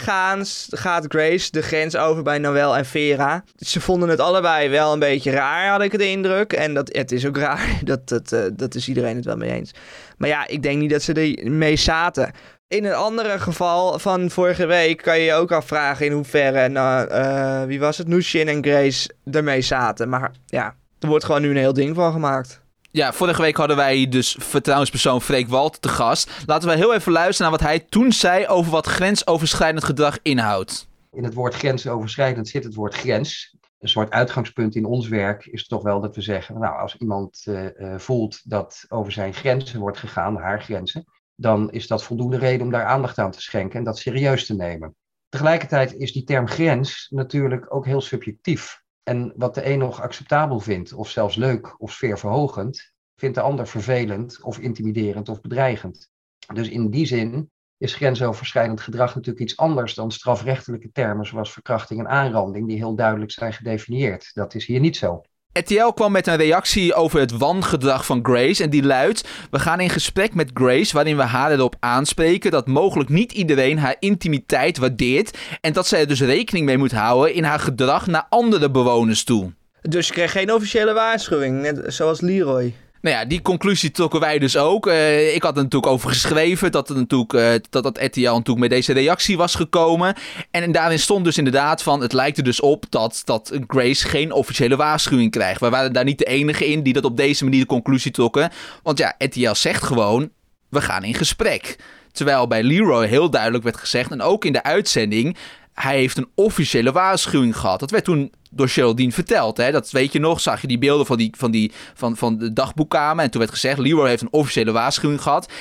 gaat 0.69 1.05
Grace 1.07 1.51
de 1.51 1.61
grens 1.61 1.95
over 1.95 2.23
bij 2.23 2.37
Noël 2.37 2.77
en 2.77 2.85
Vera? 2.85 3.43
Ze 3.55 3.81
vonden 3.81 4.09
het 4.09 4.19
allebei 4.19 4.69
wel 4.69 4.93
een 4.93 4.99
beetje 4.99 5.31
raar, 5.31 5.69
had 5.69 5.81
ik 5.81 5.97
de 5.97 6.09
indruk. 6.09 6.53
En 6.53 6.73
dat, 6.73 6.95
het 6.95 7.11
is 7.11 7.25
ook 7.25 7.37
raar, 7.37 7.79
dat, 7.83 8.09
dat, 8.09 8.31
uh, 8.31 8.39
dat 8.53 8.75
is 8.75 8.87
iedereen 8.87 9.15
het 9.15 9.25
wel 9.25 9.37
mee 9.37 9.51
eens. 9.51 9.71
Maar 10.17 10.29
ja, 10.29 10.47
ik 10.47 10.63
denk 10.63 10.79
niet 10.79 10.89
dat 10.89 11.01
ze 11.01 11.35
ermee 11.43 11.75
zaten. 11.75 12.31
In 12.67 12.85
een 12.85 12.93
andere 12.93 13.39
geval 13.39 13.99
van 13.99 14.29
vorige 14.29 14.65
week 14.65 15.01
kan 15.01 15.19
je 15.19 15.25
je 15.25 15.33
ook 15.33 15.51
afvragen 15.51 16.05
in 16.05 16.11
hoeverre, 16.11 16.67
nou, 16.67 17.11
uh, 17.11 17.63
wie 17.63 17.79
was 17.79 17.97
het, 17.97 18.07
Nushin 18.07 18.47
en 18.47 18.63
Grace 18.63 19.09
ermee 19.31 19.61
zaten. 19.61 20.09
Maar 20.09 20.31
ja, 20.45 20.75
er 20.99 21.07
wordt 21.07 21.25
gewoon 21.25 21.41
nu 21.41 21.49
een 21.49 21.57
heel 21.57 21.73
ding 21.73 21.95
van 21.95 22.11
gemaakt. 22.11 22.61
Ja, 22.93 23.13
vorige 23.13 23.41
week 23.41 23.55
hadden 23.55 23.75
wij 23.75 24.07
dus 24.07 24.35
vertrouwenspersoon 24.39 25.21
Freek 25.21 25.47
Walt 25.47 25.81
te 25.81 25.89
gast. 25.89 26.43
Laten 26.45 26.69
we 26.69 26.75
heel 26.75 26.93
even 26.93 27.11
luisteren 27.11 27.51
naar 27.51 27.59
wat 27.59 27.69
hij 27.69 27.79
toen 27.79 28.11
zei 28.11 28.47
over 28.47 28.71
wat 28.71 28.85
grensoverschrijdend 28.85 29.83
gedrag 29.83 30.19
inhoudt. 30.21 30.87
In 31.11 31.23
het 31.23 31.33
woord 31.33 31.53
grensoverschrijdend 31.53 32.47
zit 32.47 32.63
het 32.63 32.75
woord 32.75 32.95
grens. 32.95 33.55
Een 33.79 33.89
soort 33.89 34.11
uitgangspunt 34.11 34.75
in 34.75 34.85
ons 34.85 35.07
werk 35.07 35.45
is 35.45 35.67
toch 35.67 35.83
wel 35.83 36.01
dat 36.01 36.15
we 36.15 36.21
zeggen, 36.21 36.59
nou 36.59 36.79
als 36.79 36.95
iemand 36.97 37.43
uh, 37.45 37.63
uh, 37.63 37.97
voelt 37.97 38.49
dat 38.49 38.85
over 38.89 39.11
zijn 39.11 39.33
grenzen 39.33 39.79
wordt 39.79 39.97
gegaan, 39.97 40.37
haar 40.37 40.61
grenzen, 40.61 41.05
dan 41.35 41.71
is 41.71 41.87
dat 41.87 42.03
voldoende 42.03 42.37
reden 42.37 42.65
om 42.65 42.71
daar 42.71 42.85
aandacht 42.85 43.17
aan 43.17 43.31
te 43.31 43.41
schenken 43.41 43.79
en 43.79 43.85
dat 43.85 43.97
serieus 43.97 44.45
te 44.45 44.55
nemen. 44.55 44.95
Tegelijkertijd 45.29 45.93
is 45.93 46.13
die 46.13 46.23
term 46.23 46.47
grens 46.47 47.07
natuurlijk 47.09 47.75
ook 47.75 47.85
heel 47.85 48.01
subjectief. 48.01 48.80
En 49.11 49.33
wat 49.35 49.55
de 49.55 49.65
een 49.65 49.79
nog 49.79 50.01
acceptabel 50.01 50.59
vindt, 50.59 50.93
of 50.93 51.09
zelfs 51.09 51.35
leuk 51.35 51.81
of 51.81 51.91
sfeerverhogend, 51.91 52.93
vindt 53.15 53.35
de 53.35 53.41
ander 53.41 53.67
vervelend 53.67 54.41
of 54.41 54.59
intimiderend 54.59 55.29
of 55.29 55.41
bedreigend. 55.41 56.09
Dus 56.53 56.69
in 56.69 56.89
die 56.89 57.05
zin 57.05 57.51
is 57.77 57.93
grensoverschrijdend 57.93 58.81
gedrag 58.81 59.15
natuurlijk 59.15 59.43
iets 59.43 59.57
anders 59.57 59.93
dan 59.93 60.11
strafrechtelijke 60.11 60.91
termen 60.91 61.25
zoals 61.25 61.53
verkrachting 61.53 61.99
en 61.99 62.07
aanranding, 62.07 62.67
die 62.67 62.77
heel 62.77 62.95
duidelijk 62.95 63.31
zijn 63.31 63.53
gedefinieerd. 63.53 64.31
Dat 64.33 64.53
is 64.53 64.65
hier 64.65 64.79
niet 64.79 64.97
zo. 64.97 65.21
RTL 65.53 65.87
kwam 65.87 66.11
met 66.11 66.27
een 66.27 66.35
reactie 66.35 66.93
over 66.93 67.19
het 67.19 67.37
wangedrag 67.37 68.05
van 68.05 68.19
Grace 68.23 68.63
en 68.63 68.69
die 68.69 68.83
luidt: 68.83 69.27
We 69.49 69.59
gaan 69.59 69.79
in 69.79 69.89
gesprek 69.89 70.33
met 70.33 70.51
Grace 70.53 70.93
waarin 70.93 71.17
we 71.17 71.23
haar 71.23 71.51
erop 71.51 71.75
aanspreken 71.79 72.51
dat 72.51 72.67
mogelijk 72.67 73.09
niet 73.09 73.31
iedereen 73.31 73.79
haar 73.79 73.95
intimiteit 73.99 74.77
waardeert 74.77 75.37
en 75.61 75.73
dat 75.73 75.87
zij 75.87 75.99
er 75.99 76.07
dus 76.07 76.21
rekening 76.21 76.65
mee 76.65 76.77
moet 76.77 76.91
houden 76.91 77.33
in 77.33 77.43
haar 77.43 77.59
gedrag 77.59 78.07
naar 78.07 78.25
andere 78.29 78.71
bewoners 78.71 79.23
toe. 79.23 79.53
Dus 79.81 80.07
je 80.07 80.13
kreeg 80.13 80.31
geen 80.31 80.53
officiële 80.53 80.93
waarschuwing, 80.93 81.61
net 81.61 81.93
zoals 81.93 82.21
Leroy. 82.21 82.73
Nou 83.01 83.15
ja, 83.15 83.25
die 83.25 83.41
conclusie 83.41 83.91
trokken 83.91 84.19
wij 84.19 84.39
dus 84.39 84.57
ook. 84.57 84.87
Uh, 84.87 85.35
ik 85.35 85.43
had 85.43 85.57
er 85.57 85.63
natuurlijk 85.63 85.91
over 85.91 86.09
geschreven 86.09 86.71
dat, 86.71 86.87
het 86.87 86.97
natuurlijk, 86.97 87.33
uh, 87.33 87.49
dat 87.69 87.83
dat 87.83 88.03
RTL 88.03 88.21
natuurlijk 88.21 88.59
met 88.59 88.69
deze 88.69 88.93
reactie 88.93 89.37
was 89.37 89.55
gekomen. 89.55 90.15
En 90.51 90.71
daarin 90.71 90.99
stond 90.99 91.25
dus 91.25 91.37
inderdaad 91.37 91.83
van, 91.83 92.01
het 92.01 92.13
lijkt 92.13 92.37
er 92.37 92.43
dus 92.43 92.59
op 92.59 92.85
dat, 92.89 93.21
dat 93.25 93.59
Grace 93.67 94.07
geen 94.07 94.31
officiële 94.31 94.75
waarschuwing 94.75 95.31
krijgt. 95.31 95.59
We 95.59 95.69
waren 95.69 95.93
daar 95.93 96.03
niet 96.03 96.17
de 96.17 96.25
enige 96.25 96.67
in 96.67 96.83
die 96.83 96.93
dat 96.93 97.05
op 97.05 97.17
deze 97.17 97.43
manier 97.43 97.59
de 97.59 97.65
conclusie 97.65 98.11
trokken. 98.11 98.51
Want 98.83 98.97
ja, 98.97 99.15
RTL 99.17 99.53
zegt 99.53 99.83
gewoon, 99.83 100.29
we 100.69 100.81
gaan 100.81 101.03
in 101.03 101.13
gesprek. 101.13 101.75
Terwijl 102.11 102.47
bij 102.47 102.63
Leroy 102.63 103.07
heel 103.07 103.29
duidelijk 103.29 103.63
werd 103.63 103.77
gezegd, 103.77 104.11
en 104.11 104.21
ook 104.21 104.45
in 104.45 104.53
de 104.53 104.63
uitzending, 104.63 105.37
hij 105.73 105.97
heeft 105.97 106.17
een 106.17 106.29
officiële 106.35 106.91
waarschuwing 106.91 107.57
gehad. 107.57 107.79
Dat 107.79 107.91
werd 107.91 108.03
toen 108.03 108.31
door 108.53 108.69
Geraldine 108.69 109.11
verteld. 109.11 109.57
Hè? 109.57 109.71
Dat 109.71 109.91
weet 109.91 110.13
je 110.13 110.19
nog, 110.19 110.41
zag 110.41 110.61
je 110.61 110.67
die 110.67 110.77
beelden 110.77 111.05
van, 111.05 111.17
die, 111.17 111.33
van, 111.37 111.51
die, 111.51 111.71
van, 111.93 112.17
van 112.17 112.37
de 112.37 112.53
dagboekkamer. 112.53 113.23
En 113.23 113.31
toen 113.31 113.39
werd 113.39 113.53
gezegd, 113.53 113.77
Leroy 113.77 114.07
heeft 114.07 114.21
een 114.21 114.31
officiële 114.31 114.71
waarschuwing 114.71 115.21
gehad. 115.21 115.51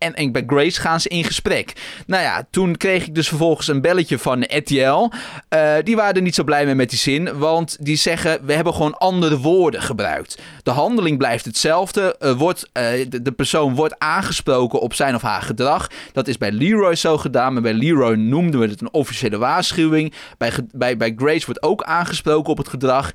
En, 0.00 0.14
en 0.14 0.32
bij 0.32 0.44
Grace 0.46 0.80
gaan 0.80 1.00
ze 1.00 1.08
in 1.08 1.24
gesprek. 1.24 1.72
Nou 2.06 2.22
ja, 2.22 2.46
toen 2.50 2.76
kreeg 2.76 3.06
ik 3.06 3.14
dus 3.14 3.28
vervolgens 3.28 3.68
een 3.68 3.80
belletje 3.80 4.18
van 4.18 4.42
RTL. 4.42 5.10
Uh, 5.54 5.74
die 5.84 5.96
waren 5.96 6.14
er 6.14 6.22
niet 6.22 6.34
zo 6.34 6.44
blij 6.44 6.64
mee 6.64 6.74
met 6.74 6.90
die 6.90 6.98
zin. 6.98 7.38
Want 7.38 7.76
die 7.80 7.96
zeggen, 7.96 8.46
we 8.46 8.52
hebben 8.52 8.72
gewoon 8.72 8.98
andere 8.98 9.38
woorden 9.38 9.82
gebruikt. 9.82 10.38
De 10.62 10.70
handeling 10.70 11.18
blijft 11.18 11.44
hetzelfde. 11.44 12.16
Uh, 12.20 12.32
wordt, 12.32 12.68
uh, 12.72 12.82
de, 13.08 13.22
de, 13.22 13.32
persoon 13.32 13.74
wordt 13.74 13.98
aangesproken 13.98 14.80
op 14.80 14.94
zijn 14.94 15.14
of 15.14 15.22
haar 15.22 15.42
gedrag. 15.42 15.90
Dat 16.12 16.28
is 16.28 16.38
bij 16.38 16.52
Leroy 16.52 16.94
zo 16.94 17.18
gedaan. 17.18 17.52
Maar 17.52 17.62
bij 17.62 17.74
Leroy 17.74 18.14
noemden 18.14 18.60
we 18.60 18.66
het 18.66 18.80
een 18.80 18.92
officiële 18.92 19.38
waarschuwing. 19.38 20.14
Bij, 20.38 20.52
bij, 20.72 20.96
bij 20.96 21.14
Grace 21.16 21.46
wordt 21.46 21.62
ook 21.62 21.82
aangesproken 21.82 22.50
op 22.50 22.58
het 22.58 22.68
gedrag. 22.68 23.10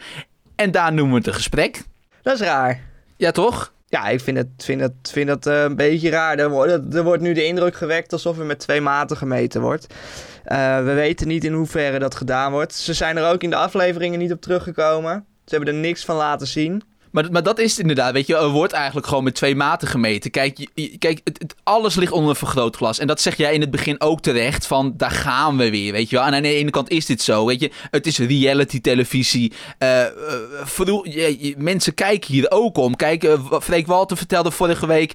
En 0.56 0.72
daar 0.72 0.94
noemen 0.94 1.12
we 1.12 1.18
het 1.18 1.28
een 1.28 1.34
gesprek. 1.34 1.84
Dat 2.22 2.34
is 2.34 2.48
raar. 2.48 2.80
Ja, 3.18 3.32
toch? 3.32 3.74
Ja, 3.88 4.08
ik 4.08 4.20
vind 4.20 4.38
het, 4.38 4.48
vind 4.58 4.82
het, 4.82 4.94
vind 5.12 5.30
het 5.30 5.46
uh, 5.46 5.62
een 5.62 5.76
beetje 5.76 6.10
raar. 6.10 6.38
Er 6.38 6.50
wordt, 6.50 6.96
er 6.96 7.04
wordt 7.04 7.22
nu 7.22 7.34
de 7.34 7.46
indruk 7.46 7.76
gewekt 7.76 8.14
alsof 8.14 8.40
er 8.40 8.46
met 8.46 8.60
twee 8.60 8.82
maten 8.82 9.18
gemeten 9.18 9.62
wordt. 9.62 9.94
Uh, 10.48 10.84
we 10.84 10.94
weten 10.94 11.28
niet 11.28 11.44
in 11.44 11.54
hoeverre 11.54 12.00
dat 12.00 12.16
gedaan 12.16 12.52
wordt. 12.52 12.74
Ze 12.74 12.94
zijn 12.94 13.18
er 13.18 13.32
ook 13.32 13.44
in 13.44 13.50
de 13.50 13.56
afleveringen 13.56 14.20
niet 14.20 14.32
op 14.32 14.42
teruggekomen. 14.42 15.26
Ze 15.46 15.56
hebben 15.56 15.74
er 15.74 15.80
niks 15.80 16.06
van 16.06 16.16
laten 16.16 16.48
zien. 16.48 16.84
Maar, 17.16 17.32
maar 17.32 17.44
dat 17.44 17.60
is 17.60 17.80
inderdaad, 17.80 18.14
weet 18.14 18.28
je. 18.28 18.36
Er 18.36 18.50
wordt 18.50 18.74
eigenlijk 18.74 19.08
gewoon 19.08 19.24
met 19.24 19.36
twee 19.36 19.56
maten 19.56 19.88
gemeten. 19.88 20.32
Kijk, 20.32 20.58
je, 20.74 20.98
kijk 20.98 21.22
het, 21.24 21.56
alles 21.64 21.96
ligt 21.96 22.12
onder 22.12 22.30
een 22.30 22.36
vergrootglas. 22.36 23.00
En 23.00 23.08
dat 23.08 23.22
zeg 23.22 23.38
jij 23.38 23.54
in 23.54 23.62
het 23.62 23.72
begin 23.72 24.02
ook 24.02 24.22
terecht, 24.22 24.68
van 24.68 24.94
daar 24.98 25.12
gaan 25.12 25.58
we 25.58 25.70
weer, 25.70 25.92
weet 25.92 26.10
je 26.10 26.16
wel. 26.16 26.26
En 26.26 26.34
aan 26.34 26.42
de 26.42 26.54
ene 26.54 26.70
kant 26.70 26.90
is 26.90 27.06
dit 27.06 27.22
zo, 27.22 27.46
weet 27.46 27.60
je. 27.60 27.72
Het 27.92 28.08
is 28.08 28.18
reality 28.18 28.82
televisie. 28.82 29.54
Uh, 29.80 30.02
uh, 30.86 31.56
mensen 31.58 31.94
kijken 31.94 32.34
hier 32.34 32.52
ook 32.52 32.78
om. 32.78 32.96
Kijk, 32.96 33.24
uh, 33.24 33.34
Freek 33.62 33.88
Walter 33.88 34.18
vertelde 34.18 34.52
vorige 34.52 34.88
week 34.88 35.14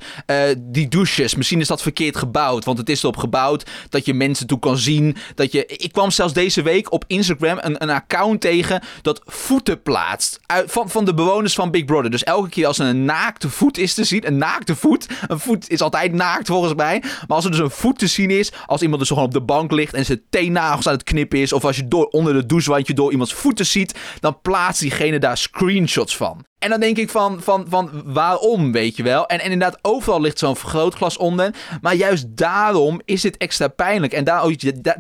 die 0.58 0.88
douches. 0.88 1.34
Misschien 1.34 1.60
is 1.60 1.66
dat 1.66 1.82
verkeerd 1.82 2.16
gebouwd, 2.16 2.64
want 2.64 2.78
het 2.78 2.88
is 2.88 3.02
erop 3.02 3.16
gebouwd 3.16 3.64
dat 3.88 4.04
je 4.04 4.14
mensen 4.14 4.46
toe 4.46 4.58
kan 4.58 4.78
zien. 4.78 5.16
Dat 5.34 5.52
je... 5.52 5.66
Ik 5.66 5.92
kwam 5.92 6.10
zelfs 6.10 6.32
deze 6.32 6.62
week 6.62 6.92
op 6.92 7.04
Instagram 7.06 7.58
een, 7.60 7.82
een 7.82 7.90
account 7.90 8.40
tegen 8.40 8.82
dat 9.02 9.20
voeten 9.24 9.82
plaatst. 9.82 10.40
Uit, 10.46 10.72
van, 10.72 10.90
van 10.90 11.04
de 11.04 11.14
bewoners 11.14 11.54
van 11.54 11.70
Big 11.70 11.88
Dus 11.90 12.24
elke 12.24 12.48
keer 12.48 12.66
als 12.66 12.78
er 12.78 12.86
een 12.86 13.04
naakte 13.04 13.50
voet 13.50 13.78
is 13.78 13.94
te 13.94 14.04
zien, 14.04 14.26
een 14.26 14.38
naakte 14.38 14.76
voet, 14.76 15.06
een 15.28 15.40
voet 15.40 15.70
is 15.70 15.80
altijd 15.80 16.12
naakt 16.12 16.46
volgens 16.46 16.74
mij. 16.74 16.98
Maar 17.00 17.36
als 17.36 17.44
er 17.44 17.50
dus 17.50 17.60
een 17.60 17.70
voet 17.70 17.98
te 17.98 18.06
zien 18.06 18.30
is, 18.30 18.52
als 18.66 18.82
iemand 18.82 19.00
dus 19.00 19.08
gewoon 19.08 19.24
op 19.24 19.32
de 19.32 19.42
bank 19.42 19.72
ligt 19.72 19.94
en 19.94 20.04
zijn 20.04 20.22
teennagels 20.30 20.86
aan 20.86 20.92
het 20.92 21.02
knippen 21.02 21.38
is, 21.38 21.52
of 21.52 21.64
als 21.64 21.76
je 21.76 21.88
door, 21.88 22.06
onder 22.06 22.32
de 22.32 22.46
douchewandje 22.46 22.94
door 22.94 23.10
iemands 23.10 23.34
voeten 23.34 23.66
ziet, 23.66 23.98
dan 24.20 24.40
plaatst 24.40 24.80
diegene 24.80 25.18
daar 25.18 25.36
screenshots 25.36 26.16
van. 26.16 26.44
En 26.60 26.70
dan 26.70 26.80
denk 26.80 26.96
ik 26.96 27.10
van, 27.10 27.42
van, 27.42 27.66
van 27.68 28.02
waarom, 28.04 28.72
weet 28.72 28.96
je 28.96 29.02
wel? 29.02 29.26
En, 29.26 29.40
en 29.40 29.50
inderdaad, 29.50 29.78
overal 29.82 30.20
ligt 30.20 30.38
zo'n 30.38 30.56
vergrootglas 30.56 31.16
onder. 31.16 31.54
Maar 31.80 31.94
juist 31.94 32.26
daarom 32.28 33.00
is 33.04 33.22
het 33.22 33.36
extra 33.36 33.68
pijnlijk. 33.68 34.12
En 34.12 34.24
daar, 34.24 34.50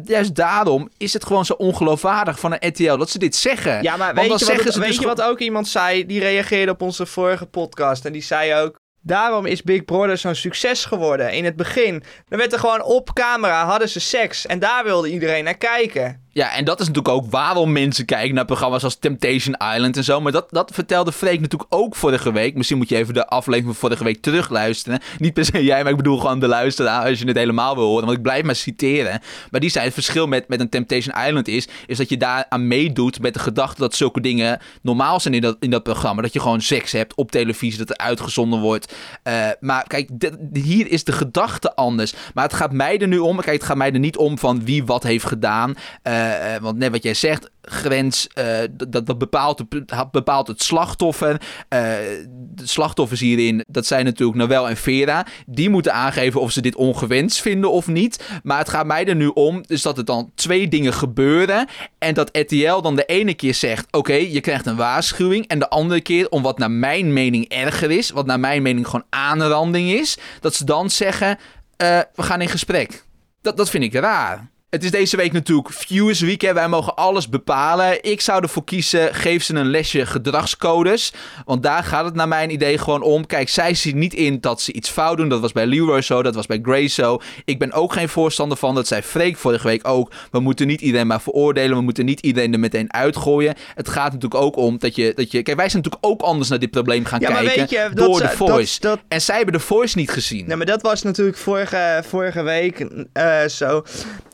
juist 0.04 0.34
daarom 0.34 0.88
is 0.96 1.12
het 1.12 1.24
gewoon 1.24 1.44
zo 1.44 1.52
ongeloofwaardig 1.52 2.40
van 2.40 2.52
een 2.52 2.68
RTL 2.68 2.96
dat 2.96 3.10
ze 3.10 3.18
dit 3.18 3.36
zeggen. 3.36 3.82
Ja, 3.82 3.96
maar 3.96 4.14
weet, 4.14 4.24
je 4.24 4.30
wat, 4.30 4.74
weet 4.74 4.86
dus 4.86 4.96
je 4.96 5.06
wat 5.06 5.22
ook 5.22 5.38
iemand 5.38 5.68
zei? 5.68 6.06
Die 6.06 6.20
reageerde 6.20 6.72
op 6.72 6.82
onze 6.82 7.06
vorige 7.06 7.46
podcast. 7.46 8.04
En 8.04 8.12
die 8.12 8.22
zei 8.22 8.54
ook, 8.54 8.78
Daarom 9.02 9.46
is 9.46 9.62
Big 9.62 9.84
Brother 9.84 10.18
zo'n 10.18 10.34
succes 10.34 10.84
geworden. 10.84 11.32
In 11.32 11.44
het 11.44 11.56
begin. 11.56 12.02
Dan 12.28 12.38
werd 12.38 12.52
er 12.52 12.58
gewoon 12.58 12.82
op 12.82 13.12
camera, 13.12 13.64
hadden 13.64 13.88
ze 13.88 14.00
seks. 14.00 14.46
En 14.46 14.58
daar 14.58 14.84
wilde 14.84 15.10
iedereen 15.10 15.44
naar 15.44 15.56
kijken. 15.56 16.28
Ja, 16.32 16.54
en 16.56 16.64
dat 16.64 16.80
is 16.80 16.86
natuurlijk 16.86 17.14
ook 17.14 17.30
waarom 17.30 17.72
mensen 17.72 18.04
kijken 18.04 18.34
naar 18.34 18.44
programma's 18.44 18.84
als 18.84 18.96
Temptation 18.96 19.56
Island 19.74 19.96
en 19.96 20.04
zo. 20.04 20.20
Maar 20.20 20.32
dat, 20.32 20.46
dat 20.50 20.70
vertelde 20.74 21.12
Freek 21.12 21.40
natuurlijk 21.40 21.74
ook 21.74 21.96
vorige 21.96 22.32
week. 22.32 22.54
Misschien 22.54 22.78
moet 22.78 22.88
je 22.88 22.96
even 22.96 23.14
de 23.14 23.26
aflevering 23.26 23.76
van 23.76 23.88
vorige 23.88 24.04
week 24.04 24.22
terugluisteren. 24.22 25.00
Niet 25.18 25.32
per 25.32 25.44
se 25.44 25.64
jij, 25.64 25.82
maar 25.82 25.90
ik 25.90 25.96
bedoel 25.96 26.18
gewoon 26.18 26.40
de 26.40 26.46
luisteraar 26.46 27.08
als 27.08 27.18
je 27.18 27.26
het 27.26 27.36
helemaal 27.36 27.74
wil 27.74 27.84
horen. 27.84 28.04
Want 28.04 28.16
ik 28.16 28.22
blijf 28.22 28.44
maar 28.44 28.54
citeren. 28.54 29.20
Maar 29.50 29.60
die 29.60 29.70
zei 29.70 29.84
het 29.84 29.94
verschil 29.94 30.26
met, 30.26 30.48
met 30.48 30.60
een 30.60 30.68
Temptation 30.68 31.26
Island 31.26 31.48
is, 31.48 31.68
is 31.86 31.96
dat 31.96 32.08
je 32.08 32.16
daar 32.16 32.46
aan 32.48 32.68
meedoet 32.68 33.20
met 33.20 33.34
de 33.34 33.40
gedachte 33.40 33.80
dat 33.80 33.94
zulke 33.94 34.20
dingen 34.20 34.58
normaal 34.82 35.20
zijn 35.20 35.34
in 35.34 35.40
dat, 35.40 35.56
in 35.60 35.70
dat 35.70 35.82
programma. 35.82 36.22
Dat 36.22 36.32
je 36.32 36.40
gewoon 36.40 36.60
seks 36.60 36.92
hebt 36.92 37.14
op 37.14 37.30
televisie, 37.30 37.78
dat 37.78 37.90
er 37.90 37.96
uitgezonden 37.96 38.60
wordt. 38.60 38.94
Uh, 39.24 39.48
maar 39.60 39.86
kijk, 39.86 40.10
hier 40.52 40.90
is 40.90 41.04
de 41.04 41.12
gedachte 41.12 41.74
anders. 41.74 42.14
Maar 42.34 42.44
het 42.44 42.54
gaat 42.54 42.72
mij 42.72 42.98
er 42.98 43.08
nu 43.08 43.18
om. 43.18 43.36
Kijk, 43.36 43.56
het 43.56 43.64
gaat 43.64 43.76
mij 43.76 43.92
er 43.92 43.98
niet 43.98 44.16
om 44.16 44.38
van 44.38 44.64
wie 44.64 44.84
wat 44.84 45.02
heeft 45.02 45.26
gedaan. 45.26 45.74
Uh, 46.02 46.19
uh, 46.20 46.56
want 46.60 46.78
net 46.78 46.90
wat 46.90 47.02
jij 47.02 47.14
zegt, 47.14 47.50
grens, 47.62 48.28
uh, 48.38 48.58
dat, 48.70 49.06
dat 49.06 49.18
bepaalt, 49.18 49.62
bepaalt 50.10 50.46
het 50.46 50.62
slachtoffer. 50.62 51.40
De 51.68 52.66
slachtoffers 52.66 53.20
hierin, 53.20 53.64
dat 53.66 53.86
zijn 53.86 54.04
natuurlijk 54.04 54.38
Noël 54.38 54.68
en 54.68 54.76
Vera. 54.76 55.26
Die 55.46 55.70
moeten 55.70 55.92
aangeven 55.92 56.40
of 56.40 56.52
ze 56.52 56.60
dit 56.60 56.74
ongewenst 56.74 57.40
vinden 57.40 57.70
of 57.70 57.86
niet. 57.86 58.24
Maar 58.42 58.58
het 58.58 58.68
gaat 58.68 58.86
mij 58.86 59.06
er 59.06 59.16
nu 59.16 59.26
om, 59.26 59.62
dus 59.66 59.82
dat 59.82 59.98
er 59.98 60.04
dan 60.04 60.30
twee 60.34 60.68
dingen 60.68 60.92
gebeuren. 60.92 61.68
En 61.98 62.14
dat 62.14 62.36
RTL 62.36 62.80
dan 62.80 62.96
de 62.96 63.04
ene 63.04 63.34
keer 63.34 63.54
zegt, 63.54 63.86
oké, 63.90 64.14
je 64.14 64.40
krijgt 64.40 64.66
een 64.66 64.76
waarschuwing. 64.76 65.46
En 65.46 65.58
de 65.58 65.68
andere 65.68 66.00
keer, 66.00 66.28
om 66.28 66.42
wat 66.42 66.58
naar 66.58 66.70
mijn 66.70 67.12
mening 67.12 67.48
erger 67.48 67.90
is, 67.90 68.10
wat 68.10 68.26
naar 68.26 68.40
mijn 68.40 68.62
mening 68.62 68.86
gewoon 68.86 69.06
aanranding 69.10 69.90
is, 69.90 70.18
dat 70.40 70.54
ze 70.54 70.64
dan 70.64 70.90
zeggen, 70.90 71.38
we 71.76 72.06
gaan 72.14 72.40
in 72.40 72.48
gesprek. 72.48 73.04
Dat, 73.42 73.56
dat 73.56 73.70
vind 73.70 73.84
ik 73.84 73.94
raar. 73.94 74.50
Het 74.70 74.84
is 74.84 74.90
deze 74.90 75.16
week 75.16 75.32
natuurlijk 75.32 75.68
Viewers 75.72 76.20
Week. 76.20 76.40
Hè. 76.40 76.52
Wij 76.52 76.68
mogen 76.68 76.96
alles 76.96 77.28
bepalen. 77.28 78.02
Ik 78.02 78.20
zou 78.20 78.42
ervoor 78.42 78.64
kiezen, 78.64 79.14
geef 79.14 79.42
ze 79.42 79.54
een 79.54 79.70
lesje 79.70 80.06
gedragscodes. 80.06 81.12
Want 81.44 81.62
daar 81.62 81.84
gaat 81.84 82.04
het 82.04 82.14
naar 82.14 82.28
mijn 82.28 82.50
idee 82.50 82.78
gewoon 82.78 83.02
om. 83.02 83.26
Kijk, 83.26 83.48
zij 83.48 83.74
zien 83.74 83.98
niet 83.98 84.14
in 84.14 84.40
dat 84.40 84.60
ze 84.60 84.72
iets 84.72 84.90
fout 84.90 85.16
doen. 85.16 85.28
Dat 85.28 85.40
was 85.40 85.52
bij 85.52 85.66
Leroy 85.66 86.00
zo, 86.02 86.22
dat 86.22 86.34
was 86.34 86.46
bij 86.46 86.58
Grace 86.62 86.88
zo. 86.88 87.20
Ik 87.44 87.58
ben 87.58 87.72
ook 87.72 87.92
geen 87.92 88.08
voorstander 88.08 88.58
van. 88.58 88.74
Dat 88.74 88.86
zei 88.86 89.02
Freek 89.02 89.36
vorige 89.36 89.66
week 89.66 89.88
ook. 89.88 90.12
We 90.30 90.40
moeten 90.40 90.66
niet 90.66 90.80
iedereen 90.80 91.06
maar 91.06 91.20
veroordelen. 91.20 91.76
We 91.76 91.82
moeten 91.82 92.04
niet 92.04 92.20
iedereen 92.20 92.52
er 92.52 92.60
meteen 92.60 92.92
uitgooien. 92.92 93.54
Het 93.74 93.88
gaat 93.88 94.12
natuurlijk 94.12 94.42
ook 94.42 94.56
om 94.56 94.78
dat 94.78 94.96
je... 94.96 95.12
Dat 95.14 95.32
je 95.32 95.42
kijk, 95.42 95.56
wij 95.56 95.68
zijn 95.68 95.82
natuurlijk 95.82 96.12
ook 96.12 96.20
anders 96.20 96.48
naar 96.48 96.58
dit 96.58 96.70
probleem 96.70 97.04
gaan 97.04 97.20
ja, 97.20 97.32
kijken. 97.32 97.66
Je, 97.68 97.90
door 97.94 98.20
de 98.20 98.28
Voice. 98.28 98.80
Dat, 98.80 98.90
dat... 98.90 99.00
En 99.08 99.20
zij 99.20 99.36
hebben 99.36 99.54
de 99.54 99.60
Voice 99.60 99.98
niet 99.98 100.10
gezien. 100.10 100.46
Nee, 100.46 100.56
maar 100.56 100.66
dat 100.66 100.82
was 100.82 101.02
natuurlijk 101.02 101.38
vorige, 101.38 102.02
vorige 102.06 102.42
week 102.42 102.86
uh, 103.14 103.44
zo 103.46 103.82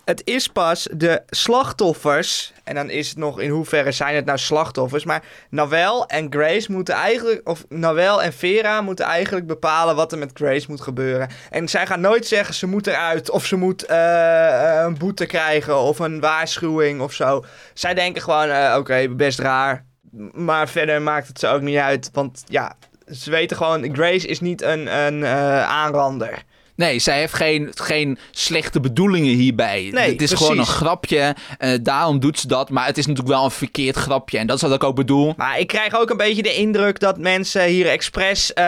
het 0.06 0.22
is 0.24 0.48
pas 0.48 0.88
de 0.92 1.22
slachtoffers. 1.26 2.52
En 2.64 2.74
dan 2.74 2.90
is 2.90 3.08
het 3.08 3.18
nog 3.18 3.40
in 3.40 3.50
hoeverre 3.50 3.92
zijn 3.92 4.14
het 4.14 4.24
nou 4.24 4.38
slachtoffers. 4.38 5.04
Maar 5.04 5.22
Nawel 5.50 6.06
en 6.06 6.26
Grace 6.32 6.72
moeten 6.72 6.94
eigenlijk. 6.94 7.48
Of 7.48 7.64
Nawel 7.68 8.22
en 8.22 8.32
Vera 8.32 8.80
moeten 8.80 9.04
eigenlijk 9.04 9.46
bepalen 9.46 9.96
wat 9.96 10.12
er 10.12 10.18
met 10.18 10.30
Grace 10.34 10.66
moet 10.68 10.80
gebeuren. 10.80 11.28
En 11.50 11.68
zij 11.68 11.86
gaan 11.86 12.00
nooit 12.00 12.26
zeggen 12.26 12.54
ze 12.54 12.66
moet 12.66 12.86
eruit. 12.86 13.30
Of 13.30 13.46
ze 13.46 13.56
moet 13.56 13.90
uh, 13.90 14.80
een 14.84 14.98
boete 14.98 15.26
krijgen. 15.26 15.78
Of 15.78 15.98
een 15.98 16.20
waarschuwing 16.20 17.00
of 17.00 17.12
zo. 17.12 17.44
Zij 17.74 17.94
denken 17.94 18.22
gewoon: 18.22 18.48
uh, 18.48 18.74
oké, 18.78 19.08
best 19.08 19.38
raar. 19.38 19.84
Maar 20.32 20.68
verder 20.68 21.02
maakt 21.02 21.28
het 21.28 21.38
ze 21.38 21.46
ook 21.46 21.62
niet 21.62 21.78
uit. 21.78 22.10
Want 22.12 22.42
ja, 22.46 22.76
ze 23.10 23.30
weten 23.30 23.56
gewoon: 23.56 23.94
Grace 23.94 24.26
is 24.26 24.40
niet 24.40 24.62
een, 24.62 24.96
een 24.96 25.26
aanrander. 25.66 26.44
Nee, 26.76 26.98
zij 26.98 27.18
heeft 27.18 27.34
geen, 27.34 27.72
geen 27.74 28.18
slechte 28.30 28.80
bedoelingen 28.80 29.34
hierbij. 29.34 29.88
Nee, 29.92 30.12
het 30.12 30.22
is 30.22 30.28
precies. 30.28 30.36
gewoon 30.36 30.58
een 30.58 30.66
grapje. 30.66 31.34
Uh, 31.58 31.70
daarom 31.82 32.20
doet 32.20 32.38
ze 32.38 32.46
dat. 32.46 32.70
Maar 32.70 32.86
het 32.86 32.98
is 32.98 33.06
natuurlijk 33.06 33.34
wel 33.34 33.44
een 33.44 33.50
verkeerd 33.50 33.96
grapje. 33.96 34.38
En 34.38 34.46
dat 34.46 34.56
is 34.56 34.62
wat 34.62 34.72
ik 34.72 34.84
ook 34.84 34.96
bedoel. 34.96 35.34
Maar 35.36 35.58
ik 35.58 35.66
krijg 35.66 35.94
ook 35.94 36.10
een 36.10 36.16
beetje 36.16 36.42
de 36.42 36.54
indruk 36.54 37.00
dat 37.00 37.18
mensen 37.18 37.64
hier 37.64 37.86
expres 37.88 38.50
uh, 38.50 38.64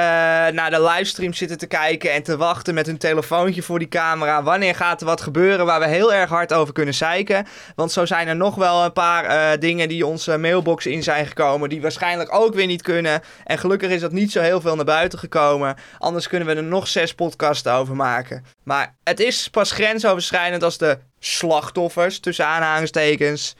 naar 0.48 0.70
de 0.70 0.82
livestream 0.82 1.32
zitten 1.32 1.58
te 1.58 1.66
kijken. 1.66 2.12
En 2.12 2.22
te 2.22 2.36
wachten 2.36 2.74
met 2.74 2.86
hun 2.86 2.98
telefoontje 2.98 3.62
voor 3.62 3.78
die 3.78 3.88
camera. 3.88 4.42
Wanneer 4.42 4.74
gaat 4.74 5.00
er 5.00 5.06
wat 5.06 5.20
gebeuren 5.20 5.66
waar 5.66 5.80
we 5.80 5.86
heel 5.86 6.12
erg 6.12 6.30
hard 6.30 6.52
over 6.52 6.74
kunnen 6.74 6.94
zeiken? 6.94 7.46
Want 7.74 7.92
zo 7.92 8.06
zijn 8.06 8.28
er 8.28 8.36
nog 8.36 8.54
wel 8.54 8.84
een 8.84 8.92
paar 8.92 9.24
uh, 9.24 9.60
dingen 9.60 9.88
die 9.88 10.06
onze 10.06 10.38
mailbox 10.38 10.86
in 10.86 11.02
zijn 11.02 11.26
gekomen. 11.26 11.68
Die 11.68 11.82
waarschijnlijk 11.82 12.34
ook 12.34 12.54
weer 12.54 12.66
niet 12.66 12.82
kunnen. 12.82 13.22
En 13.44 13.58
gelukkig 13.58 13.90
is 13.90 14.00
dat 14.00 14.12
niet 14.12 14.32
zo 14.32 14.40
heel 14.40 14.60
veel 14.60 14.76
naar 14.76 14.84
buiten 14.84 15.18
gekomen. 15.18 15.76
Anders 15.98 16.28
kunnen 16.28 16.48
we 16.48 16.54
er 16.54 16.62
nog 16.62 16.88
zes 16.88 17.14
podcasts 17.14 17.66
over 17.66 17.96
maken. 17.98 18.44
Maar 18.62 18.94
het 19.02 19.20
is 19.20 19.48
pas 19.48 19.70
grensoverschrijdend 19.70 20.62
als 20.62 20.78
de 20.78 20.98
slachtoffers, 21.18 22.18
tussen 22.18 22.46
aanhalingstekens, 22.46 23.54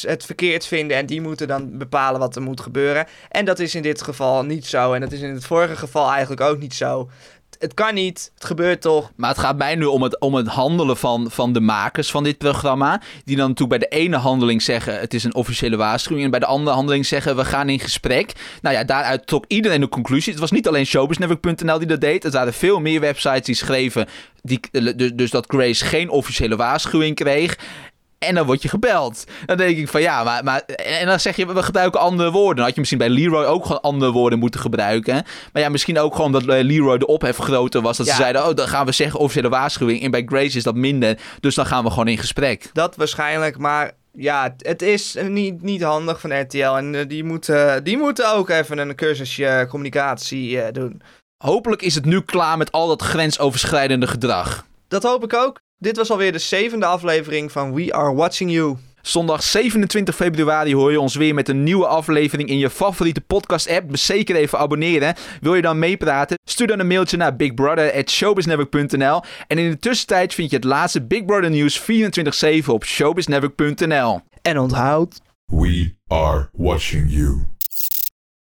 het 0.00 0.24
verkeerd 0.24 0.66
vinden 0.66 0.96
en 0.96 1.06
die 1.06 1.20
moeten 1.20 1.48
dan 1.48 1.78
bepalen 1.78 2.20
wat 2.20 2.36
er 2.36 2.42
moet 2.42 2.60
gebeuren. 2.60 3.06
En 3.28 3.44
dat 3.44 3.58
is 3.58 3.74
in 3.74 3.82
dit 3.82 4.02
geval 4.02 4.44
niet 4.44 4.66
zo. 4.66 4.92
En 4.92 5.00
dat 5.00 5.12
is 5.12 5.20
in 5.20 5.34
het 5.34 5.44
vorige 5.44 5.76
geval 5.76 6.10
eigenlijk 6.10 6.40
ook 6.40 6.58
niet 6.58 6.74
zo. 6.74 7.10
Het 7.60 7.74
kan 7.74 7.94
niet, 7.94 8.30
het 8.34 8.44
gebeurt 8.44 8.80
toch. 8.80 9.12
Maar 9.16 9.30
het 9.30 9.38
gaat 9.38 9.56
mij 9.56 9.74
nu 9.74 9.84
om 9.84 10.02
het, 10.02 10.20
om 10.20 10.34
het 10.34 10.46
handelen 10.46 10.96
van, 10.96 11.30
van 11.30 11.52
de 11.52 11.60
makers 11.60 12.10
van 12.10 12.24
dit 12.24 12.38
programma. 12.38 13.00
Die 13.24 13.36
dan 13.36 13.48
natuurlijk 13.48 13.80
bij 13.80 13.88
de 13.88 13.96
ene 13.96 14.16
handeling 14.16 14.62
zeggen: 14.62 15.00
het 15.00 15.14
is 15.14 15.24
een 15.24 15.34
officiële 15.34 15.76
waarschuwing. 15.76 16.24
En 16.24 16.30
bij 16.30 16.40
de 16.40 16.46
andere 16.46 16.76
handeling 16.76 17.06
zeggen: 17.06 17.36
we 17.36 17.44
gaan 17.44 17.68
in 17.68 17.80
gesprek. 17.80 18.32
Nou 18.62 18.74
ja, 18.74 18.84
daaruit 18.84 19.26
trok 19.26 19.44
iedereen 19.48 19.80
de 19.80 19.88
conclusie. 19.88 20.32
Het 20.32 20.40
was 20.40 20.50
niet 20.50 20.68
alleen 20.68 20.86
showbiznetwork.nl 20.86 21.78
die 21.78 21.86
dat 21.86 22.00
deed. 22.00 22.22
Het 22.22 22.32
waren 22.32 22.54
veel 22.54 22.80
meer 22.80 23.00
websites 23.00 23.46
die 23.46 23.54
schreven. 23.54 24.06
Die, 24.42 24.60
dus, 24.96 25.12
dus 25.14 25.30
dat 25.30 25.44
Grace 25.48 25.84
geen 25.84 26.10
officiële 26.10 26.56
waarschuwing 26.56 27.14
kreeg. 27.14 27.58
En 28.26 28.34
dan 28.34 28.46
word 28.46 28.62
je 28.62 28.68
gebeld. 28.68 29.24
Dan 29.46 29.56
denk 29.56 29.76
ik 29.76 29.88
van 29.88 30.00
ja, 30.00 30.24
maar, 30.24 30.44
maar. 30.44 30.60
En 30.60 31.06
dan 31.06 31.20
zeg 31.20 31.36
je, 31.36 31.46
we 31.46 31.62
gebruiken 31.62 32.00
andere 32.00 32.30
woorden. 32.30 32.56
Dan 32.56 32.64
had 32.64 32.74
je 32.74 32.78
misschien 32.80 32.98
bij 32.98 33.08
Leroy 33.08 33.44
ook 33.44 33.62
gewoon 33.66 33.80
andere 33.80 34.12
woorden 34.12 34.38
moeten 34.38 34.60
gebruiken. 34.60 35.24
Maar 35.52 35.62
ja, 35.62 35.68
misschien 35.68 35.98
ook 35.98 36.14
gewoon 36.14 36.32
dat 36.32 36.44
Leroy 36.44 36.98
de 36.98 37.06
ophef 37.06 37.36
groter 37.36 37.80
was. 37.82 37.96
Dat 37.96 38.06
Ja. 38.06 38.12
ze 38.12 38.18
zeiden, 38.20 38.48
oh, 38.48 38.54
dan 38.54 38.68
gaan 38.68 38.86
we 38.86 38.92
zeggen 38.92 39.20
officiële 39.20 39.48
waarschuwing. 39.48 40.02
En 40.02 40.10
bij 40.10 40.22
Grace 40.26 40.56
is 40.56 40.62
dat 40.62 40.74
minder. 40.74 41.18
Dus 41.40 41.54
dan 41.54 41.66
gaan 41.66 41.84
we 41.84 41.90
gewoon 41.90 42.08
in 42.08 42.18
gesprek. 42.18 42.70
Dat 42.72 42.96
waarschijnlijk, 42.96 43.58
maar 43.58 43.92
ja, 44.12 44.54
het 44.58 44.82
is 44.82 45.16
niet, 45.22 45.62
niet 45.62 45.82
handig 45.82 46.20
van 46.20 46.40
RTL. 46.40 46.76
En 46.76 46.94
eh, 46.94 47.08
die, 47.08 47.24
moeten, 47.24 47.84
die 47.84 47.98
moeten 47.98 48.32
ook 48.32 48.48
even 48.48 48.78
een 48.78 48.94
cursusje 48.94 49.66
communicatie 49.68 50.60
eh, 50.60 50.72
doen. 50.72 51.02
Hopelijk 51.44 51.82
is 51.82 51.94
het 51.94 52.04
nu 52.04 52.20
klaar 52.20 52.56
met 52.56 52.72
al 52.72 52.88
dat 52.88 53.02
grensoverschrijdende 53.02 54.06
gedrag. 54.06 54.64
Dat 54.88 55.02
hoop 55.02 55.24
ik 55.24 55.34
ook. 55.34 55.60
Dit 55.82 55.96
was 55.96 56.10
alweer 56.10 56.32
de 56.32 56.38
zevende 56.38 56.86
aflevering 56.86 57.52
van 57.52 57.74
We 57.74 57.92
Are 57.92 58.14
Watching 58.14 58.50
You. 58.50 58.76
Zondag 59.02 59.42
27 59.42 60.14
februari 60.14 60.74
hoor 60.74 60.90
je 60.90 61.00
ons 61.00 61.14
weer 61.14 61.34
met 61.34 61.48
een 61.48 61.62
nieuwe 61.62 61.86
aflevering 61.86 62.48
in 62.48 62.58
je 62.58 62.70
favoriete 62.70 63.20
podcast-app. 63.20 63.90
Dus 63.90 64.06
zeker 64.06 64.36
even 64.36 64.58
abonneren. 64.58 65.14
Wil 65.40 65.54
je 65.54 65.62
dan 65.62 65.78
meepraten? 65.78 66.38
Stuur 66.44 66.66
dan 66.66 66.78
een 66.78 66.86
mailtje 66.86 67.16
naar 67.16 67.36
bigbrother.showbiznetwork.nl 67.36 69.22
En 69.46 69.58
in 69.58 69.70
de 69.70 69.78
tussentijd 69.78 70.34
vind 70.34 70.50
je 70.50 70.56
het 70.56 70.64
laatste 70.64 71.02
Big 71.02 71.24
Brother 71.24 71.50
nieuws 71.50 71.80
24-7 71.80 71.84
op 72.66 72.84
showbiznetwork.nl 72.84 74.20
En 74.42 74.58
onthoud... 74.58 75.20
We 75.46 75.94
are 76.06 76.48
watching 76.52 77.12
you. 77.12 77.46